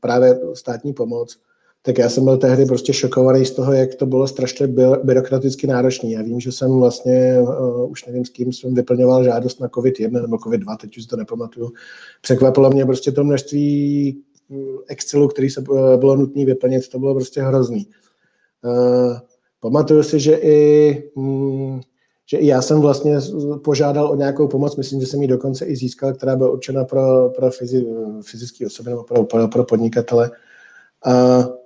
právě 0.00 0.40
státní 0.54 0.92
pomoc, 0.92 1.38
tak 1.82 1.98
já 1.98 2.08
jsem 2.08 2.24
byl 2.24 2.36
tehdy 2.36 2.66
prostě 2.66 2.92
šokovaný 2.92 3.46
z 3.46 3.50
toho, 3.50 3.72
jak 3.72 3.94
to 3.94 4.06
bylo 4.06 4.28
strašně 4.28 4.66
byrokraticky 5.02 5.66
náročné. 5.66 6.10
Já 6.10 6.22
vím, 6.22 6.40
že 6.40 6.52
jsem 6.52 6.78
vlastně, 6.78 7.38
uh, 7.40 7.90
už 7.90 8.04
nevím 8.04 8.24
s 8.24 8.28
kým 8.28 8.52
jsem 8.52 8.74
vyplňoval 8.74 9.24
žádost 9.24 9.60
na 9.60 9.68
COVID-1 9.68 10.22
nebo 10.22 10.36
COVID-2, 10.36 10.76
teď 10.76 10.98
už 10.98 11.06
to 11.06 11.16
nepamatuju. 11.16 11.72
Překvapilo 12.22 12.70
mě 12.70 12.84
prostě 12.86 13.12
to 13.12 13.24
množství 13.24 14.22
mm, 14.48 14.76
Excelu, 14.88 15.28
který 15.28 15.50
se 15.50 15.60
uh, 15.60 15.96
bylo 15.96 16.16
nutné 16.16 16.44
vyplnit, 16.44 16.88
to 16.88 16.98
bylo 16.98 17.14
prostě 17.14 17.42
hrozný. 17.42 17.86
Uh, 18.64 19.16
pamatuju 19.60 20.02
si, 20.02 20.20
že 20.20 20.34
i, 20.34 21.02
um, 21.14 21.80
že 22.26 22.36
i 22.36 22.46
já 22.46 22.62
jsem 22.62 22.80
vlastně 22.80 23.18
požádal 23.64 24.10
o 24.10 24.16
nějakou 24.16 24.48
pomoc, 24.48 24.76
myslím, 24.76 25.00
že 25.00 25.06
jsem 25.06 25.22
ji 25.22 25.28
dokonce 25.28 25.64
i 25.64 25.76
získal, 25.76 26.12
která 26.12 26.36
byla 26.36 26.50
určena 26.50 26.84
pro, 26.84 27.28
pro 27.28 27.50
fyzi, 27.50 27.86
fyzické 28.22 28.66
osoby 28.66 28.90
nebo 28.90 29.04
pro, 29.04 29.24
pro, 29.24 29.48
pro 29.48 29.64
podnikatele. 29.64 30.30
Uh, 31.06 31.57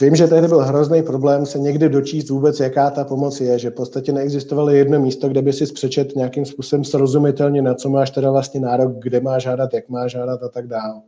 Vím, 0.00 0.16
že 0.16 0.26
tehdy 0.26 0.48
byl 0.48 0.58
hrozný 0.58 1.02
problém 1.02 1.46
se 1.46 1.58
někdy 1.58 1.88
dočíst 1.88 2.30
vůbec, 2.30 2.60
jaká 2.60 2.90
ta 2.90 3.04
pomoc 3.04 3.40
je, 3.40 3.58
že 3.58 3.70
v 3.70 3.74
podstatě 3.74 4.12
neexistovalo 4.12 4.70
jedno 4.70 5.00
místo, 5.00 5.28
kde 5.28 5.42
by 5.42 5.52
si 5.52 5.72
přečet 5.72 6.16
nějakým 6.16 6.44
způsobem 6.44 6.84
srozumitelně, 6.84 7.62
na 7.62 7.74
co 7.74 7.90
máš 7.90 8.10
teda 8.10 8.30
vlastně 8.30 8.60
nárok, 8.60 8.92
kde 8.98 9.20
máš 9.20 9.42
žádat, 9.42 9.74
jak 9.74 9.88
máš 9.88 10.12
žádat 10.12 10.42
a 10.42 10.48
tak 10.48 10.66
dále. 10.66 11.00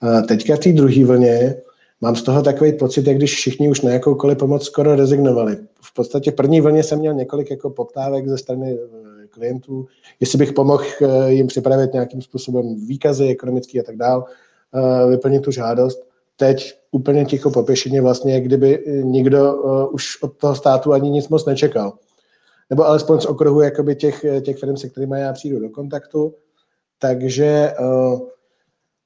A 0.00 0.20
teďka 0.20 0.56
v 0.56 0.58
té 0.58 0.72
druhé 0.72 1.04
vlně 1.04 1.54
mám 2.00 2.16
z 2.16 2.22
toho 2.22 2.42
takový 2.42 2.72
pocit, 2.72 3.06
jak 3.06 3.16
když 3.16 3.34
všichni 3.34 3.68
už 3.68 3.80
na 3.80 3.90
jakoukoliv 3.90 4.38
pomoc 4.38 4.64
skoro 4.64 4.96
rezignovali. 4.96 5.56
V 5.82 5.94
podstatě 5.94 6.30
v 6.30 6.34
první 6.34 6.60
vlně 6.60 6.82
jsem 6.82 6.98
měl 6.98 7.14
několik 7.14 7.50
jako 7.50 7.70
poptávek 7.70 8.28
ze 8.28 8.38
strany 8.38 8.78
eh, 8.78 9.26
klientů, 9.26 9.86
jestli 10.20 10.38
bych 10.38 10.52
pomohl 10.52 10.84
eh, 11.02 11.32
jim 11.32 11.46
připravit 11.46 11.92
nějakým 11.92 12.22
způsobem 12.22 12.86
výkazy 12.86 13.28
ekonomický 13.28 13.80
a 13.80 13.82
tak 13.82 13.96
dále, 13.96 14.24
eh, 14.74 15.06
vyplnit 15.10 15.42
tu 15.42 15.50
žádost 15.50 16.11
teď 16.42 16.74
úplně 16.90 17.24
ticho 17.24 17.50
po 17.50 17.62
pěšině 17.62 18.02
vlastně, 18.02 18.40
kdyby 18.40 18.84
nikdo 19.02 19.54
uh, 19.54 19.94
už 19.94 20.22
od 20.22 20.36
toho 20.36 20.54
státu 20.54 20.92
ani 20.92 21.10
nic 21.10 21.28
moc 21.28 21.46
nečekal. 21.46 21.92
Nebo 22.70 22.86
alespoň 22.86 23.20
z 23.20 23.26
okruhu 23.26 23.60
jakoby 23.60 23.96
těch, 23.96 24.24
těch 24.42 24.58
firm, 24.58 24.76
se 24.76 24.88
kterými 24.88 25.20
já 25.20 25.32
přijdu 25.32 25.60
do 25.60 25.70
kontaktu. 25.70 26.34
Takže 26.98 27.74
uh, 27.80 28.20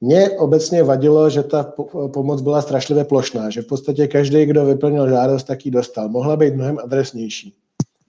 mě 0.01 0.31
obecně 0.31 0.83
vadilo, 0.83 1.31
že 1.31 1.43
ta 1.43 1.73
pomoc 2.13 2.41
byla 2.41 2.63
strašlivě 2.63 3.05
plošná, 3.05 3.51
že 3.51 3.63
v 3.63 3.67
podstatě 3.67 4.09
každý, 4.09 4.47
kdo 4.47 4.65
vyplnil 4.65 5.09
žádost, 5.09 5.45
tak 5.45 5.67
ji 5.67 5.71
dostal. 5.71 6.09
Mohla 6.09 6.37
být 6.37 6.55
mnohem 6.55 6.79
adresnější. 6.79 7.55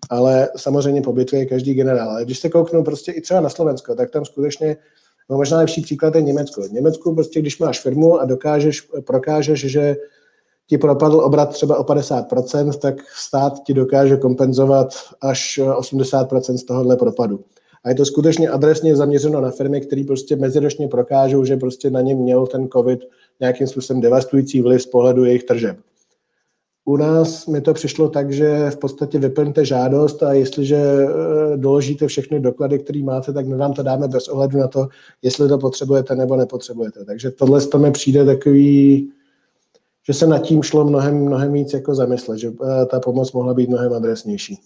Ale 0.10 0.50
samozřejmě 0.56 1.02
po 1.02 1.14
bitvě 1.14 1.40
je 1.40 1.46
každý 1.46 1.74
generál. 1.74 2.10
Ale 2.10 2.26
když 2.26 2.40
se 2.40 2.50
kouknu 2.50 2.84
prostě 2.84 3.12
i 3.12 3.22
třeba 3.22 3.42
na 3.42 3.50
Slovensko, 3.50 3.96
tak 3.96 4.12
tam 4.12 4.26
skutečně 4.26 4.78
No 5.30 5.38
možná 5.38 5.58
lepší 5.58 5.82
příklad 5.82 6.16
je 6.16 6.22
Německo. 6.22 6.62
V 6.62 6.72
Německu 6.72 7.16
prostě, 7.16 7.40
když 7.40 7.60
máš 7.60 7.82
firmu 7.82 8.20
a 8.20 8.26
dokážeš, 8.26 8.82
prokážeš, 8.82 9.60
že 9.60 9.96
ti 10.68 10.78
propadl 10.78 11.20
obrat 11.20 11.50
třeba 11.50 11.78
o 11.78 11.84
50%, 11.84 12.74
tak 12.74 12.96
stát 13.16 13.54
ti 13.64 13.74
dokáže 13.74 14.18
kompenzovat 14.18 14.88
až 15.22 15.60
80% 15.80 16.58
z 16.58 16.64
tohohle 16.64 16.96
propadu. 16.96 17.40
A 17.84 17.90
je 17.90 17.96
to 17.96 18.06
skutečně 18.06 18.50
adresně 18.50 18.96
zaměřeno 18.96 19.42
na 19.42 19.52
firmy, 19.52 19.82
které 19.82 20.04
prostě 20.08 20.36
meziročně 20.36 20.88
prokážou, 20.88 21.46
že 21.46 21.58
prostě 21.58 21.90
na 21.90 22.02
ně 22.02 22.16
měl 22.16 22.48
ten 22.48 22.70
COVID 22.70 23.00
nějakým 23.40 23.68
způsobem 23.68 24.02
devastující 24.02 24.62
vliv 24.62 24.82
z 24.82 24.86
pohledu 24.86 25.26
jejich 25.26 25.44
tržeb. 25.44 25.78
U 26.88 26.98
nás 26.98 27.48
mi 27.48 27.62
to 27.62 27.74
přišlo 27.74 28.10
tak, 28.10 28.34
že 28.34 28.70
v 28.70 28.78
podstatě 28.78 29.20
vyplňte 29.20 29.66
žádost 29.66 30.24
a 30.24 30.34
jestliže 30.34 30.76
eh, 30.76 31.58
doložíte 31.58 32.08
všechny 32.08 32.40
doklady, 32.40 32.80
které 32.80 33.04
máte, 33.04 33.34
tak 33.34 33.48
my 33.48 33.56
vám 33.56 33.74
to 33.74 33.84
dáme 33.84 34.08
bez 34.08 34.28
ohledu 34.28 34.58
na 34.58 34.68
to, 34.68 34.88
jestli 35.22 35.48
to 35.48 35.58
potřebujete 35.58 36.16
nebo 36.16 36.36
nepotřebujete. 36.36 37.06
Takže 37.06 37.32
tohle 37.32 37.62
to 37.62 37.80
mi 37.80 37.92
přijde 37.92 38.26
takový, 38.26 39.10
že 40.08 40.14
se 40.14 40.28
nad 40.28 40.40
tím 40.40 40.64
šlo 40.64 40.86
mnohem, 40.86 41.26
mnohem 41.26 41.54
víc 41.54 41.74
jako 41.74 41.96
zamyslet, 41.96 42.38
že 42.38 42.48
eh, 42.48 42.86
ta 42.86 43.00
pomoc 43.00 43.32
mohla 43.32 43.54
být 43.54 43.70
mnohem 43.70 43.94
adresnější. 43.94 44.60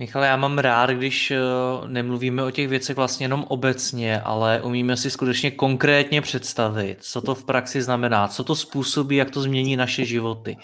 Michal, 0.00 0.24
já 0.24 0.36
mám 0.36 0.58
rád, 0.58 0.90
když 0.90 1.30
eh, 1.30 1.38
nemluvíme 1.86 2.44
o 2.44 2.50
těch 2.50 2.68
věcech 2.68 2.96
vlastně 2.96 3.24
jenom 3.24 3.44
obecně, 3.48 4.20
ale 4.20 4.62
umíme 4.62 4.96
si 4.96 5.10
skutečně 5.10 5.50
konkrétně 5.50 6.20
představit, 6.20 6.98
co 7.00 7.20
to 7.20 7.34
v 7.34 7.44
praxi 7.44 7.82
znamená, 7.82 8.28
co 8.28 8.44
to 8.44 8.56
způsobí, 8.56 9.16
jak 9.16 9.30
to 9.30 9.42
změní 9.42 9.76
naše 9.76 10.04
životy. 10.04 10.56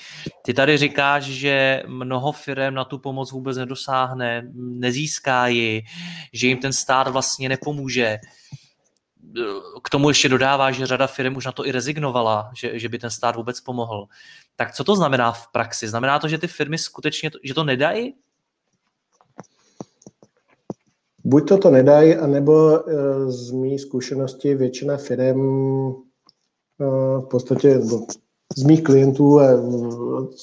Ty 0.43 0.55
tady 0.55 0.77
říkáš, 0.77 1.25
že 1.25 1.83
mnoho 1.87 2.33
firm 2.33 2.75
na 2.75 2.85
tu 2.85 2.99
pomoc 2.99 3.33
vůbec 3.33 3.57
nedosáhne, 3.57 4.43
nezíská 4.55 5.47
ji, 5.47 5.83
že 6.33 6.47
jim 6.47 6.59
ten 6.59 6.73
stát 6.73 7.09
vlastně 7.09 7.49
nepomůže. 7.49 8.19
K 9.83 9.91
tomu 9.91 10.09
ještě 10.09 10.29
dodává, 10.29 10.71
že 10.71 10.87
řada 10.87 11.07
firm 11.07 11.37
už 11.37 11.47
na 11.47 11.53
to 11.53 11.67
i 11.67 11.73
rezignovala, 11.73 12.51
že, 12.57 12.79
že 12.79 12.89
by 12.89 12.99
ten 12.99 13.11
stát 13.11 13.37
vůbec 13.37 13.61
pomohl. 13.61 14.07
Tak 14.57 14.73
co 14.73 14.85
to 14.85 14.97
znamená 14.97 15.33
v 15.33 15.53
praxi? 15.53 15.89
Znamená 15.89 16.19
to, 16.19 16.29
že 16.29 16.39
ty 16.39 16.47
firmy 16.47 16.79
skutečně, 16.79 17.31
to, 17.31 17.39
že 17.45 17.55
to 17.55 17.65
nedají? 17.65 18.15
Buď 21.27 21.49
to 21.49 21.59
to 21.59 21.71
nedají, 21.71 22.15
anebo 22.15 22.79
eh, 22.79 23.31
z 23.31 23.51
mý 23.51 23.79
zkušenosti 23.79 24.55
většina 24.55 24.97
firm 24.97 25.91
eh, 25.91 26.85
v 27.21 27.27
podstatě 27.31 27.81
z 28.57 28.63
mých 28.63 28.83
klientů, 28.83 29.39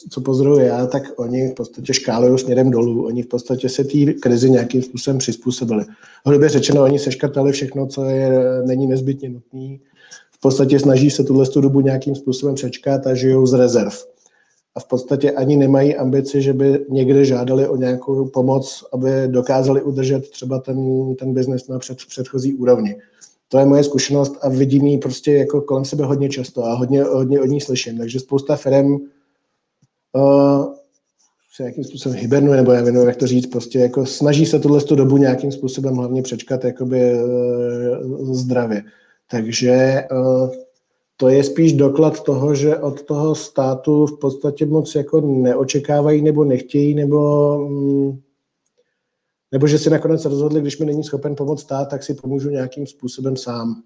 co 0.09 0.21
pozoruju 0.21 0.59
já, 0.59 0.87
tak 0.87 1.03
oni 1.15 1.47
v 1.47 1.53
podstatě 1.53 1.93
škálují 1.93 2.39
směrem 2.39 2.71
dolů. 2.71 3.05
Oni 3.05 3.23
v 3.23 3.27
podstatě 3.27 3.69
se 3.69 3.83
té 3.83 4.13
krizi 4.13 4.49
nějakým 4.49 4.81
způsobem 4.81 5.17
přizpůsobili. 5.17 5.85
Hrubě 6.25 6.49
řečeno, 6.49 6.83
oni 6.83 6.99
seškrtali 6.99 7.51
všechno, 7.51 7.87
co 7.87 8.03
je, 8.03 8.61
není 8.65 8.87
nezbytně 8.87 9.29
nutné. 9.29 9.77
V 10.31 10.39
podstatě 10.39 10.79
snaží 10.79 11.09
se 11.09 11.23
tuhle 11.23 11.45
dobu 11.61 11.81
nějakým 11.81 12.15
způsobem 12.15 12.55
přečkat 12.55 13.07
a 13.07 13.15
žijou 13.15 13.45
z 13.45 13.53
rezerv 13.53 13.93
a 14.75 14.79
v 14.79 14.85
podstatě 14.85 15.31
ani 15.31 15.55
nemají 15.57 15.95
ambici, 15.95 16.41
že 16.41 16.53
by 16.53 16.85
někde 16.89 17.25
žádali 17.25 17.67
o 17.67 17.75
nějakou 17.75 18.25
pomoc, 18.25 18.83
aby 18.93 19.09
dokázali 19.27 19.81
udržet 19.81 20.29
třeba 20.29 20.59
ten, 20.59 21.15
ten 21.15 21.33
biznes 21.33 21.67
na 21.67 21.79
před, 21.79 21.97
předchozí 22.07 22.53
úrovni. 22.53 22.95
To 23.47 23.59
je 23.59 23.65
moje 23.65 23.83
zkušenost 23.83 24.37
a 24.41 24.49
vidím 24.49 24.87
ji 24.87 24.97
prostě 24.97 25.33
jako 25.33 25.61
kolem 25.61 25.85
sebe 25.85 26.05
hodně 26.05 26.29
často 26.29 26.63
a 26.63 26.73
hodně, 26.73 27.03
hodně 27.03 27.41
od 27.41 27.45
ní 27.45 27.61
slyším. 27.61 27.97
Takže 27.97 28.19
spousta 28.19 28.55
firm 28.55 28.93
uh, 30.13 30.73
se 31.55 31.63
nějakým 31.63 31.83
způsobem 31.83 32.17
hibernuje, 32.17 32.57
nebo 32.57 32.71
já 32.71 32.81
nevím, 32.81 33.07
jak 33.07 33.15
to 33.15 33.27
říct, 33.27 33.47
prostě 33.47 33.79
jako 33.79 34.05
snaží 34.05 34.45
se 34.45 34.59
tuhle 34.59 34.81
tu 34.81 34.95
dobu 34.95 35.17
nějakým 35.17 35.51
způsobem 35.51 35.95
hlavně 35.95 36.21
přečkat 36.21 36.63
jakoby 36.63 37.13
uh, 37.13 38.35
zdravě. 38.35 38.83
Takže 39.31 40.03
uh, 40.11 40.49
to 41.23 41.29
je 41.29 41.43
spíš 41.43 41.73
doklad 41.73 42.23
toho, 42.23 42.55
že 42.55 42.77
od 42.77 43.01
toho 43.01 43.35
státu 43.35 44.05
v 44.05 44.19
podstatě 44.19 44.65
moc 44.65 44.95
jako 44.95 45.21
neočekávají 45.21 46.21
nebo 46.21 46.43
nechtějí, 46.43 46.95
nebo, 46.95 47.57
mm, 47.67 48.21
nebo 49.51 49.67
že 49.67 49.77
si 49.77 49.89
nakonec 49.89 50.25
rozhodli, 50.25 50.61
když 50.61 50.79
mi 50.79 50.85
není 50.85 51.03
schopen 51.03 51.35
pomoct 51.35 51.61
stát, 51.61 51.85
tak 51.85 52.03
si 52.03 52.13
pomůžu 52.13 52.49
nějakým 52.49 52.87
způsobem 52.87 53.37
sám. 53.37 53.83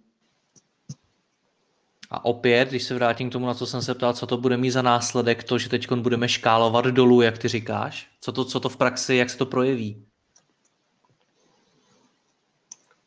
A 2.10 2.26
opět, 2.26 2.69
když 2.69 2.84
se 2.84 2.95
vrátím 2.95 3.30
k 3.30 3.34
tomu, 3.34 3.45
na 3.45 3.54
co 3.54 3.65
jsem 3.65 3.82
se 3.82 3.93
ptal, 3.93 4.13
co 4.13 4.28
to 4.28 4.38
bude 4.38 4.58
mít 4.58 4.71
za 4.71 4.82
následek, 4.82 5.43
to, 5.43 5.58
že 5.58 5.69
teď 5.69 5.91
budeme 5.91 6.30
škálovat 6.30 6.86
dolů, 6.86 7.21
jak 7.21 7.38
ty 7.38 7.47
říkáš? 7.47 8.08
Co 8.21 8.32
to, 8.32 8.45
co 8.45 8.60
to 8.60 8.69
v 8.69 8.78
praxi, 8.78 9.15
jak 9.15 9.30
se 9.30 9.38
to 9.38 9.45
projeví? 9.45 10.07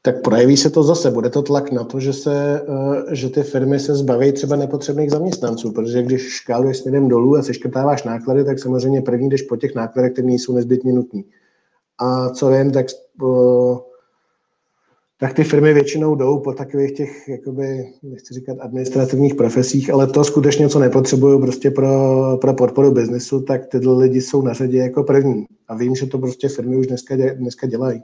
Tak 0.03 0.23
projeví 0.23 0.57
se 0.57 0.71
to 0.71 0.83
zase. 0.83 1.11
Bude 1.11 1.31
to 1.31 1.43
tlak 1.43 1.73
na 1.73 1.85
to, 1.85 2.01
že, 2.01 2.13
se, 2.13 2.63
eh, 2.69 3.15
že 3.17 3.29
ty 3.29 3.43
firmy 3.43 3.81
se 3.81 3.95
zbaví 3.95 4.33
třeba 4.33 4.57
nepotřebných 4.57 5.11
zaměstnanců, 5.11 5.73
protože 5.73 6.03
když 6.03 6.23
škáluješ 6.23 6.77
směrem 6.77 7.09
dolů 7.09 7.37
a 7.37 7.43
seškrtáváš 7.43 8.05
náklady, 8.05 8.45
tak 8.45 8.59
samozřejmě 8.59 9.03
první 9.03 9.29
jdeš 9.29 9.43
po 9.43 9.57
těch 9.57 9.75
nákladech, 9.75 10.13
které 10.13 10.27
nejsou 10.27 10.55
nezbytně 10.55 10.93
nutné. 10.93 11.23
A 11.99 12.31
co 12.31 12.49
vím, 12.49 12.71
tak, 12.71 12.87
eh, 13.25 13.77
tak 15.21 15.35
ty 15.35 15.45
firmy 15.45 15.75
většinou 15.75 16.15
jdou 16.15 16.39
po 16.39 16.53
takových 16.53 16.93
těch, 16.93 17.29
jakoby, 17.29 17.93
nechci 18.03 18.35
říkat 18.35 18.57
administrativních 18.61 19.35
profesích, 19.35 19.91
ale 19.91 20.07
to 20.07 20.25
skutečně, 20.25 20.69
co 20.69 20.79
nepotřebují 20.79 21.41
prostě 21.41 21.71
pro, 21.71 22.39
pro 22.41 22.55
podporu 22.55 22.93
biznesu, 22.93 23.41
tak 23.41 23.67
tyhle 23.67 23.99
lidi 23.99 24.21
jsou 24.21 24.43
na 24.43 24.53
řadě 24.53 24.79
jako 24.79 25.05
první. 25.05 25.45
A 25.69 25.75
vím, 25.77 25.95
že 25.95 26.07
to 26.07 26.19
prostě 26.19 26.49
firmy 26.49 26.77
už 26.77 26.87
dneska, 26.87 27.17
dneska 27.37 27.67
dělají. 27.67 28.03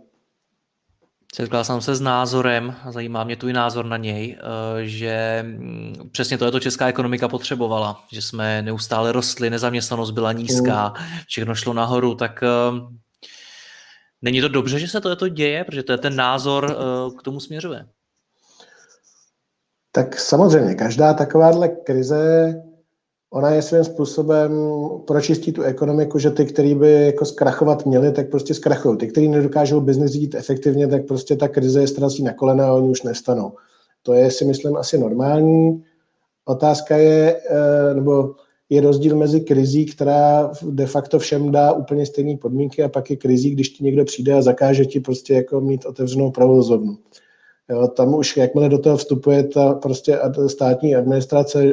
Setkal 1.37 1.65
jsem 1.65 1.81
se 1.81 1.95
s 1.95 2.01
názorem, 2.01 2.75
a 2.85 2.93
zajímá 2.93 3.25
mě 3.25 3.37
tvůj 3.37 3.53
názor 3.53 3.85
na 3.85 3.97
něj, 3.97 4.39
eh, 4.39 4.85
že 4.85 5.45
mm, 5.47 5.95
přesně 6.13 6.39
to 6.39 6.45
je 6.45 6.51
to 6.51 6.61
česká 6.61 6.89
ekonomika 6.89 7.29
potřebovala, 7.29 8.05
že 8.13 8.23
jsme 8.23 8.63
neustále 8.63 9.13
rostli, 9.13 9.51
nezaměstnanost 9.51 10.11
byla 10.11 10.33
nízká, 10.33 10.93
všechno 11.27 11.55
šlo 11.55 11.73
nahoru, 11.73 12.15
tak 12.15 12.43
eh, 12.43 12.49
není 14.23 14.41
to 14.41 14.49
dobře, 14.49 14.79
že 14.79 14.89
se 14.89 15.01
to, 15.01 15.17
to 15.17 15.29
děje, 15.29 15.65
protože 15.65 15.83
to 15.83 15.93
je 15.93 15.99
ten 15.99 16.17
názor 16.17 16.71
eh, 16.71 17.19
k 17.19 17.23
tomu 17.23 17.41
směřuje. 17.41 17.87
Tak 19.93 20.19
samozřejmě, 20.19 20.75
každá 20.75 21.15
takováhle 21.15 21.69
krize 21.69 22.55
ona 23.37 23.51
je 23.51 23.63
svým 23.63 23.85
způsobem 23.85 24.53
pročistí 25.07 25.53
tu 25.53 25.63
ekonomiku, 25.63 26.19
že 26.19 26.31
ty, 26.31 26.45
který 26.45 26.75
by 26.75 26.93
jako 26.93 27.25
zkrachovat 27.25 27.87
měli, 27.87 28.13
tak 28.13 28.31
prostě 28.31 28.55
zkrachují. 28.55 28.99
Ty, 28.99 29.07
kteří 29.07 29.29
nedokážou 29.29 29.81
biznis 29.81 30.13
řídit 30.13 30.35
efektivně, 30.35 30.89
tak 30.89 31.07
prostě 31.07 31.37
ta 31.37 31.49
krize 31.49 31.81
je 31.81 31.89
ztrazí 31.89 32.23
na 32.23 32.33
kolena 32.33 32.67
a 32.69 32.73
oni 32.73 32.89
už 32.89 33.03
nestanou. 33.03 33.53
To 34.03 34.13
je 34.13 34.31
si 34.31 34.45
myslím 34.45 34.77
asi 34.77 34.99
normální. 34.99 35.83
Otázka 36.45 36.97
je, 36.97 37.41
eh, 37.51 37.95
nebo 37.95 38.35
je 38.71 38.81
rozdíl 38.81 39.17
mezi 39.17 39.41
krizí, 39.41 39.87
která 39.87 40.51
de 40.63 40.87
facto 40.87 41.19
všem 41.19 41.51
dá 41.53 41.73
úplně 41.73 42.07
stejné 42.07 42.37
podmínky 42.37 42.83
a 42.83 42.89
pak 42.89 43.11
je 43.11 43.17
krizí, 43.17 43.51
když 43.51 43.69
ti 43.69 43.85
někdo 43.85 44.05
přijde 44.05 44.33
a 44.33 44.43
zakáže 44.43 44.85
ti 44.85 45.01
prostě 45.01 45.35
jako 45.35 45.61
mít 45.61 45.87
otevřenou 45.87 46.31
provozovnu. 46.31 46.97
Jo, 47.71 47.89
tam 47.89 48.15
už 48.15 48.37
jakmile 48.37 48.69
do 48.69 48.79
toho 48.79 48.97
vstupuje 48.97 49.45
ta 49.45 49.75
prostě 49.75 50.19
státní 50.47 50.97
administrace, 50.97 51.65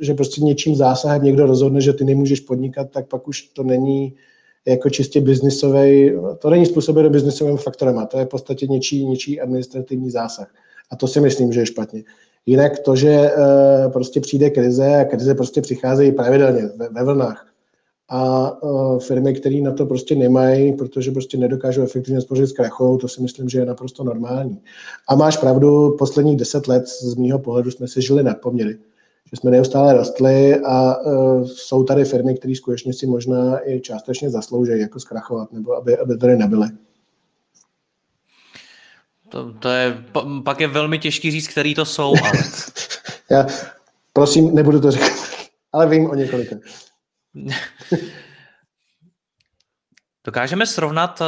že 0.00 0.14
prostě 0.14 0.40
něčím 0.40 0.76
zásahem 0.76 1.22
někdo 1.22 1.46
rozhodne, 1.46 1.80
že 1.80 1.92
ty 1.92 2.04
nemůžeš 2.04 2.40
podnikat, 2.40 2.90
tak 2.90 3.08
pak 3.08 3.28
už 3.28 3.42
to 3.42 3.62
není 3.62 4.14
jako 4.66 4.90
čistě 4.90 5.20
biznisový, 5.20 6.12
to 6.38 6.50
není 6.50 6.66
způsobeno 6.66 7.10
biznisovým 7.10 7.56
faktorem, 7.56 7.98
a 7.98 8.06
to 8.06 8.18
je 8.18 8.24
v 8.24 8.28
podstatě 8.28 8.66
něčí, 8.66 9.06
něčí 9.06 9.40
administrativní 9.40 10.10
zásah. 10.10 10.54
A 10.90 10.96
to 10.96 11.08
si 11.08 11.20
myslím, 11.20 11.52
že 11.52 11.60
je 11.60 11.66
špatně. 11.66 12.02
Jinak 12.46 12.78
to, 12.78 12.96
že 12.96 13.30
uh, 13.36 13.92
prostě 13.92 14.20
přijde 14.20 14.50
krize 14.50 14.96
a 14.96 15.04
krize 15.04 15.34
prostě 15.34 15.60
přicházejí 15.60 16.12
pravidelně 16.12 16.62
ve, 16.76 16.88
ve 16.88 17.04
vlnách 17.04 17.47
a 18.08 18.52
uh, 18.62 18.98
firmy, 18.98 19.34
které 19.34 19.60
na 19.60 19.72
to 19.72 19.86
prostě 19.86 20.14
nemají, 20.14 20.72
protože 20.72 21.10
prostě 21.10 21.36
nedokážou 21.36 21.82
efektivně 21.82 22.20
spořit 22.20 22.46
s 22.46 22.52
krachou, 22.52 22.96
to 22.96 23.08
si 23.08 23.22
myslím, 23.22 23.48
že 23.48 23.58
je 23.58 23.66
naprosto 23.66 24.04
normální. 24.04 24.60
A 25.08 25.14
máš 25.14 25.36
pravdu, 25.36 25.96
posledních 25.98 26.36
deset 26.36 26.68
let 26.68 26.88
z 26.88 27.14
mýho 27.14 27.38
pohledu 27.38 27.70
jsme 27.70 27.88
si 27.88 28.02
žili 28.02 28.22
nad 28.22 28.40
poměry. 28.40 28.78
Že 29.30 29.36
jsme 29.36 29.50
neustále 29.50 29.94
rostli 29.94 30.60
a 30.64 31.00
uh, 31.00 31.46
jsou 31.46 31.84
tady 31.84 32.04
firmy, 32.04 32.34
které 32.34 32.54
skutečně 32.54 32.92
si 32.92 33.06
možná 33.06 33.70
i 33.70 33.80
částečně 33.80 34.30
zaslouží 34.30 34.80
jako 34.80 35.00
zkrachovat, 35.00 35.52
nebo 35.52 35.76
aby, 35.76 35.96
aby 35.96 36.16
tady 36.16 36.36
nebyly. 36.36 36.68
To, 39.28 39.52
to 39.52 39.68
je, 39.68 40.04
pak 40.44 40.60
je 40.60 40.68
velmi 40.68 40.98
těžký 40.98 41.30
říct, 41.30 41.48
který 41.48 41.74
to 41.74 41.84
jsou, 41.84 42.08
ale... 42.08 42.32
Já 43.30 43.46
prosím, 44.12 44.54
nebudu 44.54 44.80
to 44.80 44.90
říkat, 44.90 45.12
ale 45.72 45.88
vím 45.88 46.10
o 46.10 46.14
několika. 46.14 46.56
Dokážeme 50.26 50.66
srovnat, 50.66 51.22
eh, 51.22 51.24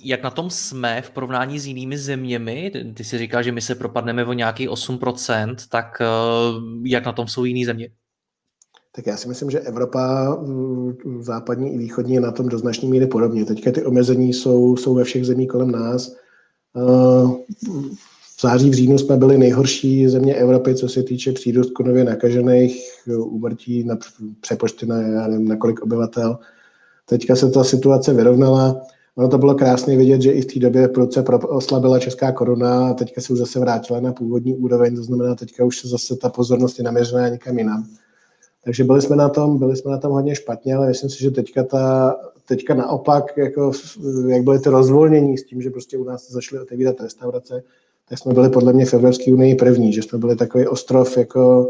jak 0.00 0.22
na 0.22 0.30
tom 0.30 0.50
jsme 0.50 1.02
v 1.02 1.10
porovnání 1.10 1.58
s 1.58 1.66
jinými 1.66 1.98
zeměmi? 1.98 2.72
Ty 2.94 3.04
si 3.04 3.18
říkal, 3.18 3.42
že 3.42 3.52
my 3.52 3.60
se 3.60 3.74
propadneme 3.74 4.24
o 4.24 4.32
nějakých 4.32 4.70
8%, 4.70 5.56
tak 5.68 6.00
eh, 6.00 6.06
jak 6.84 7.06
na 7.06 7.12
tom 7.12 7.28
jsou 7.28 7.44
jiné 7.44 7.66
země? 7.66 7.88
Tak 8.96 9.06
já 9.06 9.16
si 9.16 9.28
myslím, 9.28 9.50
že 9.50 9.60
Evropa 9.60 10.36
západní 11.20 11.74
i 11.74 11.78
východní 11.78 12.14
je 12.14 12.20
na 12.20 12.32
tom 12.32 12.48
do 12.48 12.58
značné 12.58 12.88
míry 12.88 13.06
podobně. 13.06 13.44
Teďka 13.44 13.72
ty 13.72 13.84
omezení 13.84 14.32
jsou, 14.32 14.76
jsou 14.76 14.94
ve 14.94 15.04
všech 15.04 15.26
zemích 15.26 15.48
kolem 15.48 15.70
nás. 15.70 16.16
V 18.36 18.42
září, 18.42 18.70
v 18.70 18.74
říjnu 18.74 18.98
jsme 18.98 19.16
byli 19.16 19.38
nejhorší 19.38 20.08
země 20.08 20.34
Evropy, 20.34 20.74
co 20.74 20.88
se 20.88 21.02
týče 21.02 21.32
přírůstku 21.32 21.82
nově 21.82 22.04
nakažených, 22.04 22.82
úmrtí 23.16 23.84
na 23.84 23.98
přepočty 24.40 24.86
na, 24.86 25.02
já 25.02 25.26
nevím, 25.26 25.48
na 25.48 25.56
kolik 25.56 25.82
obyvatel. 25.82 26.38
Teďka 27.06 27.36
se 27.36 27.50
ta 27.50 27.64
situace 27.64 28.14
vyrovnala. 28.14 28.80
Ono 29.16 29.28
to 29.28 29.38
bylo 29.38 29.54
krásně 29.54 29.96
vidět, 29.96 30.22
že 30.22 30.32
i 30.32 30.42
v 30.42 30.46
té 30.46 30.60
době 30.60 30.88
proce 30.88 31.22
oslabila 31.48 31.98
česká 31.98 32.32
koruna 32.32 32.88
a 32.88 32.94
teďka 32.94 33.20
se 33.20 33.32
už 33.32 33.38
zase 33.38 33.60
vrátila 33.60 34.00
na 34.00 34.12
původní 34.12 34.54
úroveň, 34.54 34.96
to 34.96 35.02
znamená, 35.02 35.34
teďka 35.34 35.64
už 35.64 35.78
se 35.78 35.88
zase 35.88 36.16
ta 36.16 36.28
pozornost 36.28 36.78
je 36.78 36.84
naměřená 36.84 37.28
někam 37.28 37.58
jinam. 37.58 37.86
Takže 38.64 38.84
byli 38.84 39.02
jsme 39.02 39.16
na 39.16 39.28
tom, 39.28 39.58
byli 39.58 39.76
jsme 39.76 39.90
na 39.90 39.98
tom 39.98 40.12
hodně 40.12 40.34
špatně, 40.34 40.74
ale 40.74 40.88
myslím 40.88 41.10
si, 41.10 41.22
že 41.22 41.30
teďka 41.30 41.64
ta 41.64 42.16
teďka 42.48 42.74
naopak, 42.74 43.36
jako, 43.36 43.72
jak 44.28 44.42
byly 44.42 44.58
ty 44.58 44.68
rozvolnění 44.68 45.38
s 45.38 45.44
tím, 45.44 45.62
že 45.62 45.70
prostě 45.70 45.98
u 45.98 46.04
nás 46.04 46.30
začaly 46.30 46.62
otevírat 46.62 47.00
restaurace, 47.00 47.62
tak 48.08 48.18
jsme 48.18 48.34
byli 48.34 48.50
podle 48.50 48.72
mě 48.72 48.86
v 48.86 48.94
Evropské 48.94 49.32
unii 49.32 49.54
první, 49.54 49.92
že 49.92 50.02
jsme 50.02 50.18
byli 50.18 50.36
takový 50.36 50.66
ostrov 50.66 51.16
jako 51.16 51.68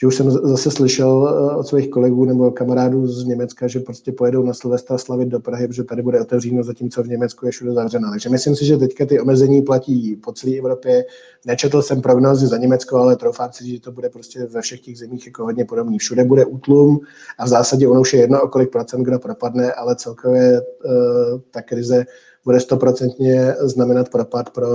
že 0.00 0.06
už 0.06 0.14
jsem 0.14 0.30
zase 0.30 0.70
slyšel 0.70 1.28
eh, 1.28 1.56
od 1.56 1.66
svých 1.66 1.90
kolegů 1.90 2.24
nebo 2.24 2.50
kamarádů 2.50 3.06
z 3.06 3.24
Německa, 3.24 3.68
že 3.68 3.80
prostě 3.80 4.12
pojedou 4.12 4.42
na 4.42 4.54
Silvestra 4.54 4.98
slavit 4.98 5.28
do 5.28 5.40
Prahy, 5.40 5.68
protože 5.68 5.84
tady 5.84 6.02
bude 6.02 6.20
otevřeno, 6.20 6.62
zatímco 6.62 7.02
v 7.02 7.08
Německu 7.08 7.46
je 7.46 7.52
všude 7.52 7.72
zavřeno. 7.72 8.10
Takže 8.10 8.28
myslím 8.28 8.56
si, 8.56 8.64
že 8.64 8.76
teďka 8.76 9.06
ty 9.06 9.20
omezení 9.20 9.62
platí 9.62 10.16
po 10.16 10.32
celé 10.32 10.56
Evropě. 10.56 11.04
Nečetl 11.46 11.82
jsem 11.82 12.00
prognózy 12.02 12.46
za 12.46 12.56
Německo, 12.56 12.96
ale 12.96 13.16
troufám 13.16 13.52
si, 13.52 13.70
že 13.70 13.80
to 13.80 13.92
bude 13.92 14.08
prostě 14.08 14.46
ve 14.46 14.62
všech 14.62 14.80
těch 14.80 14.98
zemích 14.98 15.26
jako 15.26 15.44
hodně 15.44 15.64
podobný. 15.64 15.98
Všude 15.98 16.24
bude 16.24 16.44
útlum 16.44 17.00
a 17.38 17.44
v 17.44 17.48
zásadě 17.48 17.88
ono 17.88 18.00
už 18.00 18.12
je 18.12 18.20
jedno, 18.20 18.42
o 18.42 18.48
kolik 18.48 18.70
procent 18.70 19.02
kdo 19.02 19.18
propadne, 19.18 19.72
ale 19.72 19.96
celkově 19.96 20.60
uh, 20.60 21.40
ta 21.50 21.62
krize 21.62 22.04
bude 22.44 22.60
stoprocentně 22.60 23.54
znamenat 23.60 24.08
propad 24.08 24.50
pro, 24.50 24.68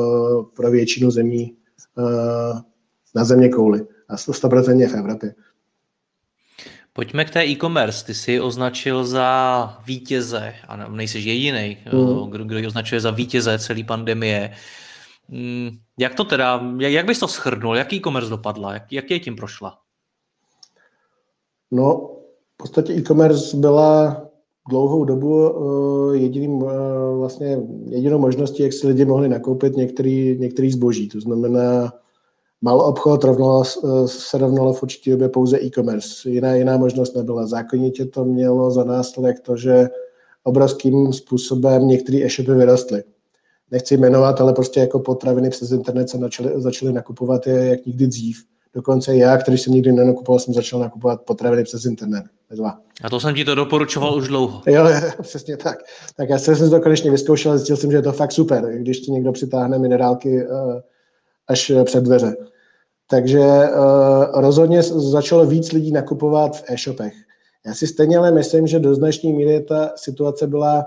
pro 0.43 0.71
většinu 0.71 1.11
zemí 1.11 1.57
uh, 1.97 2.59
na 3.15 3.23
země 3.23 3.49
kouli 3.49 3.87
a 4.09 4.15
100% 4.15 4.89
v 4.89 4.93
Evropě. 4.93 5.35
Pojďme 6.93 7.25
k 7.25 7.29
té 7.29 7.45
e-commerce. 7.45 8.05
Ty 8.05 8.13
jsi 8.13 8.39
označil 8.39 9.05
za 9.05 9.79
vítěze, 9.85 10.53
a 10.67 10.89
nejsi 10.89 11.19
jediný, 11.19 11.77
mm. 11.93 12.29
kdo, 12.29 12.43
kdo 12.43 12.57
ji 12.57 12.67
označuje 12.67 13.01
za 13.01 13.11
vítěze 13.11 13.59
celé 13.59 13.83
pandemie. 13.83 14.51
Mm, 15.29 15.69
jak 15.99 16.15
to 16.15 16.23
teda, 16.23 16.61
jak 16.77 17.05
bys 17.05 17.19
to 17.19 17.27
schrnul? 17.27 17.75
Jak 17.75 17.93
e-commerce 17.93 18.29
dopadla? 18.29 18.73
Jak, 18.73 18.91
jak 18.91 19.11
je 19.11 19.19
tím 19.19 19.35
prošla? 19.35 19.77
No, 21.71 22.11
v 22.53 22.57
podstatě 22.57 22.93
e-commerce 22.93 23.57
byla 23.57 24.24
dlouhou 24.69 25.05
dobu 25.05 25.49
uh, 25.49 26.15
jediným, 26.15 26.51
uh, 26.51 26.71
vlastně 27.17 27.59
jedinou 27.89 28.19
možností, 28.19 28.63
jak 28.63 28.73
si 28.73 28.87
lidi 28.87 29.05
mohli 29.05 29.29
nakoupit 29.29 29.75
některý, 29.75 30.37
některý 30.39 30.71
zboží. 30.71 31.09
To 31.09 31.19
znamená, 31.19 31.93
Mal 32.65 32.81
obchod 32.81 33.23
rovnalo, 33.23 33.63
se 34.05 34.37
rovnalo 34.37 34.73
v 34.73 34.83
určitě 34.83 35.11
době 35.11 35.29
pouze 35.29 35.59
e-commerce. 35.61 36.29
Jiná, 36.29 36.53
jiná 36.53 36.77
možnost 36.77 37.15
nebyla. 37.15 37.47
Zákonitě 37.47 38.05
to 38.05 38.25
mělo 38.25 38.71
za 38.71 38.83
následek 38.83 39.39
to, 39.39 39.57
že 39.57 39.89
obrovským 40.43 41.13
způsobem 41.13 41.87
některé 41.87 42.17
e-shopy 42.25 42.53
vyrostly. 42.53 43.03
Nechci 43.71 43.97
jmenovat, 43.97 44.41
ale 44.41 44.53
prostě 44.53 44.79
jako 44.79 44.99
potraviny 44.99 45.49
přes 45.49 45.71
internet 45.71 46.09
se 46.09 46.17
začaly, 46.17 46.51
začaly 46.55 46.93
nakupovat 46.93 47.47
je 47.47 47.65
jak 47.65 47.85
nikdy 47.85 48.07
dřív. 48.07 48.43
Dokonce 48.73 49.15
já, 49.15 49.37
který 49.37 49.57
jsem 49.57 49.73
nikdy 49.73 49.91
nenakupoval, 49.91 50.39
jsem 50.39 50.53
začal 50.53 50.79
nakupovat 50.79 51.21
potraviny 51.21 51.63
přes 51.63 51.85
internet. 51.85 52.23
Dva. 52.51 52.79
A 53.03 53.09
to 53.09 53.19
jsem 53.19 53.35
ti 53.35 53.45
to 53.45 53.55
doporučoval 53.55 54.15
už 54.15 54.27
dlouho. 54.27 54.61
Jo, 54.67 54.83
přesně 55.21 55.57
tak. 55.57 55.77
Tak 56.17 56.29
já 56.29 56.39
jsem 56.39 56.69
to 56.69 56.81
konečně 56.81 57.11
vyzkoušel 57.11 57.51
a 57.51 57.57
zjistil 57.57 57.77
jsem, 57.77 57.91
že 57.91 57.97
je 57.97 58.01
to 58.01 58.11
fakt 58.11 58.31
super, 58.31 58.65
když 58.77 58.99
ti 58.99 59.11
někdo 59.11 59.31
přitáhne 59.31 59.79
minerálky 59.79 60.47
uh, 60.47 60.79
až 61.47 61.71
před 61.83 62.03
dveře. 62.03 62.35
Takže 63.09 63.39
uh, 63.39 64.41
rozhodně 64.41 64.83
začalo 64.83 65.45
víc 65.45 65.71
lidí 65.71 65.91
nakupovat 65.91 66.57
v 66.57 66.63
e-shopech. 66.67 67.13
Já 67.65 67.73
si 67.73 67.87
stejně 67.87 68.17
ale 68.17 68.31
myslím, 68.31 68.67
že 68.67 68.79
do 68.79 68.95
značné 68.95 69.29
míry 69.29 69.61
ta 69.61 69.91
situace 69.95 70.47
byla, 70.47 70.85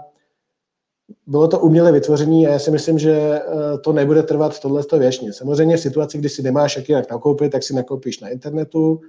bylo 1.27 1.49
to 1.49 1.59
uměle 1.59 1.93
vytvoření 1.93 2.47
a 2.47 2.53
já 2.53 2.59
si 2.59 2.71
myslím, 2.71 2.99
že 2.99 3.41
uh, 3.41 3.81
to 3.81 3.93
nebude 3.93 4.23
trvat 4.23 4.61
tohle 4.61 4.83
věčně. 4.99 5.33
Samozřejmě 5.33 5.77
v 5.77 5.81
situaci, 5.81 6.19
kdy 6.19 6.29
si 6.29 6.43
nemáš 6.43 6.77
jak 6.77 6.89
jinak 6.89 7.11
nakoupit, 7.11 7.53
tak 7.53 7.63
si 7.63 7.75
nakoupíš 7.75 8.21
na 8.21 8.29
internetu. 8.29 9.01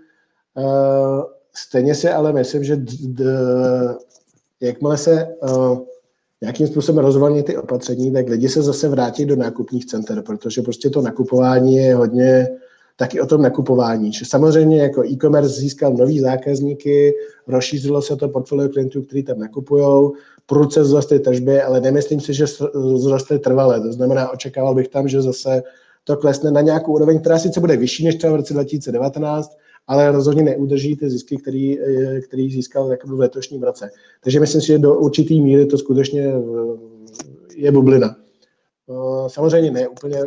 Stejně 1.56 1.95
si 1.95 2.10
ale 2.10 2.34
myslím, 2.34 2.64
že 2.64 2.76
d- 2.76 3.08
d- 3.08 3.97
jakmile 4.62 4.97
se 4.97 5.28
uh, 5.41 5.80
nějakým 6.41 6.68
způsobem 6.68 7.06
rozvolní 7.06 7.43
ty 7.43 7.58
opatření, 7.58 8.14
tak 8.14 8.30
lidi 8.30 8.50
se 8.50 8.62
zase 8.62 8.89
vrátí 8.89 9.26
do 9.26 9.36
nákupních 9.36 9.86
center, 9.86 10.22
protože 10.22 10.62
prostě 10.62 10.89
to 10.89 11.02
nakupování 11.02 11.76
je 11.76 11.95
hodně 11.95 12.47
taky 12.95 13.22
o 13.22 13.26
tom 13.26 13.41
nakupování. 13.41 14.14
Že 14.14 14.26
samozřejmě 14.26 14.82
jako 14.82 15.06
e-commerce 15.06 15.60
získal 15.60 15.93
nový 15.93 16.20
zákazníky, 16.20 17.14
rozšířilo 17.47 18.02
se 18.02 18.16
to 18.16 18.30
portfolio 18.30 18.70
klientů, 18.70 19.02
kteří 19.02 19.24
tam 19.24 19.39
nakupují, 19.39 20.12
prudce 20.45 20.84
vzrostly 20.84 21.20
tržby, 21.20 21.62
ale 21.62 21.82
nemyslím 21.82 22.20
si, 22.20 22.34
že 22.34 22.45
vzrostly 22.95 23.39
trvalé. 23.39 23.82
To 23.82 23.93
znamená, 23.93 24.30
očekával 24.30 24.76
bych 24.76 24.88
tam, 24.88 25.08
že 25.08 25.22
zase 25.22 25.64
to 26.04 26.18
klesne 26.18 26.52
na 26.52 26.62
nějakou 26.62 26.93
úroveň, 26.93 27.20
která 27.20 27.39
sice 27.39 27.60
bude 27.60 27.78
vyšší 27.78 28.06
než 28.06 28.16
třeba 28.16 28.34
v 28.34 28.36
roce 28.36 28.54
2019, 28.54 29.58
ale 29.90 30.12
rozhodně 30.12 30.44
neudrží 30.44 30.96
ty 30.96 31.10
zisky, 31.10 31.38
který, 31.38 31.80
eh, 31.80 32.22
který 32.22 32.52
získal 32.52 32.98
v 33.06 33.20
letošním 33.20 33.64
roce. 33.64 33.90
Takže 34.24 34.40
myslím 34.40 34.62
si, 34.62 34.68
že 34.68 34.78
do 34.80 35.00
určitý 35.00 35.42
míry 35.42 35.66
to 35.66 35.78
skutečně 35.78 36.28
eh, 36.28 36.42
je 37.56 37.72
bublina. 37.72 38.16
Eh, 38.90 39.30
samozřejmě 39.30 39.72
ne 39.72 39.88
úplně 39.88 40.20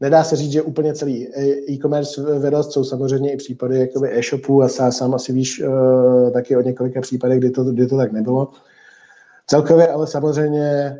Nedá 0.00 0.24
se 0.24 0.36
říct, 0.36 0.52
že 0.52 0.62
úplně 0.62 0.94
celý 0.94 1.28
e-commerce 1.70 2.38
vyrost, 2.38 2.72
jsou 2.72 2.84
samozřejmě 2.84 3.32
i 3.32 3.36
případy 3.36 3.78
jakoby 3.78 4.18
e-shopů 4.18 4.62
a 4.62 4.68
sám 4.68 5.14
asi 5.14 5.32
víš 5.32 5.62
taky 6.32 6.56
o 6.56 6.62
několika 6.62 7.00
případech, 7.00 7.38
kdy 7.38 7.50
to, 7.50 7.64
kdy 7.64 7.86
to 7.86 7.96
tak 7.96 8.12
nebylo. 8.12 8.48
Celkově 9.46 9.88
ale 9.88 10.06
samozřejmě 10.06 10.96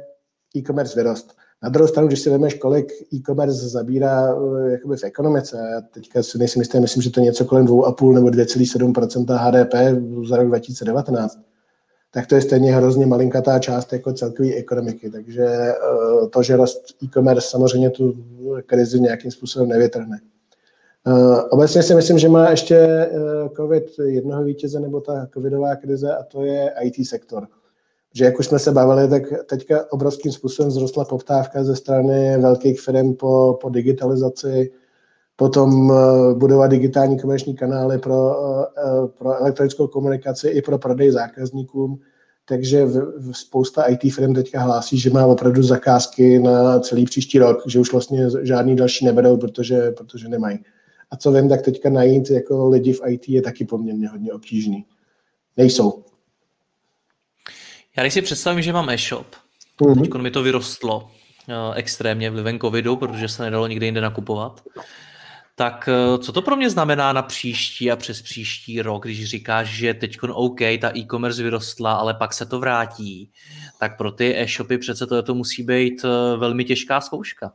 e-commerce 0.57 0.95
vyrost. 0.97 1.35
Na 1.63 1.69
druhou 1.69 1.89
stranu, 1.89 2.09
když 2.09 2.21
si 2.21 2.31
vezmeš, 2.31 2.55
kolik 2.55 2.93
e-commerce 3.15 3.69
zabírá 3.69 4.37
jakoby 4.71 4.97
v 4.97 5.05
ekonomice, 5.05 5.57
teďka 5.95 6.23
si 6.23 6.39
nejsem 6.39 6.61
jistý, 6.61 6.81
myslím, 6.81 7.03
že 7.03 7.11
to 7.11 7.21
je 7.21 7.25
něco 7.25 7.45
kolem 7.45 7.67
2,5 7.67 8.15
nebo 8.15 8.29
2,7% 8.29 9.37
HDP 9.37 9.75
za 10.29 10.37
rok 10.37 10.47
2019, 10.47 11.39
tak 12.15 12.27
to 12.27 12.35
je 12.35 12.43
stejně 12.43 12.73
hrozně 12.73 13.07
malinkatá 13.07 13.59
část 13.59 13.93
jako 13.93 14.13
celkové 14.13 14.55
ekonomiky. 14.55 15.11
Takže 15.11 15.45
eh, 15.45 16.27
to, 16.31 16.43
že 16.43 16.57
rost 16.57 16.97
e-commerce 17.03 17.49
samozřejmě 17.51 17.91
tu 17.91 18.15
krizi 18.67 19.01
nějakým 19.01 19.31
způsobem 19.31 19.69
nevytrhne. 19.69 20.21
Eh, 21.07 21.43
obecně 21.43 21.83
si 21.83 21.95
myslím, 21.95 22.19
že 22.19 22.29
má 22.29 22.51
ještě 22.51 22.77
eh, 22.77 23.11
COVID 23.57 23.85
jednoho 24.05 24.45
vítěze 24.45 24.81
nebo 24.81 25.01
ta 25.01 25.29
covidová 25.35 25.77
krize 25.77 26.17
a 26.17 26.23
to 26.23 26.45
je 26.45 26.75
IT 26.83 27.09
sektor. 27.09 27.47
Že 28.13 28.25
jak 28.25 28.39
už 28.39 28.47
jsme 28.47 28.59
se 28.59 28.73
bavili, 28.73 29.09
tak 29.09 29.23
teďka 29.47 29.93
obrovským 29.93 30.33
způsobem 30.33 30.71
vzrostla 30.71 31.05
poptávka 31.05 31.65
ze 31.65 31.77
strany 31.77 32.39
velkých 32.39 32.81
firm 32.81 33.15
po, 33.15 33.59
po 33.61 33.69
digitalizaci, 33.69 34.71
potom 35.37 35.93
eh, 35.93 36.35
budovat 36.35 36.67
digitální 36.67 37.21
komerční 37.21 37.57
kanály 37.57 37.99
pro, 37.99 38.37
eh, 38.79 39.09
pro 39.19 39.41
elektronickou 39.41 39.87
komunikaci 39.87 40.49
i 40.49 40.63
pro 40.63 40.79
prodej 40.79 41.11
zákazníkům. 41.11 42.01
Takže 42.49 42.87
spousta 43.33 43.83
IT 43.83 44.15
firm 44.15 44.35
teďka 44.35 44.61
hlásí, 44.61 44.99
že 44.99 45.11
má 45.11 45.27
opravdu 45.27 45.63
zakázky 45.63 46.39
na 46.39 46.81
celý 46.81 47.05
příští 47.05 47.39
rok, 47.39 47.63
že 47.67 47.81
už 47.81 47.93
vlastně 47.93 48.29
žádný 48.43 48.77
další 48.77 49.05
neberou, 49.05 49.37
protože, 49.37 49.91
protože 49.91 50.29
nemají. 50.29 50.59
A 51.11 51.17
co 51.17 51.33
vím, 51.33 51.49
tak 51.49 51.63
teďka 51.63 51.91
najít 51.91 52.31
jako 52.31 52.69
lidi 52.69 52.93
v 52.93 53.01
IT 53.07 53.29
je 53.29 53.43
taky 53.43 53.65
poměrně 53.65 54.09
hodně 54.09 54.33
obtížný. 54.33 54.85
Nejsou. 55.57 56.03
Já 57.97 58.03
když 58.03 58.15
si 58.15 58.23
představím, 58.23 58.63
že 58.63 58.73
mám 58.73 58.91
e-shop, 58.91 59.27
mm-hmm. 59.81 60.01
teď 60.01 60.15
mi 60.15 60.31
to 60.31 60.43
vyrostlo 60.43 61.03
uh, 61.03 61.55
extrémně 61.75 62.31
vlivem 62.31 62.59
covidu, 62.59 62.97
protože 62.97 63.29
se 63.29 63.43
nedalo 63.43 63.67
nikde 63.67 63.87
jinde 63.87 64.01
nakupovat, 64.01 64.63
tak 65.55 65.89
uh, 65.89 66.21
co 66.21 66.33
to 66.33 66.43
pro 66.43 66.57
mě 66.57 66.71
znamená 66.71 67.13
na 67.13 67.23
příští 67.23 67.91
a 67.91 67.97
přes 67.97 68.23
příští 68.23 68.83
rok, 68.83 69.05
když 69.05 69.25
říkáš, 69.25 69.69
že 69.69 69.95
teď 69.95 70.19
OK, 70.23 70.61
ta 70.81 70.97
e-commerce 70.97 71.43
vyrostla, 71.43 71.93
ale 71.93 72.15
pak 72.15 72.33
se 72.33 72.47
to 72.47 72.59
vrátí, 72.59 73.31
tak 73.81 73.97
pro 73.97 74.13
ty 74.13 74.39
e-shopy 74.39 74.79
přece 74.79 75.07
to, 75.07 75.23
to 75.23 75.35
musí 75.35 75.63
být 75.63 76.05
uh, 76.05 76.41
velmi 76.41 76.65
těžká 76.65 77.01
zkouška. 77.01 77.53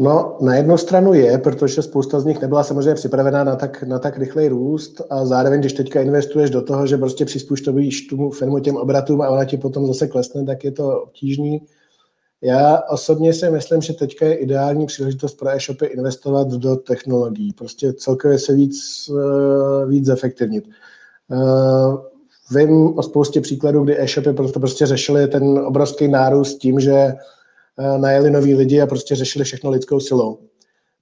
No, 0.00 0.36
na 0.40 0.56
jednu 0.56 0.78
stranu 0.78 1.14
je, 1.14 1.38
protože 1.38 1.82
spousta 1.82 2.20
z 2.20 2.24
nich 2.24 2.40
nebyla 2.40 2.64
samozřejmě 2.64 2.94
připravená 2.94 3.44
na 3.44 3.56
tak, 3.56 3.82
na 3.82 3.98
tak 3.98 4.18
rychlej 4.18 4.48
růst 4.48 5.00
a 5.10 5.26
zároveň, 5.26 5.60
když 5.60 5.72
teďka 5.72 6.00
investuješ 6.00 6.50
do 6.50 6.62
toho, 6.62 6.86
že 6.86 6.96
prostě 6.96 7.24
přizpůsobíš 7.24 8.06
tomu 8.06 8.30
firmu 8.30 8.58
těm 8.58 8.76
obratům 8.76 9.22
a 9.22 9.28
ona 9.28 9.44
ti 9.44 9.56
potom 9.56 9.86
zase 9.86 10.06
klesne, 10.06 10.44
tak 10.44 10.64
je 10.64 10.72
to 10.72 11.02
obtížný. 11.02 11.62
Já 12.42 12.82
osobně 12.90 13.32
si 13.32 13.50
myslím, 13.50 13.82
že 13.82 13.92
teďka 13.92 14.26
je 14.26 14.34
ideální 14.34 14.86
příležitost 14.86 15.34
pro 15.34 15.48
e-shopy 15.48 15.86
investovat 15.86 16.48
do 16.48 16.76
technologií, 16.76 17.52
prostě 17.52 17.92
celkově 17.92 18.38
se 18.38 18.54
víc, 18.54 19.10
eh, 19.10 19.86
víc 19.86 20.06
zefektivnit. 20.06 20.64
Eh, 21.32 22.58
vím 22.58 22.98
o 22.98 23.02
spoustě 23.02 23.40
příkladů, 23.40 23.84
kdy 23.84 24.00
e-shopy 24.00 24.32
prostě, 24.32 24.86
řešili 24.86 25.28
ten 25.28 25.58
obrovský 25.58 26.08
nárůst 26.08 26.58
tím, 26.58 26.80
že 26.80 27.14
najeli 27.96 28.30
noví 28.30 28.54
lidi 28.54 28.80
a 28.80 28.86
prostě 28.86 29.14
řešili 29.14 29.44
všechno 29.44 29.70
lidskou 29.70 30.00
silou. 30.00 30.38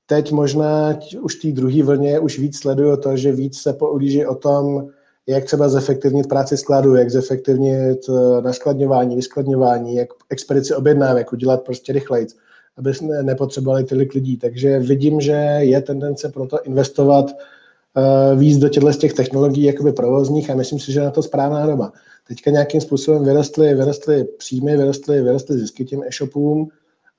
Teď 0.06 0.32
možná 0.32 0.98
už 1.20 1.34
té 1.34 1.52
druhé 1.52 1.82
vlně 1.82 2.18
už 2.18 2.38
víc 2.38 2.58
sleduju 2.58 2.96
to, 2.96 3.16
že 3.16 3.32
víc 3.32 3.58
se 3.58 3.72
poulíží 3.72 4.26
o 4.26 4.34
tom, 4.34 4.88
jak 5.26 5.44
třeba 5.44 5.68
zefektivnit 5.68 6.28
práci 6.28 6.56
skladu, 6.56 6.94
jak 6.94 7.10
zefektivnit 7.10 7.98
eh, 8.08 8.42
naskladňování, 8.42 9.16
vyskladňování, 9.16 9.96
jak 9.96 10.08
expedici 10.30 10.74
objednávek 10.74 11.32
udělat 11.32 11.64
prostě 11.64 11.92
rychleji, 11.92 12.26
aby 12.76 12.92
nepotřebovali 13.22 13.84
tolik 13.84 14.14
lidí. 14.14 14.36
Takže 14.36 14.78
vidím, 14.78 15.20
že 15.20 15.32
je 15.58 15.80
tendence 15.82 16.28
pro 16.28 16.46
to 16.46 16.62
investovat 16.62 17.26
víc 18.36 18.58
do 18.58 18.68
těchto 18.68 18.92
těch 18.92 19.12
technologií 19.12 19.64
jakoby 19.64 19.92
provozních 19.92 20.50
a 20.50 20.54
myslím 20.54 20.80
si, 20.80 20.92
že 20.92 21.00
na 21.00 21.10
to 21.10 21.22
správná 21.22 21.66
doba 21.66 21.92
teďka 22.28 22.50
nějakým 22.50 22.80
způsobem 22.80 23.24
vyrostly, 23.24 23.74
vyrostly 23.74 24.24
příjmy, 24.24 24.76
vyrostly, 24.76 25.22
vyrostly 25.22 25.58
zisky 25.58 25.84
těm 25.84 26.02
e-shopům 26.02 26.68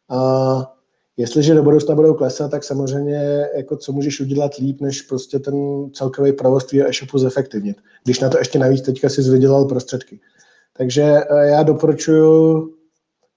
a 0.10 0.74
jestliže 1.18 1.54
do 1.54 1.64
budoucna 1.64 1.96
budou 1.96 2.14
klesat, 2.14 2.52
tak 2.52 2.64
samozřejmě 2.64 3.48
jako 3.56 3.78
co 3.78 3.92
můžeš 3.92 4.20
udělat 4.20 4.56
líp, 4.56 4.82
než 4.82 5.02
prostě 5.02 5.40
ten 5.40 5.90
celkový 5.94 6.34
provoz 6.34 6.66
tvýho 6.66 6.90
e-shopu 6.90 7.18
zefektivnit. 7.18 7.78
Když 8.04 8.20
na 8.20 8.30
to 8.30 8.38
ještě 8.38 8.60
navíc 8.60 8.82
teďka 8.82 9.10
si 9.10 9.22
vydělal 9.22 9.66
prostředky. 9.66 10.20
Takže 10.78 11.04
eh, 11.04 11.48
já 11.48 11.64
doporučuji 11.64 12.77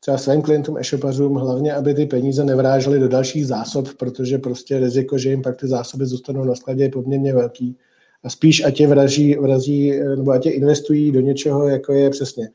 třeba 0.00 0.18
svým 0.18 0.42
klientům 0.42 0.78
e-shopařům 0.78 1.34
hlavně, 1.34 1.74
aby 1.74 1.94
ty 1.94 2.06
peníze 2.06 2.44
nevrážely 2.44 3.00
do 3.00 3.08
dalších 3.08 3.46
zásob, 3.46 3.94
protože 3.94 4.38
prostě 4.38 4.78
riziko, 4.78 5.18
že 5.18 5.30
jim 5.30 5.42
pak 5.42 5.56
ty 5.56 5.68
zásoby 5.68 6.06
zůstanou 6.06 6.44
na 6.44 6.54
skladě, 6.54 6.82
je 6.82 6.90
poměrně 6.90 7.34
velký. 7.34 7.76
A 8.24 8.30
spíš 8.30 8.64
ať 8.64 8.80
je 8.80 8.86
vrazí, 8.86 9.34
vrazí 9.34 10.00
nebo 10.16 10.30
ať 10.30 10.46
je 10.46 10.52
investují 10.52 11.12
do 11.12 11.20
něčeho, 11.20 11.68
jako 11.68 11.92
je 11.92 12.10
přesně 12.10 12.50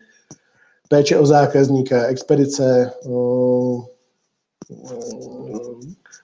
péče 0.89 1.17
o 1.17 1.25
zákazníka, 1.25 2.05
expedice, 2.05 2.91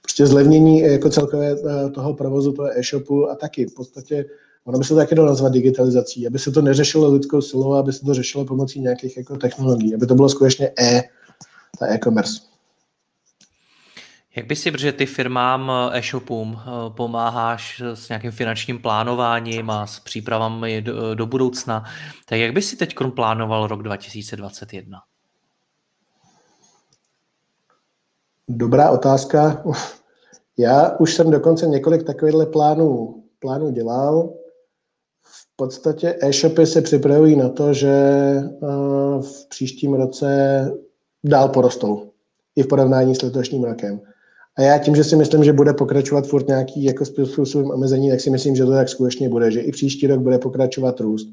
prostě 0.01 0.27
zlevnění 0.27 0.79
jako 0.79 1.09
celkové 1.09 1.51
e, 1.51 1.89
toho 1.89 2.13
provozu, 2.13 2.51
toho 2.51 2.79
e-shopu 2.79 3.29
a 3.29 3.35
taky 3.35 3.65
v 3.65 3.73
podstatě 3.73 4.25
ono 4.65 4.77
by 4.77 4.83
se 4.83 4.89
to 4.89 4.95
taky 4.95 5.15
dalo 5.15 5.29
nazvat 5.29 5.53
digitalizací, 5.53 6.27
aby 6.27 6.39
se 6.39 6.51
to 6.51 6.61
neřešilo 6.61 7.11
lidskou 7.11 7.41
silou, 7.41 7.73
aby 7.73 7.93
se 7.93 8.05
to 8.05 8.13
řešilo 8.13 8.45
pomocí 8.45 8.79
nějakých 8.79 9.17
jako 9.17 9.37
technologií, 9.37 9.95
aby 9.95 10.07
to 10.07 10.15
bylo 10.15 10.29
skutečně 10.29 10.71
e, 10.79 11.03
ta 11.79 11.87
e-commerce. 11.87 12.51
Jak 14.35 14.45
by 14.45 14.55
si, 14.55 14.71
protože 14.71 14.91
ty 14.91 15.05
firmám 15.05 15.71
eh, 15.71 15.97
e-shopům 15.97 16.59
eh, 16.59 16.89
pomáháš 16.89 17.81
s 17.93 18.09
nějakým 18.09 18.31
finančním 18.31 18.79
plánováním 18.79 19.69
a 19.69 19.87
s 19.87 19.99
přípravami 19.99 20.81
do, 20.81 21.15
do 21.15 21.25
budoucna, 21.25 21.83
tak 22.25 22.39
jak 22.39 22.53
by 22.53 22.61
si 22.61 22.75
teď 22.75 22.95
plánoval 23.15 23.67
rok 23.67 23.83
2021? 23.83 24.99
Dobrá 28.47 28.89
otázka. 28.89 29.63
Já 30.57 30.95
už 30.99 31.13
jsem 31.13 31.31
dokonce 31.31 31.67
několik 31.67 32.03
takovýchhle 32.03 32.45
plánů, 32.45 33.23
plánů 33.39 33.71
dělal. 33.71 34.33
Podstatě 35.61 36.17
e-shopy 36.21 36.65
se 36.65 36.81
připravují 36.81 37.35
na 37.35 37.49
to, 37.49 37.73
že 37.73 37.89
eh, 37.89 38.47
v 39.21 39.45
příštím 39.49 39.93
roce 39.93 40.27
dál 41.23 41.49
porostou 41.49 42.11
i 42.55 42.63
v 42.63 42.67
porovnání 42.67 43.15
s 43.15 43.21
letošním 43.21 43.63
rokem. 43.63 44.01
A 44.57 44.61
já 44.61 44.77
tím, 44.77 44.95
že 44.95 45.03
si 45.03 45.15
myslím, 45.15 45.43
že 45.43 45.53
bude 45.53 45.73
pokračovat 45.73 46.27
furt 46.27 46.47
nějaký 46.47 46.83
jako 46.83 47.05
způsobem 47.05 47.71
omezení, 47.71 48.09
tak 48.09 48.21
si 48.21 48.29
myslím, 48.29 48.55
že 48.55 48.65
to 48.65 48.71
tak 48.71 48.89
skutečně 48.89 49.29
bude, 49.29 49.51
že 49.51 49.61
i 49.61 49.71
příští 49.71 50.07
rok 50.07 50.19
bude 50.19 50.39
pokračovat 50.39 50.99
růst 50.99 51.27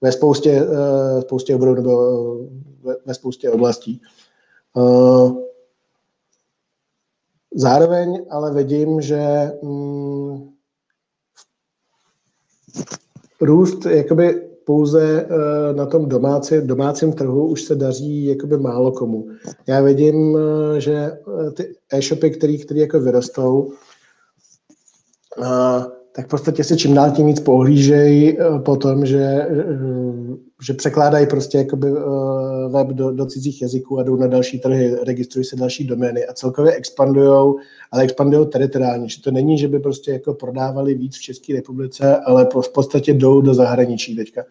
ve 0.00 0.12
spoustě, 0.12 0.62
uh, 0.64 1.20
spoustě 1.20 1.54
oborů 1.54 1.74
nebo 1.74 2.04
ve, 2.82 2.96
ve 3.06 3.14
spoustě 3.14 3.50
oblastí. 3.50 4.00
Zároveň 7.54 8.26
ale 8.30 8.54
vidím, 8.54 9.00
že 9.00 9.52
um, 9.60 10.52
růst 13.42 13.86
jakoby 13.86 14.42
pouze 14.64 15.26
eh, 15.30 15.74
na 15.74 15.86
tom 15.86 16.08
domácí, 16.08 16.54
domácím 16.60 17.12
trhu 17.12 17.46
už 17.46 17.62
se 17.62 17.74
daří 17.74 18.26
jakoby 18.26 18.58
málo 18.58 18.92
komu. 18.92 19.28
Já 19.66 19.80
vidím, 19.80 20.38
eh, 20.38 20.80
že 20.80 20.94
eh, 20.94 21.50
ty 21.50 21.74
e-shopy, 21.92 22.30
které 22.30 22.56
který 22.56 22.80
jako 22.80 23.00
vyrostou, 23.00 23.72
tak 26.14 26.26
v 26.26 26.28
podstatě 26.28 26.64
si 26.64 26.76
čím 26.76 26.94
dál 26.94 27.10
tím 27.10 27.26
víc 27.26 27.40
pohlížejí 27.40 28.36
po 28.64 28.76
tom, 28.76 29.06
že, 29.06 29.48
že 30.66 30.74
překládají 30.74 31.26
prostě 31.26 31.58
jakoby 31.58 31.92
web 32.68 32.86
do, 32.86 33.10
do 33.10 33.26
cizích 33.26 33.62
jazyků 33.62 33.98
a 33.98 34.02
jdou 34.02 34.16
na 34.16 34.26
další 34.26 34.58
trhy, 34.58 34.96
registrují 35.02 35.44
se 35.44 35.56
další 35.56 35.84
domény 35.84 36.26
a 36.26 36.32
celkově 36.32 36.72
expandují, 36.72 37.54
ale 37.92 38.02
expandují 38.02 38.46
teritoriálně. 38.46 39.08
Že 39.08 39.22
to 39.22 39.30
není, 39.30 39.58
že 39.58 39.68
by 39.68 39.78
prostě 39.78 40.12
jako 40.12 40.34
prodávali 40.34 40.94
víc 40.94 41.16
v 41.16 41.22
České 41.22 41.54
republice, 41.54 42.16
ale 42.16 42.48
v 42.62 42.68
podstatě 42.68 43.14
jdou 43.14 43.40
do 43.40 43.54
zahraničí 43.54 44.16
teďka. 44.16 44.44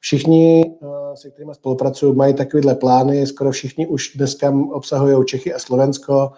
Všichni, 0.00 0.74
se 1.14 1.30
kterými 1.30 1.54
spolupracují, 1.54 2.16
mají 2.16 2.34
takovéhle 2.34 2.74
plány, 2.74 3.26
skoro 3.26 3.50
všichni 3.50 3.86
už 3.86 4.12
dneska 4.16 4.54
obsahují 4.72 5.26
Čechy 5.26 5.54
a 5.54 5.58
Slovensko, 5.58 6.30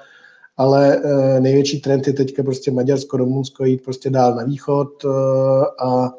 ale 0.57 1.03
největší 1.41 1.81
trend 1.81 2.07
je 2.07 2.13
teďka 2.13 2.43
prostě 2.43 2.71
Maďarsko, 2.71 3.17
Rumunsko, 3.17 3.65
jít 3.65 3.85
prostě 3.85 4.11
dál 4.11 4.35
na 4.35 4.45
východ 4.45 4.89
a 5.85 6.13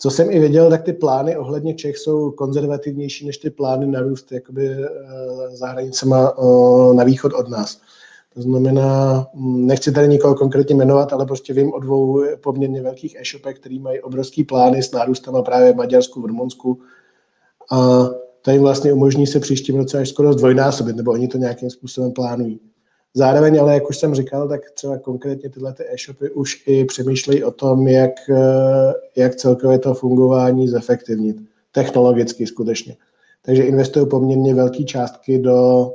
co 0.00 0.10
jsem 0.10 0.30
i 0.30 0.38
viděl, 0.38 0.70
tak 0.70 0.82
ty 0.82 0.92
plány 0.92 1.36
ohledně 1.36 1.74
Čech 1.74 1.98
jsou 1.98 2.30
konzervativnější 2.30 3.26
než 3.26 3.38
ty 3.38 3.50
plány 3.50 3.86
na 3.86 4.00
růst 4.00 4.32
jakoby, 4.32 4.68
eh, 4.68 5.56
za 5.56 5.66
hranicema 5.66 6.32
eh, 6.38 6.94
na 6.94 7.04
východ 7.04 7.32
od 7.32 7.48
nás. 7.48 7.80
To 8.34 8.42
znamená, 8.42 9.26
hm, 9.34 9.66
nechci 9.66 9.92
tady 9.92 10.08
nikoho 10.08 10.34
konkrétně 10.34 10.74
jmenovat, 10.74 11.12
ale 11.12 11.26
prostě 11.26 11.52
vím 11.52 11.72
o 11.72 11.78
dvou 11.78 12.24
poměrně 12.42 12.82
velkých 12.82 13.16
e-shopech, 13.20 13.58
který 13.58 13.78
mají 13.78 14.00
obrovský 14.00 14.44
plány 14.44 14.82
s 14.82 14.92
nárůstem 14.92 15.34
právě 15.44 15.72
v 15.72 15.76
Maďarsku, 15.76 16.22
v 16.22 16.24
Rumunsku. 16.24 16.80
A 17.70 18.08
to 18.42 18.50
jim 18.50 18.62
vlastně 18.62 18.92
umožní 18.92 19.26
se 19.26 19.40
příštím 19.40 19.76
roce 19.76 19.98
až 19.98 20.08
skoro 20.08 20.32
zdvojnásobit, 20.32 20.96
nebo 20.96 21.12
oni 21.12 21.28
to 21.28 21.38
nějakým 21.38 21.70
způsobem 21.70 22.12
plánují. 22.12 22.60
Zároveň 23.14 23.60
ale, 23.60 23.74
jak 23.74 23.90
už 23.90 23.98
jsem 23.98 24.14
říkal, 24.14 24.48
tak 24.48 24.70
třeba 24.70 24.98
konkrétně 24.98 25.50
tyhle 25.50 25.72
ty 25.72 25.84
e-shopy 25.94 26.30
už 26.30 26.62
i 26.66 26.84
přemýšlejí 26.84 27.44
o 27.44 27.50
tom, 27.50 27.88
jak, 27.88 28.10
eh, 28.30 28.92
jak 29.16 29.36
celkově 29.36 29.78
to 29.78 29.94
fungování 29.94 30.68
zefektivnit. 30.68 31.36
Technologicky 31.72 32.46
skutečně. 32.46 32.96
Takže 33.42 33.62
investují 33.62 34.06
poměrně 34.06 34.54
velké 34.54 34.84
částky 34.84 35.38
do... 35.38 35.90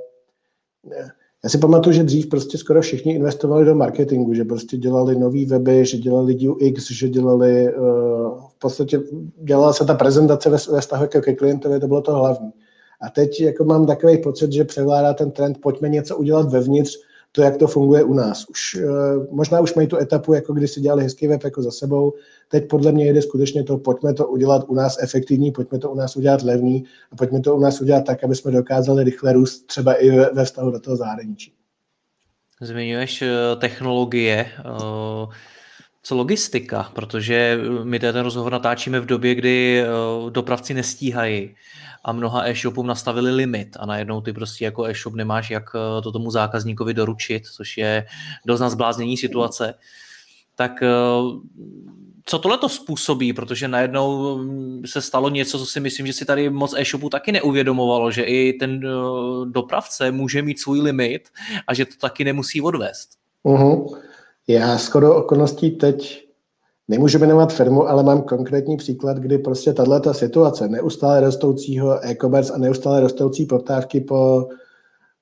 Já 1.43 1.49
si 1.49 1.57
pamatuju, 1.57 1.93
že 1.93 2.03
dřív 2.03 2.29
prostě 2.29 2.57
skoro 2.57 2.81
všichni 2.81 3.15
investovali 3.15 3.65
do 3.65 3.75
marketingu, 3.75 4.33
že 4.33 4.43
prostě 4.43 4.77
dělali 4.77 5.19
nový 5.19 5.45
weby, 5.45 5.85
že 5.85 5.97
dělali 5.97 6.49
UX, 6.49 6.91
že 6.91 7.09
dělali... 7.09 7.75
Uh, 7.75 8.41
v 8.49 8.59
podstatě 8.59 9.01
dělala 9.37 9.73
se 9.73 9.85
ta 9.85 9.93
prezentace 9.93 10.49
ve, 10.49 10.57
ve 10.71 10.81
vztahu 10.81 11.07
ke 11.07 11.33
klientovi, 11.33 11.79
to 11.79 11.87
bylo 11.87 12.01
to 12.01 12.15
hlavní. 12.15 12.51
A 13.01 13.09
teď 13.09 13.41
jako 13.41 13.63
mám 13.63 13.85
takový 13.85 14.17
pocit, 14.17 14.51
že 14.51 14.63
převládá 14.63 15.13
ten 15.13 15.31
trend, 15.31 15.61
pojďme 15.61 15.89
něco 15.89 16.17
udělat 16.17 16.51
vevnitř, 16.51 16.97
to, 17.35 17.41
jak 17.41 17.57
to 17.57 17.67
funguje 17.67 18.03
u 18.03 18.13
nás. 18.13 18.45
Už, 18.49 18.75
uh, 18.75 19.25
možná 19.31 19.59
už 19.59 19.73
mají 19.73 19.87
tu 19.87 19.97
etapu, 19.97 20.33
jako 20.33 20.53
když 20.53 20.71
si 20.71 20.81
dělali 20.81 21.03
hezký 21.03 21.27
web 21.27 21.43
jako 21.43 21.61
za 21.61 21.71
sebou. 21.71 22.13
Teď 22.49 22.67
podle 22.67 22.91
mě 22.91 23.13
jde 23.13 23.21
skutečně 23.21 23.63
to, 23.63 23.77
pojďme 23.77 24.13
to 24.13 24.27
udělat 24.27 24.65
u 24.67 24.73
nás 24.73 24.97
efektivní, 25.01 25.51
pojďme 25.51 25.79
to 25.79 25.91
u 25.91 25.95
nás 25.95 26.15
udělat 26.15 26.41
levný 26.41 26.83
a 27.11 27.15
pojďme 27.15 27.39
to 27.39 27.55
u 27.55 27.59
nás 27.59 27.81
udělat 27.81 28.05
tak, 28.05 28.23
aby 28.23 28.35
jsme 28.35 28.51
dokázali 28.51 29.03
rychle 29.03 29.33
růst 29.33 29.67
třeba 29.67 29.93
i 29.93 30.09
ve, 30.11 30.45
vztahu 30.45 30.71
do 30.71 30.79
toho 30.79 30.95
zahraničí. 30.95 31.53
Zmiňuješ 32.61 33.21
uh, 33.21 33.27
technologie. 33.59 34.45
Co 36.07 36.15
logistika, 36.15 36.91
protože 36.93 37.59
my 37.83 37.99
ten 37.99 38.15
rozhovor 38.15 38.51
natáčíme 38.51 38.99
v 38.99 39.05
době, 39.05 39.35
kdy 39.35 39.83
dopravci 40.29 40.73
nestíhají 40.73 41.55
a 42.05 42.11
mnoha 42.11 42.47
e-shopům 42.49 42.87
nastavili 42.87 43.31
limit 43.31 43.77
a 43.79 43.85
najednou 43.85 44.21
ty 44.21 44.33
prostě 44.33 44.65
jako 44.65 44.85
e-shop 44.85 45.13
nemáš, 45.13 45.49
jak 45.49 45.63
eh, 45.75 46.01
to 46.01 46.11
tomu 46.11 46.31
zákazníkovi 46.31 46.93
doručit, 46.93 47.47
což 47.47 47.77
je 47.77 48.05
dost 48.45 48.59
na 48.59 48.69
zbláznění 48.69 49.17
situace. 49.17 49.73
Tak 50.55 50.83
eh, 50.83 50.89
co 52.25 52.39
tohle 52.39 52.57
to 52.57 52.69
způsobí, 52.69 53.33
protože 53.33 53.67
najednou 53.67 54.37
mm, 54.37 54.81
se 54.85 55.01
stalo 55.01 55.29
něco, 55.29 55.59
co 55.59 55.65
si 55.65 55.79
myslím, 55.79 56.07
že 56.07 56.13
si 56.13 56.25
tady 56.25 56.49
moc 56.49 56.73
e-shopu 56.77 57.09
taky 57.09 57.31
neuvědomovalo, 57.31 58.11
že 58.11 58.23
i 58.23 58.53
ten 58.53 58.81
eh, 58.85 58.89
dopravce 59.45 60.11
může 60.11 60.41
mít 60.41 60.59
svůj 60.59 60.81
limit 60.81 61.29
a 61.67 61.73
že 61.73 61.85
to 61.85 61.95
taky 62.01 62.23
nemusí 62.23 62.61
odvést. 62.61 63.09
Uh-huh. 63.45 63.97
Já 64.47 64.77
skoro 64.77 65.15
okolností 65.15 65.71
teď 65.71 66.25
Nemůžu 66.87 67.19
jmenovat 67.19 67.53
firmu, 67.53 67.89
ale 67.89 68.03
mám 68.03 68.21
konkrétní 68.21 68.77
příklad, 68.77 69.17
kdy 69.17 69.37
prostě 69.37 69.73
tato 69.73 70.13
situace 70.13 70.67
neustále 70.67 71.21
rostoucího 71.21 72.05
e-commerce 72.05 72.53
a 72.53 72.57
neustále 72.57 73.01
rostoucí 73.01 73.45
poptávky 73.45 74.01
po, 74.01 74.47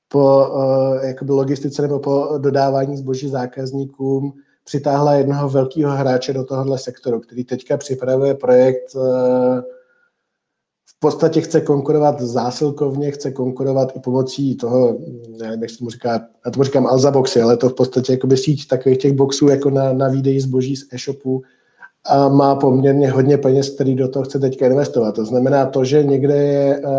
po 0.07 0.47
uh, 0.47 1.05
jakoby 1.05 1.31
logistice 1.31 1.81
nebo 1.81 1.99
po 1.99 2.37
dodávání 2.37 2.97
zboží 2.97 3.29
zákazníkům 3.29 4.33
přitáhla 4.63 5.13
jednoho 5.13 5.49
velkého 5.49 5.91
hráče 5.91 6.33
do 6.33 6.43
tohohle 6.43 6.77
sektoru, 6.77 7.19
který 7.19 7.43
teďka 7.43 7.77
připravuje 7.77 8.33
projekt 8.33 8.95
uh, 8.95 9.61
podstatě 11.03 11.41
chce 11.41 11.61
konkurovat 11.61 12.21
zásilkovně, 12.21 13.11
chce 13.11 13.31
konkurovat 13.31 13.95
i 13.95 13.99
pomocí 13.99 14.55
toho, 14.55 14.97
nevím, 15.39 15.61
jak 15.61 15.69
se 15.69 15.77
tomu 15.77 15.89
říká, 15.89 16.21
já 16.45 16.51
tomu 16.51 16.63
říkám 16.63 16.87
Alza 16.87 17.11
boxy, 17.11 17.41
ale 17.41 17.57
to 17.57 17.69
v 17.69 17.73
podstatě 17.73 18.13
jakoby 18.13 18.37
síť 18.37 18.67
takových 18.67 18.97
těch 18.97 19.13
boxů 19.13 19.47
jako 19.47 19.69
na, 19.69 19.93
na 19.93 20.07
výdeji 20.07 20.41
zboží 20.41 20.75
z 20.75 20.93
e-shopu 20.93 21.41
a 22.05 22.29
má 22.29 22.55
poměrně 22.55 23.11
hodně 23.11 23.37
peněz, 23.37 23.69
který 23.69 23.95
do 23.95 24.07
toho 24.07 24.25
chce 24.25 24.39
teďka 24.39 24.65
investovat. 24.65 25.15
To 25.15 25.25
znamená 25.25 25.65
to, 25.65 25.85
že 25.85 26.03
někde 26.03 26.35
je 26.35 26.79
uh, 26.79 26.93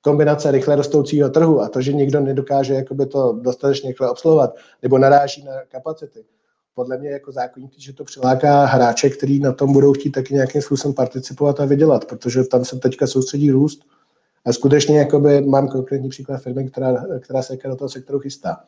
kombinace 0.00 0.50
rychle 0.50 0.76
rostoucího 0.76 1.28
trhu 1.28 1.60
a 1.60 1.68
to, 1.68 1.80
že 1.80 1.92
někdo 1.92 2.20
nedokáže 2.20 2.74
jakoby 2.74 3.06
to 3.06 3.38
dostatečně 3.42 3.88
rychle 3.90 4.10
obsluhovat 4.10 4.54
nebo 4.82 4.98
naráží 4.98 5.44
na 5.44 5.52
kapacity, 5.68 6.24
podle 6.74 6.98
mě 6.98 7.10
jako 7.10 7.32
zákonník, 7.32 7.72
že 7.78 7.92
to 7.92 8.04
přiláká 8.04 8.64
hráče, 8.64 9.10
který 9.10 9.40
na 9.40 9.52
tom 9.52 9.72
budou 9.72 9.92
chtít 9.92 10.10
taky 10.10 10.34
nějakým 10.34 10.62
způsobem 10.62 10.94
participovat 10.94 11.60
a 11.60 11.64
vydělat, 11.64 12.04
protože 12.04 12.44
tam 12.44 12.64
se 12.64 12.76
teďka 12.76 13.06
soustředí 13.06 13.50
růst. 13.50 13.80
A 14.44 14.52
skutečně 14.52 14.98
jakoby 14.98 15.40
mám 15.40 15.68
konkrétní 15.68 16.08
příklad 16.08 16.42
firmy, 16.42 16.70
která, 16.70 17.04
která 17.20 17.42
se 17.42 17.58
do 17.64 17.76
toho 17.76 17.88
sektoru 17.88 18.18
chystá. 18.18 18.64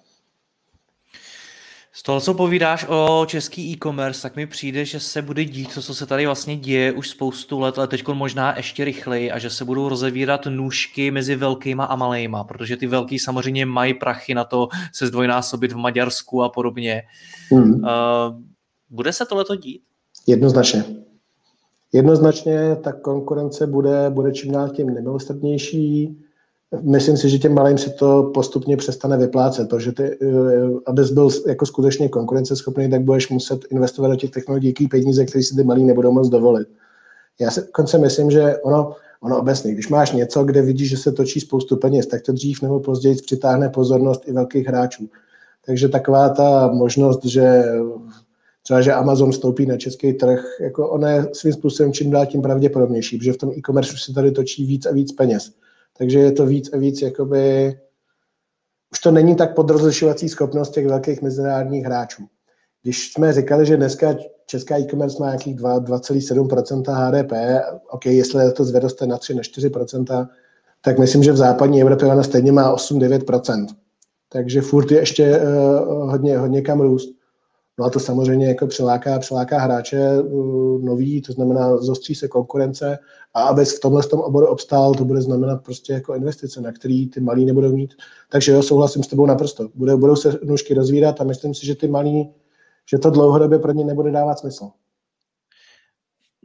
Z 1.94 2.02
toho, 2.02 2.20
co 2.20 2.34
povídáš 2.34 2.86
o 2.88 3.24
český 3.26 3.72
e-commerce, 3.72 4.22
tak 4.22 4.36
mi 4.36 4.46
přijde, 4.46 4.84
že 4.84 5.00
se 5.00 5.22
bude 5.22 5.44
dít 5.44 5.74
to, 5.74 5.82
co 5.82 5.94
se 5.94 6.06
tady 6.06 6.26
vlastně 6.26 6.56
děje 6.56 6.92
už 6.92 7.08
spoustu 7.08 7.60
let, 7.60 7.78
ale 7.78 7.88
teď 7.88 8.08
možná 8.08 8.56
ještě 8.56 8.84
rychleji 8.84 9.30
a 9.30 9.38
že 9.38 9.50
se 9.50 9.64
budou 9.64 9.88
rozevírat 9.88 10.46
nůžky 10.46 11.10
mezi 11.10 11.36
velkýma 11.36 11.84
a 11.84 11.96
malejma, 11.96 12.44
protože 12.44 12.76
ty 12.76 12.86
velký 12.86 13.18
samozřejmě 13.18 13.66
mají 13.66 13.94
prachy 13.94 14.34
na 14.34 14.44
to 14.44 14.68
se 14.94 15.06
zdvojnásobit 15.06 15.72
v 15.72 15.76
Maďarsku 15.76 16.42
a 16.42 16.48
podobně. 16.48 17.02
Hmm. 17.50 17.74
Uh, 17.74 17.80
bude 18.90 19.12
se 19.12 19.26
tohleto 19.26 19.56
dít? 19.56 19.82
Jednoznačně. 20.26 20.84
Jednoznačně 21.92 22.76
ta 22.76 22.92
konkurence 22.92 23.66
bude, 23.66 24.10
bude 24.10 24.32
čím 24.32 24.52
dál 24.52 24.68
tím 24.68 24.94
nemilosrdnější 24.94 26.16
myslím 26.80 27.16
si, 27.16 27.30
že 27.30 27.38
těm 27.38 27.54
malým 27.54 27.78
se 27.78 27.90
to 27.90 28.30
postupně 28.34 28.76
přestane 28.76 29.16
vyplácet, 29.16 29.68
protože 29.68 29.92
ty, 29.92 30.02
eh, 30.02 30.16
abys 30.86 31.10
byl 31.10 31.28
jako 31.46 31.66
skutečně 31.66 32.08
konkurenceschopný, 32.08 32.90
tak 32.90 33.02
budeš 33.02 33.28
muset 33.28 33.60
investovat 33.70 34.08
do 34.08 34.16
těch 34.16 34.30
technologií 34.30 34.88
peníze, 34.88 35.24
které 35.24 35.42
si 35.42 35.56
ty 35.56 35.64
malí 35.64 35.84
nebudou 35.84 36.12
moc 36.12 36.28
dovolit. 36.28 36.68
Já 37.40 37.50
si 37.50 37.60
konce 37.72 37.98
myslím, 37.98 38.30
že 38.30 38.56
ono, 38.62 38.92
ono 39.20 39.38
obecně, 39.38 39.72
když 39.72 39.88
máš 39.88 40.12
něco, 40.12 40.44
kde 40.44 40.62
vidíš, 40.62 40.88
že 40.88 40.96
se 40.96 41.12
točí 41.12 41.40
spoustu 41.40 41.76
peněz, 41.76 42.06
tak 42.06 42.22
to 42.22 42.32
dřív 42.32 42.62
nebo 42.62 42.80
později 42.80 43.16
přitáhne 43.16 43.68
pozornost 43.68 44.22
i 44.26 44.32
velkých 44.32 44.66
hráčů. 44.66 45.08
Takže 45.66 45.88
taková 45.88 46.28
ta 46.28 46.70
možnost, 46.72 47.24
že 47.24 47.64
třeba, 48.62 48.80
že 48.80 48.92
Amazon 48.92 49.32
vstoupí 49.32 49.66
na 49.66 49.76
český 49.76 50.12
trh, 50.12 50.40
jako 50.60 50.90
ono 50.90 51.06
je 51.06 51.28
svým 51.32 51.52
způsobem 51.52 51.92
čím 51.92 52.10
dál 52.10 52.26
tím 52.26 52.42
pravděpodobnější, 52.42 53.18
protože 53.18 53.32
v 53.32 53.36
tom 53.36 53.50
e-commerce 53.50 53.94
se 53.96 54.12
tady 54.12 54.32
točí 54.32 54.66
víc 54.66 54.86
a 54.86 54.92
víc 54.92 55.12
peněz. 55.12 55.52
Takže 55.98 56.18
je 56.18 56.32
to 56.32 56.46
víc 56.46 56.72
a 56.72 56.76
víc, 56.76 57.02
jakoby, 57.02 57.74
už 58.92 58.98
to 58.98 59.10
není 59.10 59.36
tak 59.36 59.54
podrozlišovací 59.54 60.28
schopnost 60.28 60.70
těch 60.70 60.86
velkých 60.86 61.22
mezinárodních 61.22 61.84
hráčů. 61.84 62.26
Když 62.82 63.12
jsme 63.12 63.32
říkali, 63.32 63.66
že 63.66 63.76
dneska 63.76 64.16
česká 64.46 64.78
e-commerce 64.78 65.16
má 65.20 65.26
nějakých 65.26 65.56
2,7% 65.56 66.82
HDP, 66.92 67.32
OK, 67.90 68.06
jestli 68.06 68.52
to 68.52 68.64
zvedoste 68.64 69.06
na 69.06 69.18
3, 69.18 69.34
na 69.34 69.42
4%, 69.42 70.28
tak 70.80 70.98
myslím, 70.98 71.22
že 71.22 71.32
v 71.32 71.36
západní 71.36 71.80
Evropě 71.80 72.08
ona 72.08 72.22
stejně 72.22 72.52
má 72.52 72.76
8-9%. 72.76 73.66
Takže 74.28 74.60
furt 74.60 74.90
je 74.90 74.98
ještě 74.98 75.40
uh, 75.40 76.10
hodně, 76.10 76.38
hodně 76.38 76.62
kam 76.62 76.80
růst. 76.80 77.21
No 77.82 77.86
a 77.86 77.90
to 77.90 78.00
samozřejmě 78.00 78.48
jako 78.48 78.66
přiláká, 78.66 79.18
přiláká 79.18 79.58
hráče 79.58 80.22
uh, 80.22 80.82
nový, 80.84 81.22
to 81.22 81.32
znamená 81.32 81.76
zostří 81.76 82.14
se 82.14 82.28
konkurence 82.28 82.98
a 83.34 83.42
aby 83.42 83.64
v 83.64 83.80
tomhle 83.80 84.02
tom 84.02 84.20
oboru 84.20 84.46
obstál, 84.46 84.94
to 84.94 85.04
bude 85.04 85.22
znamenat 85.22 85.64
prostě 85.64 85.92
jako 85.92 86.14
investice, 86.14 86.60
na 86.60 86.72
který 86.72 87.08
ty 87.08 87.20
malí 87.20 87.44
nebudou 87.44 87.76
mít. 87.76 87.94
Takže 88.30 88.52
jo, 88.52 88.62
souhlasím 88.62 89.02
s 89.02 89.06
tebou 89.06 89.26
naprosto. 89.26 89.68
Bude, 89.74 89.96
budou 89.96 90.16
se 90.16 90.38
nůžky 90.44 90.74
rozvírat 90.74 91.20
a 91.20 91.24
myslím 91.24 91.54
si, 91.54 91.66
že 91.66 91.74
ty 91.74 91.88
malí, 91.88 92.30
že 92.90 92.98
to 92.98 93.10
dlouhodobě 93.10 93.58
pro 93.58 93.72
ně 93.72 93.84
nebude 93.84 94.10
dávat 94.10 94.38
smysl. 94.38 94.68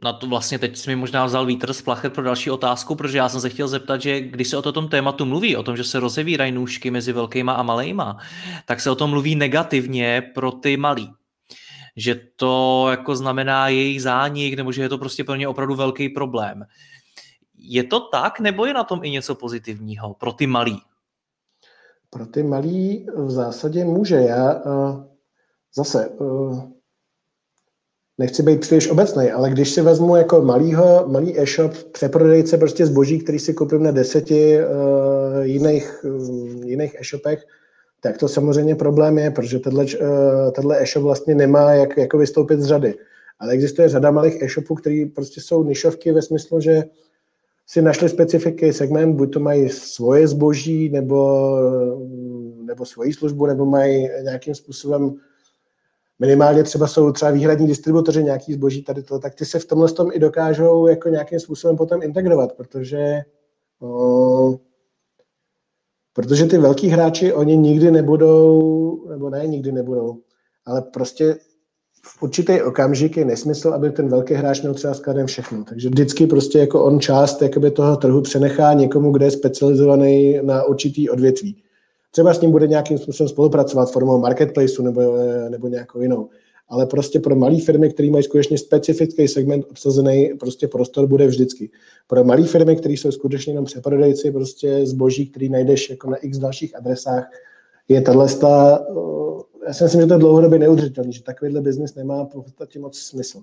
Na 0.04 0.12
to 0.12 0.26
vlastně 0.26 0.58
teď 0.58 0.76
jsi 0.76 0.90
mi 0.90 0.96
možná 0.96 1.26
vzal 1.26 1.46
vítr 1.46 1.72
z 1.72 1.82
plachet 1.82 2.12
pro 2.12 2.22
další 2.22 2.50
otázku, 2.50 2.94
protože 2.94 3.18
já 3.18 3.28
jsem 3.28 3.40
se 3.40 3.48
chtěl 3.48 3.68
zeptat, 3.68 4.02
že 4.02 4.20
když 4.20 4.48
se 4.48 4.56
o 4.56 4.72
tom 4.72 4.88
tématu 4.88 5.24
mluví, 5.24 5.56
o 5.56 5.62
tom, 5.62 5.76
že 5.76 5.84
se 5.84 6.00
rozevírají 6.00 6.52
nůžky 6.52 6.90
mezi 6.90 7.12
velkýma 7.12 7.52
a 7.52 7.62
malejma, 7.62 8.18
tak 8.66 8.80
se 8.80 8.90
o 8.90 8.94
tom 8.94 9.10
mluví 9.10 9.34
negativně 9.34 10.22
pro 10.34 10.52
ty 10.52 10.76
malí 10.76 11.10
že 11.96 12.20
to 12.36 12.86
jako 12.90 13.16
znamená 13.16 13.68
jejich 13.68 14.02
zánik, 14.02 14.56
nebo 14.56 14.72
že 14.72 14.82
je 14.82 14.88
to 14.88 14.98
prostě 14.98 15.24
pro 15.24 15.36
ně 15.36 15.48
opravdu 15.48 15.74
velký 15.74 16.08
problém. 16.08 16.64
Je 17.58 17.84
to 17.84 18.00
tak, 18.00 18.40
nebo 18.40 18.66
je 18.66 18.74
na 18.74 18.84
tom 18.84 19.04
i 19.04 19.10
něco 19.10 19.34
pozitivního 19.34 20.14
pro 20.14 20.32
ty 20.32 20.46
malí? 20.46 20.78
Pro 22.10 22.26
ty 22.26 22.42
malí 22.42 23.06
v 23.16 23.30
zásadě 23.30 23.84
může. 23.84 24.16
Já 24.16 24.54
uh, 24.54 25.04
zase 25.76 26.08
uh, 26.08 26.62
nechci 28.18 28.42
být 28.42 28.60
příliš 28.60 28.88
obecný, 28.88 29.30
ale 29.30 29.50
když 29.50 29.70
si 29.70 29.82
vezmu 29.82 30.16
jako 30.16 30.42
malýho, 30.42 31.04
malý 31.08 31.40
e-shop, 31.40 31.72
přeprodejce 31.92 32.58
prostě 32.58 32.86
zboží, 32.86 33.18
který 33.18 33.38
si 33.38 33.54
koupím 33.54 33.82
na 33.82 33.90
deseti 33.90 34.58
uh, 34.58 35.40
jiných, 35.42 36.04
uh, 36.04 36.64
jiných 36.64 36.94
e-shopech, 37.00 37.46
tak 38.00 38.18
to 38.18 38.28
samozřejmě 38.28 38.74
problém 38.74 39.18
je, 39.18 39.30
protože 39.30 39.58
tenhle, 39.58 39.86
eh, 40.00 40.50
tenhle 40.50 40.82
e-shop 40.82 41.02
vlastně 41.02 41.34
nemá 41.34 41.72
jak 41.72 41.96
jako 41.96 42.18
vystoupit 42.18 42.60
z 42.60 42.66
řady. 42.66 42.94
Ale 43.38 43.52
existuje 43.52 43.88
řada 43.88 44.10
malých 44.10 44.42
e-shopů, 44.42 44.74
které 44.74 45.04
prostě 45.14 45.40
jsou 45.40 45.64
nišovky 45.64 46.12
ve 46.12 46.22
smyslu, 46.22 46.60
že 46.60 46.84
si 47.66 47.82
našli 47.82 48.08
specifický 48.08 48.72
segment, 48.72 49.16
buď 49.16 49.32
to 49.32 49.40
mají 49.40 49.68
svoje 49.68 50.28
zboží, 50.28 50.88
nebo, 50.88 51.50
nebo 52.62 52.86
svoji 52.86 53.12
službu, 53.12 53.46
nebo 53.46 53.66
mají 53.66 54.08
nějakým 54.22 54.54
způsobem 54.54 55.14
minimálně 56.18 56.62
třeba 56.62 56.86
jsou 56.86 57.12
třeba 57.12 57.30
výhradní 57.30 57.66
distributoři 57.66 58.24
nějaký 58.24 58.52
zboží 58.52 58.82
tady 58.82 59.02
to, 59.02 59.18
tak 59.18 59.34
ty 59.34 59.44
se 59.44 59.58
v 59.58 59.64
tomhle 59.64 59.92
tom 59.92 60.10
i 60.12 60.18
dokážou 60.18 60.86
jako 60.86 61.08
nějakým 61.08 61.40
způsobem 61.40 61.76
potom 61.76 62.02
integrovat, 62.02 62.52
protože 62.52 63.22
O, 63.80 64.58
protože 66.18 66.46
ty 66.46 66.58
velký 66.58 66.88
hráči, 66.88 67.32
oni 67.32 67.56
nikdy 67.56 67.90
nebudou, 67.90 69.04
nebo 69.10 69.30
ne, 69.30 69.46
nikdy 69.46 69.72
nebudou, 69.72 70.18
ale 70.66 70.82
prostě 70.82 71.36
v 72.02 72.22
určitý 72.22 72.62
okamžik 72.62 73.16
je 73.16 73.24
nesmysl, 73.24 73.68
aby 73.68 73.90
ten 73.90 74.08
velký 74.08 74.34
hráč 74.34 74.60
měl 74.60 74.74
třeba 74.74 74.94
skladem 74.94 75.26
všechno. 75.26 75.64
Takže 75.64 75.88
vždycky 75.88 76.26
prostě 76.26 76.58
jako 76.58 76.84
on 76.84 77.00
část 77.00 77.42
jakoby 77.42 77.70
toho 77.70 77.96
trhu 77.96 78.20
přenechá 78.20 78.72
někomu, 78.72 79.12
kde 79.12 79.26
je 79.26 79.30
specializovaný 79.30 80.38
na 80.42 80.64
určitý 80.64 81.10
odvětví. 81.10 81.62
Třeba 82.10 82.34
s 82.34 82.40
ním 82.40 82.50
bude 82.50 82.66
nějakým 82.66 82.98
způsobem 82.98 83.28
spolupracovat 83.28 83.92
formou 83.92 84.18
marketplaceu 84.18 84.82
nebo, 84.82 85.00
nebo 85.48 85.68
nějakou 85.68 86.00
jinou. 86.00 86.28
Ale 86.68 86.86
prostě 86.86 87.20
pro 87.20 87.36
malé 87.36 87.60
firmy, 87.60 87.90
které 87.90 88.10
mají 88.10 88.24
skutečně 88.24 88.58
specifický 88.58 89.28
segment 89.28 89.66
obsazený, 89.70 90.30
prostě 90.40 90.68
prostor 90.68 91.06
bude 91.06 91.26
vždycky. 91.26 91.70
Pro 92.06 92.24
malé 92.24 92.44
firmy, 92.44 92.76
které 92.76 92.94
jsou 92.94 93.12
skutečně 93.12 93.52
jenom 93.52 93.64
přeprodejci 93.64 94.30
prostě 94.30 94.86
zboží, 94.86 95.26
který 95.26 95.48
najdeš 95.48 95.90
jako 95.90 96.10
na 96.10 96.16
x 96.16 96.38
dalších 96.38 96.76
adresách, 96.76 97.30
je 97.88 98.02
tahle 98.02 98.28
já 99.66 99.74
si 99.74 99.84
myslím, 99.84 100.00
že 100.00 100.06
to 100.06 100.14
je 100.14 100.18
dlouhodobě 100.18 100.58
neudržitelný, 100.58 101.12
že 101.12 101.22
takovýhle 101.22 101.60
biznis 101.60 101.94
nemá 101.94 102.24
v 102.24 102.28
podstatě 102.28 102.78
moc 102.78 102.98
smysl. 102.98 103.42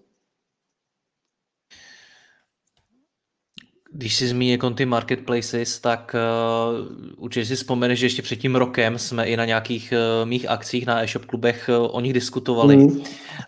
Když 3.98 4.16
si 4.16 4.28
zmíní 4.28 4.52
jako 4.52 4.70
ty 4.70 4.86
marketplaces, 4.86 5.80
tak 5.80 6.16
uh, 6.16 6.88
určitě 7.18 7.46
si 7.46 7.56
vzpomeneš, 7.56 8.00
že 8.00 8.06
ještě 8.06 8.22
před 8.22 8.36
tím 8.36 8.56
rokem 8.56 9.00
jsme 9.00 9.26
i 9.26 9.38
na 9.38 9.46
nějakých 9.46 9.94
uh, 9.94 10.30
mých 10.30 10.50
akcích 10.50 10.86
na 10.86 11.04
e-shop 11.04 11.26
klubech 11.26 11.70
uh, 11.70 11.96
o 11.96 12.00
nich 12.00 12.14
diskutovali. 12.14 12.78
Mm. 12.78 13.04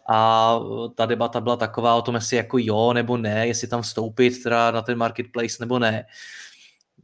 A 0.10 0.60
ta 0.96 1.06
debata 1.06 1.42
byla 1.42 1.56
taková 1.56 1.96
o 1.96 2.02
tom, 2.02 2.16
jestli 2.16 2.38
jako 2.38 2.58
jo 2.58 2.94
nebo 2.94 3.18
ne, 3.18 3.48
jestli 3.48 3.68
tam 3.68 3.82
vstoupit 3.82 4.44
teda 4.44 4.72
na 4.72 4.82
ten 4.82 4.98
marketplace 4.98 5.58
nebo 5.60 5.80
ne. 5.80 6.06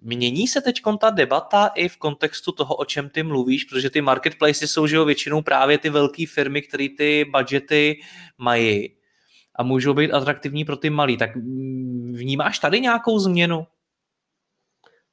Mění 0.01 0.47
se 0.47 0.61
teď 0.61 0.81
ta 0.99 1.09
debata 1.09 1.67
i 1.67 1.89
v 1.89 1.97
kontextu 1.97 2.51
toho, 2.51 2.75
o 2.75 2.85
čem 2.85 3.09
ty 3.09 3.23
mluvíš, 3.23 3.63
protože 3.63 3.89
ty 3.89 4.01
marketplaces 4.01 4.71
jsou 4.71 4.87
že 4.87 4.95
jo, 4.95 5.05
většinou 5.05 5.41
právě 5.41 5.77
ty 5.77 5.89
velké 5.89 6.23
firmy, 6.33 6.61
které 6.61 6.87
ty 6.97 7.25
budgety 7.31 7.99
mají 8.37 8.89
a 9.55 9.63
můžou 9.63 9.93
být 9.93 10.11
atraktivní 10.11 10.65
pro 10.65 10.77
ty 10.77 10.89
malý. 10.89 11.17
Tak 11.17 11.35
vnímáš 12.11 12.59
tady 12.59 12.81
nějakou 12.81 13.19
změnu? 13.19 13.65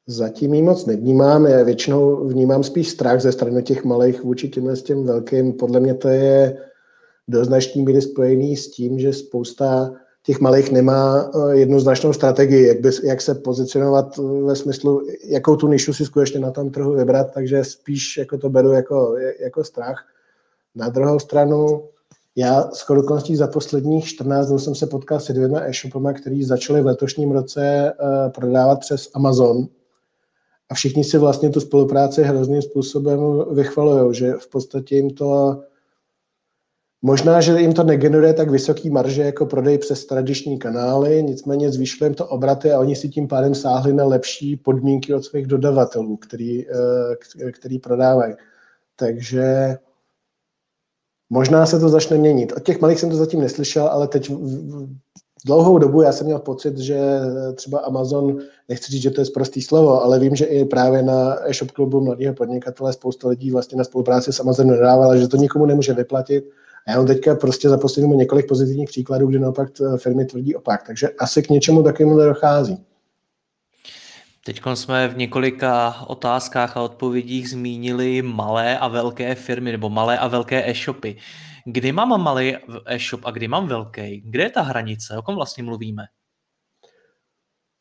Zatím 0.06 0.54
ji 0.54 0.62
moc 0.62 0.86
nevnímám, 0.86 1.46
já 1.46 1.64
většinou 1.64 2.28
vnímám 2.28 2.62
spíš 2.62 2.88
strach 2.88 3.20
ze 3.20 3.32
strany 3.32 3.62
těch 3.62 3.84
malých 3.84 4.22
vůči 4.22 4.48
těmhle 4.48 4.76
s 4.76 4.82
těm 4.82 5.04
velkým. 5.04 5.52
Podle 5.52 5.80
mě 5.80 5.94
to 5.94 6.08
je 6.08 6.58
do 7.28 7.44
značné 7.44 7.82
míry 7.82 8.02
spojený 8.02 8.56
s 8.56 8.70
tím, 8.70 8.98
že 8.98 9.12
spousta 9.12 9.92
těch 10.22 10.40
malých 10.40 10.72
nemá 10.72 11.30
eh, 11.34 11.56
jednoznačnou 11.56 12.12
strategii, 12.12 12.66
jak, 12.66 12.80
bys, 12.80 13.02
jak 13.02 13.20
se 13.20 13.34
pozicionovat 13.34 14.16
ve 14.46 14.56
smyslu, 14.56 15.02
jakou 15.24 15.56
tu 15.56 15.68
nišu 15.68 15.92
si 15.92 16.04
skutečně 16.04 16.40
na 16.40 16.50
tom 16.50 16.70
trhu 16.70 16.92
vybrat, 16.92 17.34
takže 17.34 17.64
spíš 17.64 18.16
jako 18.16 18.38
to 18.38 18.50
beru 18.50 18.72
jako, 18.72 19.16
jako 19.40 19.64
strach. 19.64 20.06
Na 20.74 20.88
druhou 20.88 21.18
stranu, 21.18 21.88
já 22.40 22.70
s 22.72 22.90
okolností 22.90 23.36
za 23.36 23.46
posledních 23.46 24.04
14 24.04 24.48
dnů 24.48 24.58
jsem 24.58 24.74
se 24.74 24.86
potkal 24.86 25.20
se 25.20 25.32
dvěma 25.32 25.60
e-shopama, 25.60 26.12
který 26.12 26.44
začali 26.44 26.82
v 26.82 26.86
letošním 26.86 27.30
roce 27.30 27.92
uh, 28.00 28.32
prodávat 28.32 28.80
přes 28.80 29.08
Amazon. 29.14 29.66
A 30.70 30.74
všichni 30.74 31.04
si 31.04 31.18
vlastně 31.18 31.50
tu 31.50 31.60
spolupráci 31.60 32.22
hrozným 32.22 32.62
způsobem 32.62 33.20
vychvalují, 33.52 34.14
že 34.14 34.32
v 34.32 34.48
podstatě 34.48 34.96
jim 34.96 35.10
to 35.10 35.60
Možná, 37.02 37.40
že 37.40 37.60
jim 37.60 37.72
to 37.72 37.82
negeneruje 37.82 38.34
tak 38.34 38.50
vysoký 38.50 38.90
marže 38.90 39.22
jako 39.22 39.46
prodej 39.46 39.78
přes 39.78 40.06
tradiční 40.06 40.58
kanály, 40.58 41.22
nicméně 41.22 41.72
zvýšilo 41.72 42.06
jim 42.06 42.14
to 42.14 42.26
obraty 42.26 42.72
a 42.72 42.78
oni 42.78 42.96
si 42.96 43.08
tím 43.08 43.28
pádem 43.28 43.54
sáhli 43.54 43.92
na 43.92 44.04
lepší 44.04 44.56
podmínky 44.56 45.14
od 45.14 45.24
svých 45.24 45.46
dodavatelů, 45.46 46.16
který, 46.16 46.66
eh, 46.68 47.52
který 47.52 47.78
prodávají. 47.78 48.34
Takže 48.96 49.76
možná 51.30 51.66
se 51.66 51.80
to 51.80 51.88
začne 51.88 52.18
měnit. 52.18 52.52
Od 52.56 52.62
těch 52.62 52.80
malých 52.80 53.00
jsem 53.00 53.10
to 53.10 53.16
zatím 53.16 53.40
neslyšel, 53.40 53.86
ale 53.86 54.08
teď 54.08 54.32
dlouhou 55.46 55.78
dobu 55.78 56.02
já 56.02 56.12
jsem 56.12 56.26
měl 56.26 56.38
pocit, 56.38 56.78
že 56.78 57.00
třeba 57.54 57.78
Amazon, 57.78 58.38
nechci 58.68 58.92
říct, 58.92 59.02
že 59.02 59.10
to 59.10 59.20
je 59.20 59.26
prostý 59.34 59.62
slovo, 59.62 60.02
ale 60.02 60.18
vím, 60.18 60.36
že 60.36 60.44
i 60.44 60.64
právě 60.64 61.02
na 61.02 61.48
e-shop 61.48 61.70
klubu 61.70 62.00
mladého 62.00 62.34
podnikatele 62.34 62.92
spousta 62.92 63.28
lidí 63.28 63.50
vlastně 63.50 63.78
na 63.78 63.84
spolupráci 63.84 64.32
s 64.32 64.40
Amazonem 64.40 64.76
nedávala, 64.76 65.16
že 65.16 65.28
to 65.28 65.36
nikomu 65.36 65.66
nemůže 65.66 65.92
vyplatit 65.92 66.44
a 66.86 66.90
já 66.90 66.96
mám 66.96 67.06
teďka 67.06 67.34
prostě 67.34 67.68
za 67.68 67.78
poslední 67.78 68.16
několik 68.16 68.48
pozitivních 68.48 68.88
příkladů, 68.88 69.26
kdy 69.26 69.38
naopak 69.38 69.68
firmy 69.96 70.24
tvrdí 70.24 70.54
opak. 70.54 70.86
Takže 70.86 71.08
asi 71.08 71.42
k 71.42 71.50
něčemu 71.50 71.82
takovému 71.82 72.16
dochází. 72.16 72.84
Teď 74.44 74.60
jsme 74.74 75.08
v 75.08 75.16
několika 75.16 75.94
otázkách 76.06 76.76
a 76.76 76.82
odpovědích 76.82 77.50
zmínili 77.50 78.22
malé 78.22 78.78
a 78.78 78.88
velké 78.88 79.34
firmy 79.34 79.72
nebo 79.72 79.90
malé 79.90 80.18
a 80.18 80.28
velké 80.28 80.70
e-shopy. 80.70 81.16
Kdy 81.66 81.92
mám 81.92 82.22
malý 82.22 82.56
e-shop 82.86 83.20
a 83.24 83.30
kdy 83.30 83.48
mám 83.48 83.68
velký? 83.68 84.22
Kde 84.26 84.42
je 84.42 84.50
ta 84.50 84.62
hranice? 84.62 85.18
O 85.18 85.22
kom 85.22 85.34
vlastně 85.34 85.62
mluvíme? 85.62 86.02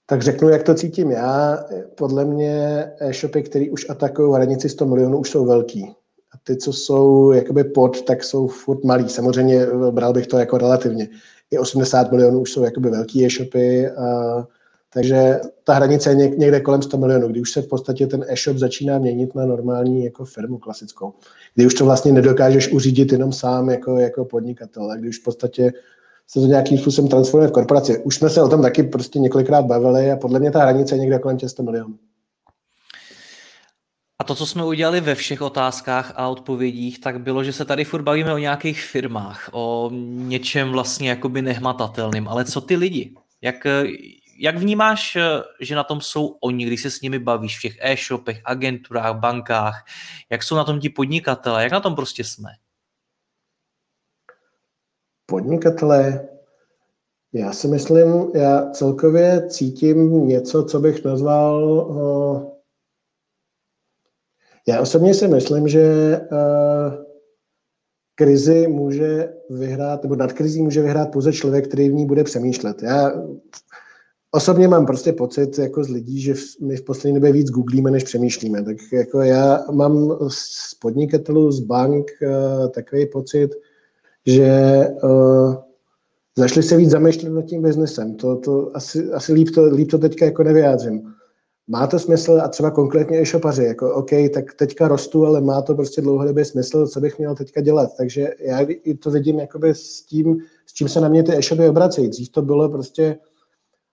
Tak 0.06 0.22
řeknu, 0.22 0.50
jak 0.50 0.64
to 0.64 0.76
cítím 0.76 1.12
já. 1.12 1.58
Podle 1.98 2.26
mě 2.26 2.86
e-shopy, 3.00 3.44
které 3.44 3.66
už 3.72 3.90
atakují 3.90 4.34
hranici 4.34 4.70
100 4.70 4.86
milionů, 4.86 5.18
už 5.18 5.30
jsou 5.30 5.46
velký. 5.46 5.86
A 6.34 6.38
ty, 6.44 6.58
co 6.58 6.74
jsou 6.74 7.32
jakoby 7.32 7.64
pod, 7.64 8.02
tak 8.02 8.24
jsou 8.24 8.48
furt 8.48 8.84
malý. 8.84 9.10
Samozřejmě 9.10 9.66
bral 9.92 10.14
bych 10.14 10.28
to 10.28 10.38
jako 10.38 10.58
relativně. 10.58 11.08
I 11.52 11.58
80 11.58 12.12
milionů 12.12 12.40
už 12.40 12.52
jsou 12.52 12.64
jakoby 12.64 12.90
velký 12.90 13.26
e-shopy, 13.26 13.90
a, 13.90 14.48
takže 14.94 15.40
ta 15.64 15.74
hranice 15.74 16.10
je 16.10 16.16
někde 16.16 16.60
kolem 16.60 16.82
100 16.82 16.98
milionů, 16.98 17.28
kdy 17.28 17.42
už 17.42 17.52
se 17.52 17.62
v 17.62 17.68
podstatě 17.68 18.08
ten 18.08 18.26
e-shop 18.28 18.58
začíná 18.58 19.00
měnit 19.00 19.36
na 19.36 19.46
normální 19.46 20.04
jako 20.06 20.26
firmu 20.26 20.58
klasickou. 20.58 21.14
Kdy 21.56 21.66
už 21.66 21.74
to 21.74 21.86
vlastně 21.86 22.12
nedokážeš 22.12 22.72
uřídit 22.72 23.12
jenom 23.12 23.34
sám 23.34 23.70
jako, 23.70 23.98
jako 23.98 24.26
podnikatel, 24.26 24.92
a 24.92 24.96
kdy 24.96 25.10
už 25.10 25.20
v 25.20 25.24
podstatě 25.24 25.72
se 26.28 26.40
to 26.40 26.46
nějakým 26.46 26.78
způsobem 26.78 27.10
transformuje 27.10 27.50
v 27.50 27.52
korporaci. 27.52 28.04
Už 28.04 28.16
jsme 28.16 28.30
se 28.30 28.42
o 28.42 28.50
tom 28.50 28.62
taky 28.62 28.84
prostě 28.84 29.20
několikrát 29.20 29.66
bavili 29.66 30.12
a 30.12 30.16
podle 30.16 30.40
mě 30.40 30.52
ta 30.52 30.60
hranice 30.60 30.96
je 30.96 31.00
někde 31.00 31.20
kolem 31.20 31.38
těch 31.38 31.50
100 31.50 31.64
milionů. 31.64 31.96
A 34.20 34.24
to, 34.24 34.36
co 34.36 34.46
jsme 34.46 34.66
udělali 34.66 35.02
ve 35.02 35.16
všech 35.16 35.42
otázkách 35.42 36.14
a 36.16 36.28
odpovědích, 36.28 37.00
tak 37.00 37.22
bylo, 37.22 37.44
že 37.44 37.54
se 37.54 37.66
tady 37.66 37.86
furt 37.86 38.02
bavíme 38.02 38.34
o 38.34 38.38
nějakých 38.38 38.82
firmách, 38.82 39.50
o 39.52 39.90
něčem 40.28 40.70
vlastně 40.70 41.10
jakoby 41.10 41.42
nehmatatelným. 41.42 42.28
Ale 42.28 42.46
co 42.46 42.62
ty 42.62 42.76
lidi? 42.76 43.14
Jak, 43.42 43.68
jak 44.40 44.58
vnímáš, 44.58 45.18
že 45.60 45.76
na 45.76 45.84
tom 45.84 46.02
jsou 46.02 46.28
oni, 46.28 46.66
když 46.66 46.82
se 46.82 46.92
s 46.92 47.02
nimi 47.02 47.20
bavíš 47.20 47.60
v 47.60 47.62
těch 47.62 47.78
e-shopech, 47.82 48.42
agenturách, 48.46 49.20
bankách? 49.20 49.86
Jak 50.30 50.44
jsou 50.44 50.56
na 50.56 50.64
tom 50.64 50.80
ti 50.80 50.90
podnikatelé? 50.90 51.64
Jak 51.64 51.72
na 51.72 51.80
tom 51.80 51.96
prostě 51.96 52.24
jsme? 52.24 52.50
Podnikatelé, 55.26 56.30
já 57.34 57.54
si 57.54 57.68
myslím, 57.68 58.32
já 58.36 58.70
celkově 58.72 59.48
cítím 59.48 60.28
něco, 60.28 60.64
co 60.64 60.80
bych 60.80 61.06
nazval 61.06 61.66
já 64.70 64.82
osobně 64.82 65.14
si 65.14 65.28
myslím, 65.28 65.68
že 65.68 65.82
uh, 66.32 66.94
krizi 68.16 68.68
může 68.68 69.34
vyhrát, 69.50 70.04
nebo 70.04 70.16
nad 70.16 70.34
krizí 70.34 70.62
může 70.62 70.82
vyhrát 70.82 71.12
pouze 71.12 71.34
člověk, 71.34 71.68
který 71.68 71.90
v 71.90 71.94
ní 71.94 72.06
bude 72.06 72.24
přemýšlet. 72.24 72.84
Já 72.84 73.12
osobně 74.32 74.68
mám 74.68 74.86
prostě 74.86 75.14
pocit 75.14 75.58
jako 75.58 75.84
z 75.84 75.90
lidí, 75.90 76.22
že 76.22 76.34
my 76.62 76.76
v 76.76 76.84
poslední 76.84 77.20
době 77.20 77.32
víc 77.32 77.50
googlíme, 77.50 77.92
než 77.92 78.04
přemýšlíme. 78.04 78.64
Tak 78.64 78.78
jako 78.94 79.22
já 79.22 79.66
mám 79.72 80.18
z 80.28 80.76
podnikatelů, 80.76 81.52
z 81.52 81.60
bank 81.60 82.06
uh, 82.22 82.70
takový 82.70 83.06
pocit, 83.06 83.50
že 84.26 84.80
uh, 85.04 85.56
zašli 86.38 86.64
se 86.64 86.78
víc 86.78 86.90
zamýšlet 86.90 87.30
nad 87.30 87.46
tím 87.46 87.62
biznesem. 87.62 88.16
To, 88.16 88.36
to 88.36 88.72
asi, 88.74 89.12
asi 89.12 89.34
líp, 89.34 89.50
to, 89.56 89.66
líp 89.66 89.92
to 89.92 89.98
teďka 89.98 90.26
jako 90.26 90.44
nevyjádřím 90.44 91.14
má 91.70 91.88
to 91.88 92.00
smysl 92.00 92.42
a 92.44 92.48
třeba 92.48 92.72
konkrétně 92.72 93.22
e-shopaři, 93.22 93.64
jako 93.64 93.94
OK, 93.94 94.10
tak 94.34 94.54
teďka 94.54 94.88
rostu, 94.88 95.26
ale 95.26 95.42
má 95.42 95.62
to 95.62 95.76
prostě 95.76 96.02
dlouhodobě 96.02 96.46
smysl, 96.46 96.88
co 96.88 97.00
bych 97.00 97.20
měl 97.20 97.36
teďka 97.36 97.62
dělat. 97.62 97.90
Takže 97.98 98.30
já 98.40 98.68
to 99.00 99.12
vidím 99.12 99.40
jakoby 99.40 99.70
s 99.76 100.02
tím, 100.02 100.38
s 100.66 100.74
čím 100.74 100.90
se 100.90 101.02
na 101.02 101.10
mě 101.10 101.24
ty 101.24 101.38
e-shopy 101.38 101.70
obracejí. 101.70 102.08
Dřív 102.08 102.30
to 102.30 102.42
bylo 102.42 102.70
prostě 102.70 103.18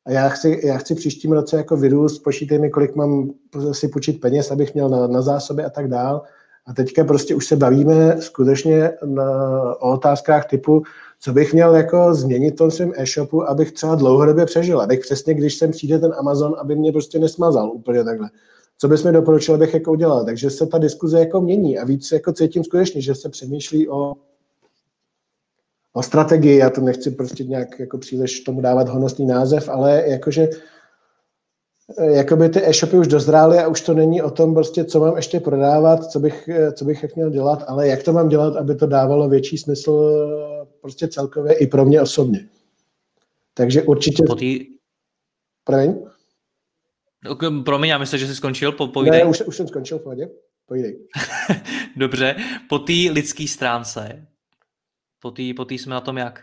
a 0.07 0.13
já 0.13 0.29
chci, 0.29 0.61
já 0.65 0.79
chci 0.79 0.95
příštím 0.95 1.33
roce 1.33 1.57
jako 1.57 1.77
vyrůst, 1.77 2.23
počítej 2.23 2.59
mi, 2.59 2.71
kolik 2.71 2.95
mám 2.95 3.31
si 3.73 3.89
počít 3.89 4.21
peněz, 4.21 4.51
abych 4.51 4.75
měl 4.75 4.89
na, 4.89 5.07
na 5.07 5.23
zásoby 5.23 5.65
a 5.65 5.71
tak 5.71 5.89
dál. 5.89 6.23
A 6.67 6.73
teďka 6.73 7.05
prostě 7.05 7.35
už 7.35 7.47
se 7.47 7.57
bavíme 7.57 8.17
skutečně 8.21 8.91
na, 9.05 9.25
o 9.81 9.93
otázkách 9.93 10.47
typu, 10.47 10.83
co 11.21 11.33
bych 11.33 11.53
měl 11.53 11.75
jako 11.75 12.15
změnit 12.15 12.51
v 12.51 12.57
tom 12.57 12.71
svém 12.71 12.93
e-shopu, 12.97 13.49
abych 13.49 13.73
třeba 13.73 13.95
dlouhodobě 13.95 14.47
přežil, 14.47 14.81
abych 14.81 15.01
přesně, 15.01 15.35
když 15.35 15.59
sem 15.59 15.71
přijde 15.71 15.99
ten 15.99 16.15
Amazon, 16.19 16.55
aby 16.59 16.77
mě 16.77 16.93
prostě 16.93 17.19
nesmazal 17.19 17.71
úplně 17.71 18.05
takhle. 18.05 18.31
Co 18.79 18.89
bys 18.89 19.05
mi 19.05 19.13
doporučil, 19.13 19.55
abych 19.55 19.75
jako 19.75 19.93
udělal? 19.93 20.25
Takže 20.25 20.51
se 20.51 20.67
ta 20.67 20.79
diskuze 20.79 21.19
jako 21.19 21.41
mění 21.41 21.79
a 21.79 21.85
víc 21.85 22.13
jako 22.13 22.33
cítím 22.33 22.65
skutečně, 22.65 23.01
že 23.01 23.15
se 23.15 23.29
přemýšlí 23.29 23.89
o, 23.89 24.13
o 25.97 26.03
strategii, 26.03 26.57
já 26.57 26.71
to 26.71 26.81
nechci 26.81 27.11
prostě 27.11 27.45
nějak 27.45 27.81
jako 27.81 27.99
příliš 27.99 28.41
tomu 28.41 28.61
dávat 28.61 28.89
honosný 28.89 29.27
název, 29.27 29.69
ale 29.69 30.03
jakože 30.07 30.49
jakoby 32.13 32.49
ty 32.49 32.69
e-shopy 32.69 32.99
už 32.99 33.07
dozrály 33.07 33.59
a 33.59 33.69
už 33.69 33.81
to 33.81 33.95
není 33.95 34.23
o 34.23 34.31
tom 34.31 34.55
prostě, 34.55 34.85
co 34.85 35.01
mám 35.01 35.17
ještě 35.17 35.41
prodávat, 35.41 36.11
co 36.11 36.21
bych, 36.21 36.49
co 36.73 36.85
bych 36.85 37.03
jak 37.03 37.17
měl 37.17 37.31
dělat, 37.31 37.65
ale 37.67 37.89
jak 37.89 38.03
to 38.03 38.13
mám 38.13 38.29
dělat, 38.29 38.57
aby 38.57 38.75
to 38.75 38.87
dávalo 38.87 39.29
větší 39.29 39.59
smysl 39.59 40.21
prostě 40.81 41.09
celkově 41.09 41.55
i 41.55 41.67
pro 41.67 41.85
mě 41.85 42.01
osobně. 42.01 42.49
Takže 43.55 43.83
určitě... 43.83 44.23
Po 44.27 44.35
tý... 44.35 44.67
Promiň? 45.65 45.95
Promiň, 47.65 47.91
já 47.91 47.99
myslím, 47.99 48.21
že 48.21 48.27
jsi 48.27 48.35
skončil, 48.35 48.73
po, 48.73 48.87
povídej. 48.87 49.21
Ne, 49.21 49.31
už, 49.31 49.41
už 49.41 49.57
jsem 49.57 49.69
skončil, 49.69 49.99
pohodě. 49.99 50.29
Povídej. 50.67 50.99
Dobře, 51.97 52.37
po 52.69 52.79
té 52.79 52.93
lidské 52.93 53.49
stránce, 53.49 54.27
po 55.27 55.31
té 55.31 55.43
po 55.57 55.67
jsme 55.71 55.95
na 55.95 56.01
tom 56.01 56.17
jak? 56.17 56.41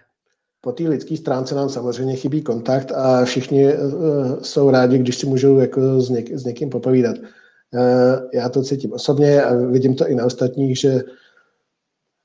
Po 0.62 0.72
té 0.72 0.84
lidské 0.84 1.18
stránce 1.18 1.56
nám 1.56 1.70
samozřejmě 1.70 2.16
chybí 2.16 2.42
kontakt 2.42 2.92
a 2.92 3.26
všichni 3.26 3.74
uh, 3.74 4.40
jsou 4.42 4.72
rádi, 4.72 4.98
když 4.98 5.16
si 5.16 5.26
můžou 5.26 5.60
jako 5.60 6.02
s, 6.02 6.10
něk, 6.10 6.38
s 6.38 6.46
někým 6.46 6.70
popovídat. 6.70 7.16
Uh, 7.18 8.30
já 8.34 8.50
to 8.50 8.64
cítím 8.64 8.94
osobně 8.94 9.44
a 9.44 9.56
vidím 9.56 9.96
to 9.96 10.08
i 10.08 10.16
na 10.16 10.26
ostatních, 10.26 10.80
že 10.80 11.04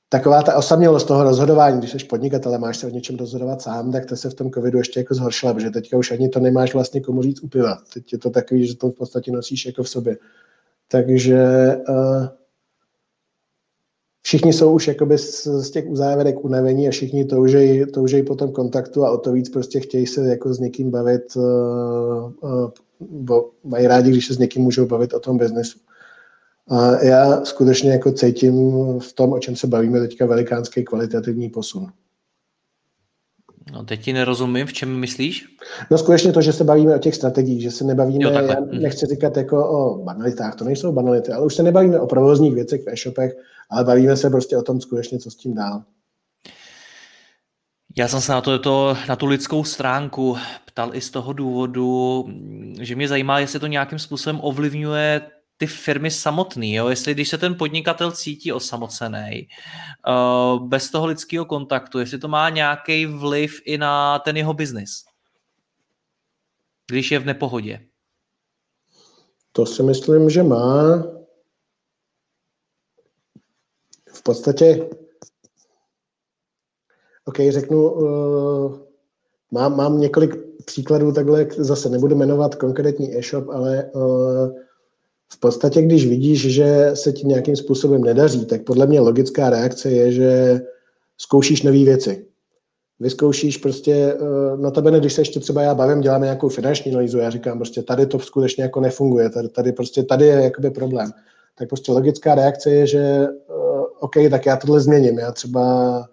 taková 0.09 0.41
ta 0.41 0.55
osamělost 0.55 1.07
toho 1.07 1.23
rozhodování, 1.23 1.79
když 1.79 1.91
jsi 1.91 2.05
podnikatel 2.05 2.55
a 2.55 2.57
máš 2.57 2.77
se 2.77 2.87
o 2.87 2.89
něčem 2.89 3.15
rozhodovat 3.15 3.61
sám, 3.61 3.91
tak 3.91 4.05
to 4.05 4.15
se 4.15 4.29
v 4.29 4.33
tom 4.33 4.51
covidu 4.51 4.77
ještě 4.77 4.99
jako 4.99 5.13
zhoršila, 5.13 5.53
protože 5.53 5.69
teďka 5.69 5.97
už 5.97 6.11
ani 6.11 6.29
to 6.29 6.39
nemáš 6.39 6.73
vlastně 6.73 7.01
komu 7.01 7.21
říct 7.21 7.43
upiva. 7.43 7.77
Teď 7.93 8.13
je 8.13 8.19
to 8.19 8.29
takový, 8.29 8.67
že 8.67 8.75
to 8.75 8.89
v 8.89 8.95
podstatě 8.95 9.31
nosíš 9.31 9.65
jako 9.65 9.83
v 9.83 9.89
sobě. 9.89 10.17
Takže 10.87 11.41
uh, 11.89 12.27
všichni 14.21 14.53
jsou 14.53 14.73
už 14.73 14.87
jakoby 14.87 15.17
z, 15.17 15.47
z 15.47 15.71
těch 15.71 15.87
uzávěrek 15.87 16.45
unavení 16.45 16.87
a 16.87 16.91
všichni 16.91 17.25
toužejí, 17.25 17.85
toužejí 17.85 18.23
po 18.23 18.35
tom 18.35 18.51
kontaktu 18.51 19.05
a 19.05 19.11
o 19.11 19.17
to 19.17 19.31
víc 19.31 19.49
prostě 19.49 19.79
chtějí 19.79 20.07
se 20.07 20.27
jako 20.27 20.53
s 20.53 20.59
někým 20.59 20.91
bavit, 20.91 21.35
uh, 21.35 21.43
uh, 22.41 22.69
bo 22.99 23.49
mají 23.63 23.87
rádi, 23.87 24.11
když 24.11 24.27
se 24.27 24.33
s 24.33 24.37
někým 24.37 24.63
můžou 24.63 24.85
bavit 24.85 25.13
o 25.13 25.19
tom 25.19 25.37
biznesu. 25.37 25.79
A 26.69 27.03
já 27.03 27.45
skutečně 27.45 27.91
jako 27.91 28.11
cítím 28.11 28.53
v 28.99 29.13
tom, 29.13 29.33
o 29.33 29.39
čem 29.39 29.55
se 29.55 29.67
bavíme 29.67 29.99
teďka, 29.99 30.25
velikánský 30.25 30.83
kvalitativní 30.83 31.49
posun. 31.49 31.87
No 33.71 33.83
teď 33.83 34.01
ti 34.01 34.13
nerozumím, 34.13 34.67
v 34.67 34.73
čem 34.73 34.99
myslíš? 34.99 35.45
No 35.91 35.97
skutečně 35.97 36.33
to, 36.33 36.41
že 36.41 36.53
se 36.53 36.63
bavíme 36.63 36.95
o 36.95 36.99
těch 36.99 37.15
strategiích, 37.15 37.61
že 37.61 37.71
se 37.71 37.83
nebavíme, 37.83 38.23
jo, 38.23 38.31
já 38.31 38.55
nechci 38.71 39.05
říkat 39.05 39.37
jako 39.37 39.69
o 39.69 40.03
banalitách, 40.03 40.55
to 40.55 40.63
nejsou 40.63 40.91
banality, 40.91 41.31
ale 41.31 41.45
už 41.45 41.55
se 41.55 41.63
nebavíme 41.63 41.99
o 41.99 42.07
provozních 42.07 42.53
věcech 42.53 42.83
v 42.83 42.89
e-shopech, 42.89 43.31
ale 43.69 43.83
bavíme 43.83 44.17
se 44.17 44.29
prostě 44.29 44.57
o 44.57 44.61
tom 44.61 44.81
skutečně, 44.81 45.19
co 45.19 45.31
s 45.31 45.35
tím 45.35 45.53
dál. 45.53 45.83
Já 47.97 48.07
jsem 48.07 48.21
se 48.21 48.31
na, 48.31 48.41
to, 48.41 48.59
to, 48.59 48.97
na 49.09 49.15
tu 49.15 49.25
lidskou 49.25 49.63
stránku 49.63 50.37
ptal 50.65 50.95
i 50.95 51.01
z 51.01 51.09
toho 51.09 51.33
důvodu, 51.33 52.25
že 52.81 52.95
mě 52.95 53.07
zajímá, 53.07 53.39
jestli 53.39 53.59
to 53.59 53.67
nějakým 53.67 53.99
způsobem 53.99 54.39
ovlivňuje 54.43 55.21
ty 55.59 55.67
firmy 55.67 56.11
samotný, 56.11 56.73
jo? 56.73 56.87
jestli 56.87 57.13
když 57.13 57.29
se 57.29 57.37
ten 57.37 57.55
podnikatel 57.55 58.11
cítí 58.11 58.53
osamocený, 58.53 59.47
uh, 60.07 60.67
bez 60.67 60.91
toho 60.91 61.05
lidského 61.05 61.45
kontaktu, 61.45 61.99
jestli 61.99 62.17
to 62.17 62.27
má 62.27 62.49
nějaký 62.49 63.05
vliv 63.05 63.61
i 63.65 63.77
na 63.77 64.19
ten 64.19 64.37
jeho 64.37 64.53
biznis, 64.53 65.03
když 66.87 67.11
je 67.11 67.19
v 67.19 67.25
nepohodě. 67.25 67.79
To 69.51 69.65
si 69.65 69.83
myslím, 69.83 70.29
že 70.29 70.43
má. 70.43 71.03
V 74.13 74.23
podstatě, 74.23 74.89
OK, 77.25 77.37
řeknu, 77.49 77.91
uh, 77.91 78.79
mám, 79.51 79.77
mám 79.77 79.99
několik 79.99 80.35
příkladů 80.65 81.11
takhle, 81.11 81.47
zase 81.57 81.89
nebudu 81.89 82.15
jmenovat 82.15 82.55
konkrétní 82.55 83.17
e-shop, 83.17 83.49
ale 83.49 83.91
uh, 83.91 84.68
v 85.33 85.39
podstatě, 85.39 85.81
když 85.81 86.07
vidíš, 86.07 86.53
že 86.53 86.91
se 86.93 87.11
ti 87.11 87.27
nějakým 87.27 87.55
způsobem 87.55 88.03
nedaří, 88.03 88.45
tak 88.45 88.63
podle 88.63 88.87
mě 88.87 88.99
logická 88.99 89.49
reakce 89.49 89.91
je, 89.91 90.11
že 90.11 90.61
zkoušíš 91.17 91.61
nové 91.61 91.77
věci. 91.77 92.25
Vyzkoušíš 92.99 93.57
prostě, 93.57 93.93
eh, 93.93 94.57
na 94.57 94.71
tebe, 94.71 94.99
když 94.99 95.13
se 95.13 95.21
ještě 95.21 95.39
třeba 95.39 95.61
já 95.61 95.75
bavím, 95.75 96.01
děláme 96.01 96.25
nějakou 96.25 96.49
finanční 96.49 96.91
analýzu, 96.91 97.17
já 97.17 97.29
říkám 97.29 97.57
prostě 97.57 97.83
tady 97.83 98.05
to 98.05 98.19
skutečně 98.19 98.63
jako 98.63 98.81
nefunguje, 98.81 99.29
tady, 99.29 99.49
tady 99.49 99.71
prostě 99.71 100.03
tady 100.03 100.25
je 100.25 100.43
jakoby 100.43 100.71
problém. 100.71 101.11
Tak 101.57 101.69
prostě 101.69 101.91
logická 101.91 102.35
reakce 102.35 102.71
je, 102.71 102.87
že 102.87 103.27
uh, 103.49 103.83
OK, 103.99 104.13
tak 104.29 104.45
já 104.45 104.57
tohle 104.57 104.79
změním, 104.79 105.19
já 105.19 105.31
třeba 105.31 106.05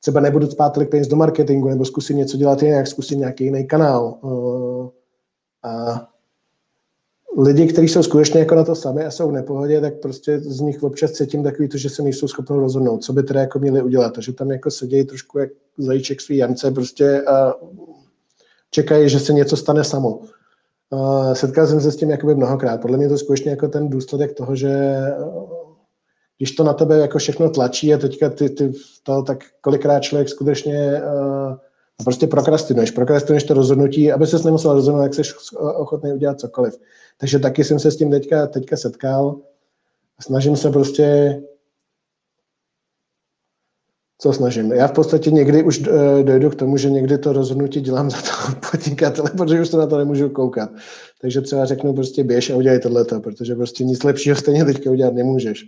třeba 0.00 0.20
nebudu 0.20 0.50
spát 0.50 0.70
tolik 0.70 0.90
peněz 0.90 1.08
do 1.08 1.16
marketingu, 1.16 1.68
nebo 1.68 1.84
zkusím 1.84 2.16
něco 2.16 2.36
dělat 2.36 2.62
jinak, 2.62 2.86
zkusím 2.86 3.18
nějaký 3.18 3.44
jiný 3.44 3.66
kanál. 3.66 4.18
Uh, 4.22 4.88
a 5.62 6.08
lidi, 7.38 7.66
kteří 7.66 7.88
jsou 7.88 8.02
skutečně 8.02 8.40
jako 8.40 8.54
na 8.54 8.64
to 8.64 8.74
sami 8.74 9.04
a 9.04 9.10
jsou 9.10 9.28
v 9.28 9.32
nepohodě, 9.32 9.80
tak 9.80 9.94
prostě 9.94 10.38
z 10.38 10.60
nich 10.60 10.82
občas 10.82 11.12
cítím 11.12 11.42
takový 11.42 11.68
to, 11.68 11.78
že 11.78 11.90
se 11.90 12.02
nejsou 12.02 12.28
schopni 12.28 12.56
rozhodnout, 12.56 13.04
co 13.04 13.12
by 13.12 13.22
teda 13.22 13.40
jako 13.40 13.58
měli 13.58 13.82
udělat. 13.82 14.14
Takže 14.14 14.32
tam 14.32 14.50
jako 14.50 14.70
sedějí 14.70 15.04
trošku 15.04 15.38
jak 15.38 15.50
zajíček 15.78 16.20
svý 16.20 16.36
jance 16.36 16.70
prostě 16.70 17.22
a 17.22 17.54
čekají, 18.70 19.08
že 19.08 19.20
se 19.20 19.32
něco 19.32 19.56
stane 19.56 19.84
samo. 19.84 20.20
Setkal 21.32 21.66
jsem 21.66 21.80
se 21.80 21.92
s 21.92 21.96
tím 21.96 22.10
jakoby 22.10 22.34
mnohokrát. 22.34 22.80
Podle 22.80 22.96
mě 22.96 23.08
to 23.08 23.18
skutečně 23.18 23.50
jako 23.50 23.68
ten 23.68 23.88
důsledek 23.88 24.32
toho, 24.32 24.56
že 24.56 24.96
když 26.38 26.52
to 26.52 26.64
na 26.64 26.72
tebe 26.72 26.98
jako 26.98 27.18
všechno 27.18 27.50
tlačí 27.50 27.94
a 27.94 27.98
teďka 27.98 28.30
ty, 28.30 28.50
ty 28.50 28.72
to, 29.02 29.22
tak 29.22 29.38
kolikrát 29.60 30.00
člověk 30.00 30.28
skutečně 30.28 31.02
uh, 31.02 31.56
prostě 32.04 32.26
prokrastinuješ. 32.26 32.90
Prokrastinuješ 32.90 33.44
to 33.44 33.54
rozhodnutí, 33.54 34.12
aby 34.12 34.26
ses 34.26 34.44
nemusel 34.44 34.72
rozhodnout, 34.72 35.02
jak 35.02 35.14
jsi 35.14 35.22
ochotný 35.74 36.12
udělat 36.12 36.40
cokoliv. 36.40 36.74
Takže 37.18 37.38
taky 37.38 37.64
jsem 37.64 37.78
se 37.78 37.90
s 37.90 37.96
tím 37.96 38.10
teďka, 38.10 38.46
teďka 38.46 38.76
setkal. 38.76 39.36
Snažím 40.20 40.56
se 40.56 40.70
prostě 40.70 41.40
co 44.20 44.32
snažím. 44.32 44.72
Já 44.72 44.86
v 44.86 44.92
podstatě 44.92 45.30
někdy 45.30 45.62
už 45.62 45.82
eh, 45.82 46.22
dojdu 46.22 46.50
k 46.50 46.54
tomu, 46.54 46.76
že 46.76 46.90
někdy 46.90 47.18
to 47.18 47.32
rozhodnutí 47.32 47.80
dělám 47.80 48.10
za 48.10 48.16
to 48.16 48.60
podnikatele, 48.70 49.30
protože 49.36 49.60
už 49.60 49.68
se 49.68 49.76
na 49.76 49.86
to 49.86 49.98
nemůžu 49.98 50.28
koukat. 50.28 50.70
Takže 51.20 51.40
třeba 51.40 51.64
řeknu 51.64 51.94
prostě 51.94 52.24
běž 52.24 52.50
a 52.50 52.56
udělej 52.56 52.80
tohleto, 52.80 53.20
protože 53.20 53.54
prostě 53.54 53.84
nic 53.84 54.02
lepšího 54.02 54.36
stejně 54.36 54.64
teďka 54.64 54.90
udělat 54.90 55.14
nemůžeš. 55.14 55.66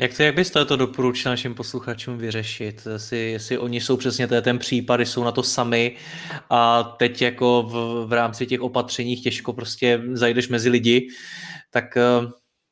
Jak, 0.00 0.16
to, 0.16 0.22
jak 0.22 0.34
byste 0.34 0.64
to 0.64 0.76
doporučil 0.76 1.32
našim 1.32 1.54
posluchačům 1.54 2.18
vyřešit? 2.18 2.88
Jestli, 2.92 3.30
jestli 3.30 3.58
oni 3.58 3.80
jsou 3.80 3.96
přesně 3.96 4.26
ten 4.26 4.58
případ, 4.58 5.00
jsou 5.00 5.24
na 5.24 5.32
to 5.32 5.42
sami 5.42 5.96
a 6.50 6.82
teď 6.82 7.22
jako 7.22 7.62
v, 7.62 8.06
v 8.08 8.12
rámci 8.12 8.46
těch 8.46 8.60
opatření 8.60 9.16
těžko 9.16 9.52
prostě 9.52 10.00
zajdeš 10.12 10.48
mezi 10.48 10.70
lidi, 10.70 11.08
tak 11.70 11.96
eh, 11.96 12.02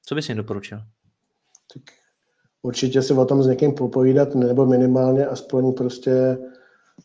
co 0.07 0.15
bys 0.15 0.29
jim 0.29 0.37
doporučil? 0.37 0.79
Tak 1.75 1.83
určitě 2.63 3.03
si 3.03 3.13
o 3.13 3.25
tom 3.25 3.43
s 3.43 3.47
někým 3.47 3.73
popovídat, 3.73 4.35
nebo 4.35 4.67
minimálně 4.67 5.27
aspoň 5.27 5.73
prostě 5.73 6.39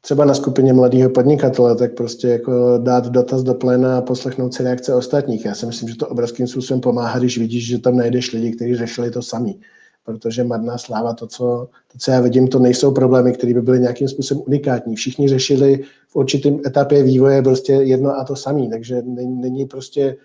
třeba 0.01 0.26
na 0.26 0.34
skupině 0.34 0.74
mladého 0.74 1.09
podnikatele, 1.09 1.76
tak 1.76 1.95
prostě 1.95 2.28
jako 2.28 2.78
dát 2.78 3.07
dotaz 3.07 3.43
do 3.43 3.53
pléna 3.53 3.97
a 3.97 4.01
poslechnout 4.01 4.53
si 4.53 4.63
reakce 4.63 4.95
ostatních. 4.95 5.45
Já 5.45 5.55
si 5.55 5.65
myslím, 5.65 5.89
že 5.89 5.95
to 5.95 6.07
obrovským 6.07 6.47
způsobem 6.47 6.82
pomáhá, 6.82 7.19
když 7.19 7.38
vidíš, 7.38 7.67
že 7.67 7.80
tam 7.80 7.97
najdeš 7.97 8.34
lidi, 8.34 8.51
kteří 8.51 8.76
řešili 8.76 9.11
to 9.11 9.22
sami 9.22 9.55
protože 10.06 10.43
marná 10.43 10.78
sláva, 10.78 11.14
to 11.14 11.28
co, 11.28 11.68
to, 11.91 11.97
co 11.97 12.12
já 12.12 12.22
vidím, 12.22 12.47
to 12.47 12.60
nejsou 12.60 12.91
problémy, 12.91 13.34
které 13.34 13.54
by 13.54 13.62
byly 13.62 13.80
nějakým 13.80 14.08
způsobem 14.08 14.43
unikátní. 14.47 14.95
Všichni 14.95 15.28
řešili 15.28 15.80
v 16.08 16.16
určitém 16.16 16.60
etapě 16.66 17.04
vývoje 17.04 17.41
prostě 17.41 17.74
jedno 17.74 18.16
a 18.20 18.24
to 18.24 18.36
samé, 18.36 18.70
takže 18.70 19.02
není, 19.02 19.41
není 19.41 19.66
prostě 19.66 20.18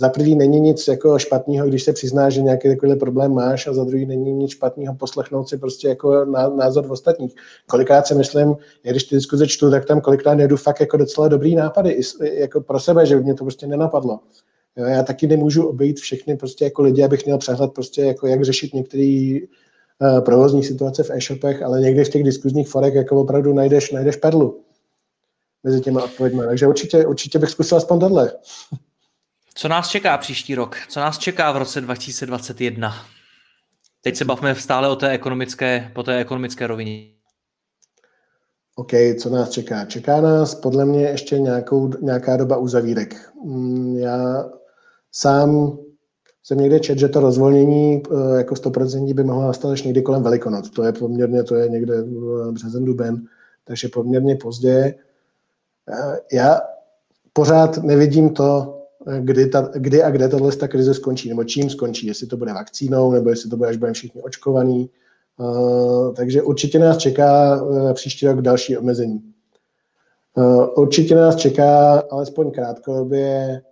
za 0.00 0.08
prvý 0.08 0.36
není 0.36 0.60
nic 0.60 0.88
jako 0.88 1.18
špatného, 1.18 1.68
když 1.68 1.82
se 1.82 1.92
přiznáš, 1.92 2.34
že 2.34 2.42
nějaký 2.42 2.68
takový 2.68 2.96
problém 2.96 3.34
máš 3.34 3.66
a 3.66 3.74
za 3.74 3.84
druhý 3.84 4.06
není 4.06 4.32
nic 4.32 4.50
špatného 4.50 4.94
poslechnout 4.94 5.48
si 5.48 5.58
prostě 5.58 5.88
jako 5.88 6.24
názor 6.56 6.86
v 6.86 6.90
ostatních. 6.92 7.34
Kolikrát 7.66 8.06
si 8.06 8.14
myslím, 8.14 8.56
když 8.82 9.04
ty 9.04 9.14
diskuze 9.14 9.46
čtu, 9.46 9.70
tak 9.70 9.84
tam 9.84 10.00
kolikrát 10.00 10.34
nejdu 10.34 10.56
fakt 10.56 10.80
jako 10.80 10.96
docela 10.96 11.28
dobrý 11.28 11.54
nápady, 11.54 12.00
jako 12.32 12.60
pro 12.60 12.80
sebe, 12.80 13.06
že 13.06 13.16
mě 13.16 13.34
to 13.34 13.44
prostě 13.44 13.66
nenapadlo. 13.66 14.20
Jo, 14.76 14.84
já 14.84 15.02
taky 15.02 15.26
nemůžu 15.26 15.66
obejít 15.66 16.00
všechny 16.00 16.36
prostě 16.36 16.64
jako 16.64 16.82
lidi, 16.82 17.04
abych 17.04 17.24
měl 17.26 17.38
přehled 17.38 17.72
prostě 17.72 18.02
jako 18.02 18.26
jak 18.26 18.44
řešit 18.44 18.74
některé 18.74 19.38
uh, 19.98 20.20
provozní 20.20 20.64
situace 20.64 21.02
v 21.02 21.10
e-shopech, 21.10 21.62
ale 21.62 21.80
někdy 21.80 22.04
v 22.04 22.08
těch 22.08 22.22
diskuzních 22.22 22.68
forech 22.68 22.94
jako 22.94 23.20
opravdu 23.20 23.54
najdeš, 23.54 23.90
najdeš 23.90 24.16
perlu 24.16 24.64
mezi 25.62 25.80
těma 25.80 26.04
odpověďmi. 26.04 26.42
Takže 26.46 26.66
určitě, 26.66 27.06
určitě 27.06 27.38
bych 27.38 27.50
zkusil 27.50 27.78
aspoň 27.78 28.00
tohle. 28.00 28.32
Co 29.54 29.68
nás 29.68 29.88
čeká 29.88 30.18
příští 30.18 30.54
rok? 30.54 30.76
Co 30.88 31.00
nás 31.00 31.18
čeká 31.18 31.52
v 31.52 31.56
roce 31.56 31.80
2021? 31.80 32.94
Teď 34.00 34.16
se 34.16 34.24
bavíme 34.24 34.54
stále 34.54 34.88
o 34.88 34.96
té 34.96 35.10
ekonomické, 35.10 35.90
po 35.94 36.02
té 36.02 36.18
ekonomické 36.18 36.66
rovině. 36.66 37.16
OK, 38.74 38.90
co 39.22 39.30
nás 39.30 39.50
čeká? 39.50 39.84
Čeká 39.84 40.20
nás 40.20 40.54
podle 40.54 40.84
mě 40.84 41.02
ještě 41.02 41.38
nějakou, 41.38 41.90
nějaká 42.00 42.36
doba 42.36 42.56
uzavírek. 42.56 43.32
Mm, 43.44 43.96
já 43.96 44.44
Sám 45.18 45.78
jsem 46.42 46.58
někde 46.58 46.80
čet, 46.80 46.98
že 46.98 47.08
to 47.08 47.20
rozvolnění 47.20 48.02
eh, 48.10 48.36
jako 48.36 48.54
100% 48.54 49.14
by 49.14 49.24
mohlo 49.24 49.42
nastat 49.42 49.70
až 49.70 49.82
někdy 49.82 50.02
kolem 50.02 50.22
Velikonoc. 50.22 50.70
To 50.70 50.82
je 50.82 50.92
poměrně, 50.92 51.42
to 51.42 51.54
je 51.54 51.68
někde 51.68 51.94
březen, 52.50 52.84
duben, 52.84 53.24
takže 53.64 53.88
poměrně 53.88 54.36
pozdě. 54.36 54.94
Eh, 55.88 56.18
já 56.32 56.60
pořád 57.32 57.78
nevidím 57.78 58.30
to, 58.30 58.78
kdy, 59.20 59.46
ta, 59.46 59.70
kdy 59.74 60.02
a 60.02 60.10
kde 60.10 60.28
tahle 60.28 60.56
ta 60.56 60.68
krize 60.68 60.94
skončí, 60.94 61.28
nebo 61.28 61.44
čím 61.44 61.70
skončí, 61.70 62.06
jestli 62.06 62.26
to 62.26 62.36
bude 62.36 62.52
vakcínou, 62.52 63.12
nebo 63.12 63.30
jestli 63.30 63.50
to 63.50 63.56
bude, 63.56 63.68
až 63.68 63.76
budeme 63.76 63.94
všichni 63.94 64.22
očkovaný. 64.22 64.90
Uh, 65.38 66.14
takže 66.14 66.42
určitě 66.42 66.78
nás 66.78 66.96
čeká 66.96 67.60
příští 67.94 68.26
rok 68.26 68.40
další 68.40 68.78
omezení. 68.78 69.32
Určitě 70.76 71.14
nás 71.14 71.36
čeká 71.36 72.02
alespoň 72.10 72.50
krátkodobě 72.50 73.62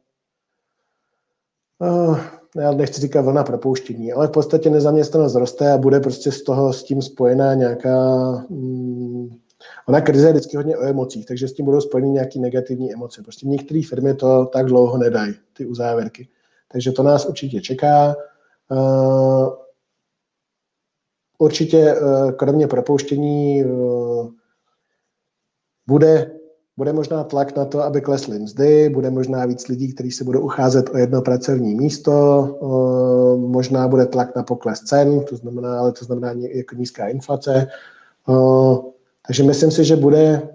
uh, 1.84 2.18
já 2.56 2.72
nechci 2.72 3.00
říkat 3.00 3.20
vlna 3.20 3.44
propouštění, 3.44 4.12
ale 4.12 4.28
v 4.28 4.30
podstatě 4.30 4.70
nezaměstnanost 4.70 5.34
roste 5.34 5.72
a 5.72 5.78
bude 5.78 6.00
prostě 6.00 6.32
z 6.32 6.42
toho 6.42 6.72
s 6.72 6.84
tím 6.84 7.02
spojená 7.02 7.54
nějaká... 7.54 7.98
Um, 8.48 9.40
ona 9.88 10.00
krize 10.00 10.26
je 10.26 10.32
vždycky 10.32 10.56
hodně 10.56 10.76
o 10.76 10.82
emocích, 10.82 11.26
takže 11.26 11.48
s 11.48 11.52
tím 11.52 11.64
budou 11.64 11.80
spojeny 11.80 12.10
nějaké 12.10 12.38
negativní 12.38 12.92
emoce. 12.92 13.22
Prostě 13.22 13.46
některé 13.46 13.82
firmy 13.88 14.14
to 14.14 14.46
tak 14.46 14.66
dlouho 14.66 14.98
nedají, 14.98 15.34
ty 15.52 15.66
uzávěrky. 15.66 16.28
Takže 16.72 16.92
to 16.92 17.02
nás 17.02 17.26
určitě 17.26 17.60
čeká. 17.60 18.16
Uh, 18.70 19.48
určitě 21.38 21.94
uh, 21.94 22.30
kromě 22.30 22.66
propouštění 22.66 23.64
uh, 23.64 24.30
bude 25.86 26.30
bude 26.76 26.92
možná 26.92 27.24
tlak 27.24 27.56
na 27.56 27.64
to, 27.64 27.82
aby 27.82 28.00
klesly 28.00 28.38
mzdy, 28.38 28.88
bude 28.88 29.10
možná 29.10 29.46
víc 29.46 29.68
lidí, 29.68 29.94
kteří 29.94 30.10
se 30.10 30.24
budou 30.24 30.40
ucházet 30.40 30.90
o 30.94 30.98
jedno 30.98 31.22
pracovní 31.22 31.74
místo, 31.74 32.14
možná 33.36 33.88
bude 33.88 34.06
tlak 34.06 34.36
na 34.36 34.42
pokles 34.42 34.80
cen, 34.80 35.24
to 35.24 35.36
znamená, 35.36 35.80
ale 35.80 35.92
to 35.92 36.04
znamená 36.04 36.32
jako 36.32 36.76
nízká 36.76 37.08
inflace. 37.08 37.66
Takže 39.26 39.42
myslím 39.42 39.70
si, 39.70 39.84
že 39.84 39.96
bude 39.96 40.48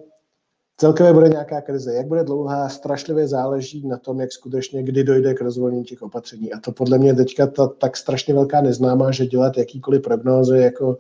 celkově 0.78 1.14
bude 1.14 1.30
nějaká 1.30 1.62
krize. 1.62 1.94
Jak 1.94 2.08
bude 2.08 2.24
dlouhá, 2.24 2.70
strašlivě 2.70 3.28
záleží 3.28 3.88
na 3.88 3.98
tom, 3.98 4.20
jak 4.20 4.32
skutečně 4.32 4.84
kdy 4.84 5.04
dojde 5.04 5.34
k 5.34 5.42
rozvolnění 5.42 5.84
těch 5.84 6.02
opatření. 6.02 6.54
A 6.54 6.60
to 6.60 6.72
podle 6.72 6.98
mě 6.98 7.14
teďka 7.14 7.48
ta 7.48 7.68
tak 7.68 7.98
strašně 7.98 8.34
velká 8.34 8.62
neznámá, 8.62 9.12
že 9.12 9.26
dělat 9.26 9.58
jakýkoliv 9.58 10.02
prognózy 10.02 10.58
jako 10.58 10.98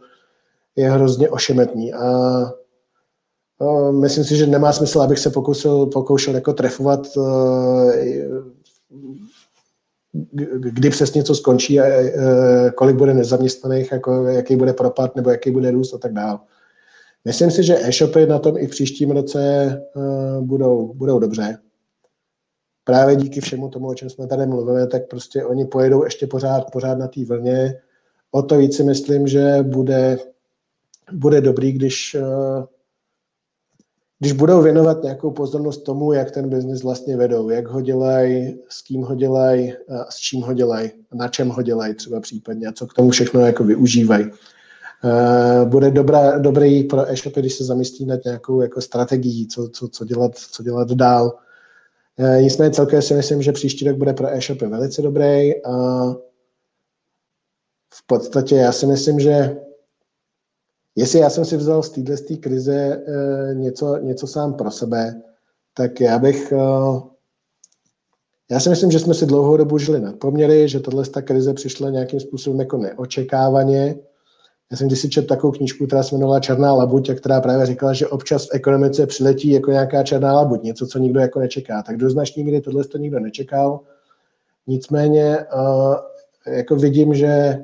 je 0.75 0.91
hrozně 0.91 1.29
ošemetný. 1.29 1.93
A 1.93 2.09
myslím 3.91 4.23
si, 4.23 4.37
že 4.37 4.47
nemá 4.47 4.71
smysl, 4.71 5.01
abych 5.01 5.19
se 5.19 5.29
pokusil, 5.29 5.85
pokoušel 5.85 6.35
jako 6.35 6.53
trefovat, 6.53 7.07
eh, 7.17 8.29
kdy 10.59 10.89
přesně 10.89 11.23
co 11.23 11.35
skončí 11.35 11.79
eh, 11.79 12.71
kolik 12.75 12.95
bude 12.95 13.13
nezaměstnaných, 13.13 13.91
jako 13.91 14.23
jaký 14.23 14.55
bude 14.55 14.73
propad 14.73 15.15
nebo 15.15 15.29
jaký 15.29 15.51
bude 15.51 15.71
růst 15.71 15.93
a 15.93 15.97
tak 15.97 16.13
dále. 16.13 16.39
Myslím 17.25 17.51
si, 17.51 17.63
že 17.63 17.87
e-shopy 17.87 18.25
na 18.25 18.39
tom 18.39 18.57
i 18.57 18.67
v 18.67 18.69
příštím 18.69 19.11
roce 19.11 19.41
eh, 19.41 20.41
budou, 20.41 20.93
budou 20.93 21.19
dobře. 21.19 21.57
Právě 22.83 23.15
díky 23.15 23.41
všemu 23.41 23.69
tomu, 23.69 23.87
o 23.87 23.95
čem 23.95 24.09
jsme 24.09 24.27
tady 24.27 24.45
mluvili, 24.45 24.87
tak 24.87 25.07
prostě 25.09 25.45
oni 25.45 25.65
pojedou 25.65 26.03
ještě 26.03 26.27
pořád, 26.27 26.71
pořád 26.71 26.97
na 26.97 27.07
té 27.07 27.25
vlně. 27.25 27.73
O 28.31 28.41
to 28.41 28.57
víc 28.57 28.75
si 28.75 28.83
myslím, 28.83 29.27
že 29.27 29.57
bude, 29.61 30.17
bude 31.11 31.41
dobrý, 31.41 31.71
když 31.71 32.17
když 34.19 34.31
budou 34.31 34.61
věnovat 34.61 35.03
nějakou 35.03 35.31
pozornost 35.31 35.77
tomu, 35.77 36.13
jak 36.13 36.31
ten 36.31 36.49
biznis 36.49 36.83
vlastně 36.83 37.17
vedou, 37.17 37.49
jak 37.49 37.67
ho 37.67 37.81
dělají, 37.81 38.59
s 38.69 38.81
kým 38.81 39.01
ho 39.01 39.15
dělají, 39.15 39.73
s 40.09 40.17
čím 40.17 40.41
ho 40.41 40.53
dělají, 40.53 40.91
na 41.13 41.27
čem 41.27 41.49
ho 41.49 41.61
dělají 41.61 41.93
třeba 41.93 42.19
případně 42.19 42.67
a 42.67 42.71
co 42.71 42.87
k 42.87 42.93
tomu 42.93 43.09
všechno 43.09 43.39
jako 43.39 43.63
využívají. 43.63 44.25
Bude 45.65 45.91
dobrá, 45.91 46.37
dobrý 46.37 46.83
pro 46.83 47.11
e-shopy, 47.11 47.39
když 47.39 47.53
se 47.53 47.63
zamyslí 47.63 48.05
nad 48.05 48.19
nějakou 48.25 48.61
jako 48.61 48.81
strategií, 48.81 49.47
co, 49.47 49.69
co, 49.69 49.87
co, 49.87 50.05
dělat, 50.05 50.35
co 50.35 50.63
dělat 50.63 50.91
dál. 50.91 51.37
Nicméně 52.41 52.71
celkově 52.71 53.01
si 53.01 53.13
myslím, 53.13 53.41
že 53.41 53.51
příští 53.51 53.87
rok 53.87 53.97
bude 53.97 54.13
pro 54.13 54.27
e-shopy 54.27 54.67
velice 54.67 55.01
dobrý 55.01 55.65
a 55.65 56.05
v 57.93 58.07
podstatě 58.07 58.55
já 58.55 58.71
si 58.71 58.85
myslím, 58.85 59.19
že 59.19 59.57
Jestli 60.99 61.19
já 61.19 61.29
jsem 61.29 61.45
si 61.45 61.57
vzal 61.57 61.83
z 61.83 61.89
této 61.89 62.13
krize 62.39 62.75
e, 62.75 63.55
něco, 63.55 63.97
něco 63.97 64.27
sám 64.27 64.53
pro 64.53 64.71
sebe, 64.71 65.21
tak 65.73 66.01
já 66.01 66.19
bych... 66.19 66.51
E, 66.51 66.57
já 68.51 68.59
si 68.59 68.69
myslím, 68.69 68.91
že 68.91 68.99
jsme 68.99 69.13
si 69.13 69.25
dlouhou 69.25 69.57
dobu 69.57 69.77
žili 69.77 69.99
nad 69.99 70.15
poměry, 70.15 70.69
že 70.69 70.79
tahle 70.79 71.03
krize 71.21 71.53
přišla 71.53 71.89
nějakým 71.89 72.19
způsobem 72.19 72.59
jako 72.59 72.77
neočekávaně. 72.77 73.95
Já 74.71 74.77
jsem 74.77 74.87
když 74.87 74.99
si 74.99 75.09
četl 75.09 75.27
takovou 75.27 75.53
knížku, 75.53 75.87
která 75.87 76.03
se 76.03 76.15
jmenovala 76.15 76.39
Černá 76.39 76.73
labuť, 76.73 77.09
a 77.09 77.15
která 77.15 77.41
právě 77.41 77.65
říkala, 77.65 77.93
že 77.93 78.07
občas 78.07 78.45
v 78.45 78.53
ekonomice 78.53 79.07
přiletí 79.07 79.51
jako 79.51 79.71
nějaká 79.71 80.03
černá 80.03 80.33
labuť, 80.33 80.63
něco, 80.63 80.87
co 80.87 80.99
nikdo 80.99 81.19
jako 81.19 81.39
nečeká. 81.39 81.83
Tak 81.83 81.97
do 81.97 82.09
značný 82.09 82.43
míry 82.43 82.61
tohle 82.61 82.83
to 82.83 82.97
nikdo 82.97 83.19
nečekal. 83.19 83.79
Nicméně 84.67 85.37
uh, 85.55 85.95
jako 86.47 86.75
vidím, 86.75 87.13
že 87.13 87.59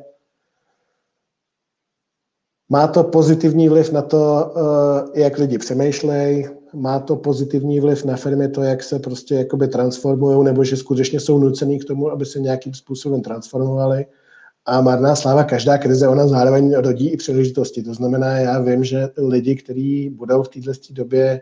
má 2.69 2.87
to 2.87 3.03
pozitivní 3.03 3.69
vliv 3.69 3.91
na 3.91 4.01
to, 4.01 4.53
eh, 4.57 5.21
jak 5.21 5.37
lidi 5.37 5.57
přemýšlejí, 5.57 6.45
má 6.73 6.99
to 6.99 7.15
pozitivní 7.15 7.79
vliv 7.79 8.05
na 8.05 8.15
firmy, 8.15 8.49
to, 8.49 8.63
jak 8.63 8.83
se 8.83 8.99
prostě 8.99 9.35
jakoby 9.35 9.67
transformují, 9.67 10.45
nebo 10.45 10.63
že 10.63 10.77
skutečně 10.77 11.19
jsou 11.19 11.39
nucený 11.39 11.79
k 11.79 11.85
tomu, 11.85 12.11
aby 12.11 12.25
se 12.25 12.39
nějakým 12.39 12.73
způsobem 12.73 13.21
transformovali. 13.21 14.05
A 14.65 14.81
marná 14.81 15.15
sláva, 15.15 15.43
každá 15.43 15.77
krize, 15.77 16.07
ona 16.07 16.27
zároveň 16.27 16.73
rodí 16.73 17.09
i 17.09 17.17
příležitosti. 17.17 17.83
To 17.83 17.93
znamená, 17.93 18.37
já 18.37 18.59
vím, 18.59 18.83
že 18.83 19.09
lidi, 19.17 19.55
kteří 19.55 20.09
budou 20.09 20.43
v 20.43 20.49
této 20.49 20.71
době 20.91 21.41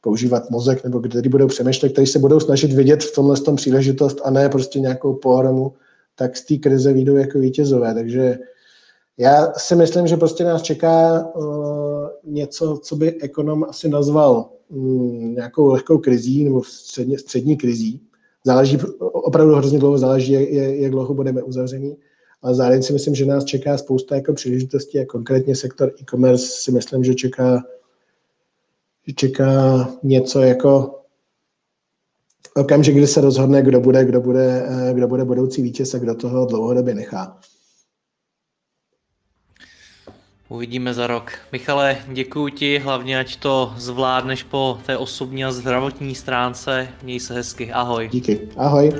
používat 0.00 0.50
mozek, 0.50 0.84
nebo 0.84 1.00
kteří 1.00 1.28
budou 1.28 1.46
přemýšlet, 1.46 1.92
kteří 1.92 2.06
se 2.06 2.18
budou 2.18 2.40
snažit 2.40 2.72
vidět 2.72 3.02
v 3.02 3.14
tomhle 3.14 3.36
tom 3.36 3.56
příležitost 3.56 4.20
a 4.24 4.30
ne 4.30 4.48
prostě 4.48 4.80
nějakou 4.80 5.14
pohromu, 5.14 5.72
tak 6.14 6.36
z 6.36 6.46
té 6.46 6.56
krize 6.56 6.92
výjdou 6.92 7.16
jako 7.16 7.38
vítězové. 7.38 7.94
Takže 7.94 8.38
já 9.22 9.52
si 9.56 9.76
myslím, 9.76 10.06
že 10.06 10.16
prostě 10.16 10.44
nás 10.44 10.62
čeká 10.62 11.26
uh, 11.34 12.08
něco, 12.24 12.78
co 12.82 12.96
by 12.96 13.20
ekonom 13.20 13.64
asi 13.64 13.88
nazval 13.88 14.50
um, 14.68 15.34
nějakou 15.34 15.66
lehkou 15.66 15.98
krizí 15.98 16.44
nebo 16.44 16.62
středně, 16.64 17.18
střední 17.18 17.56
krizí. 17.56 18.00
Záleží, 18.44 18.78
opravdu 18.98 19.54
hrozně 19.54 19.78
dlouho 19.78 19.98
záleží, 19.98 20.32
jak, 20.32 20.48
jak 20.50 20.90
dlouho 20.90 21.14
budeme 21.14 21.42
uzavření, 21.42 21.96
ale 22.42 22.54
zároveň 22.54 22.82
si 22.82 22.92
myslím, 22.92 23.14
že 23.14 23.26
nás 23.26 23.44
čeká 23.44 23.78
spousta 23.78 24.14
jako 24.14 24.32
příležitostí 24.32 24.98
a 24.98 25.06
konkrétně 25.06 25.56
sektor 25.56 25.92
e-commerce 26.00 26.46
si 26.46 26.72
myslím, 26.72 27.04
že 27.04 27.14
čeká, 27.14 27.62
že 29.06 29.14
čeká 29.14 29.88
něco 30.02 30.40
jako 30.40 30.98
okamžik, 32.56 32.96
kdy 32.96 33.06
se 33.06 33.20
rozhodne, 33.20 33.62
kdo 33.62 33.80
bude, 33.80 34.04
kdo 34.04 34.20
bude, 34.20 34.66
eh, 34.68 34.94
kdo 34.94 35.08
bude 35.08 35.24
budoucí 35.24 35.62
vítěz 35.62 35.94
a 35.94 35.98
kdo 35.98 36.14
toho 36.14 36.46
dlouhodobě 36.46 36.94
nechá. 36.94 37.38
Uvidíme 40.48 40.94
za 40.94 41.06
rok. 41.06 41.32
Michale, 41.52 41.96
děkuji 42.08 42.48
ti, 42.48 42.78
hlavně 42.78 43.18
ať 43.18 43.36
to 43.36 43.74
zvládneš 43.76 44.42
po 44.42 44.78
té 44.86 44.96
osobní 44.96 45.44
a 45.44 45.52
zdravotní 45.52 46.14
stránce. 46.14 46.88
Měj 47.02 47.20
se 47.20 47.34
hezky, 47.34 47.72
ahoj. 47.72 48.08
Díky, 48.12 48.48
ahoj. 48.56 48.92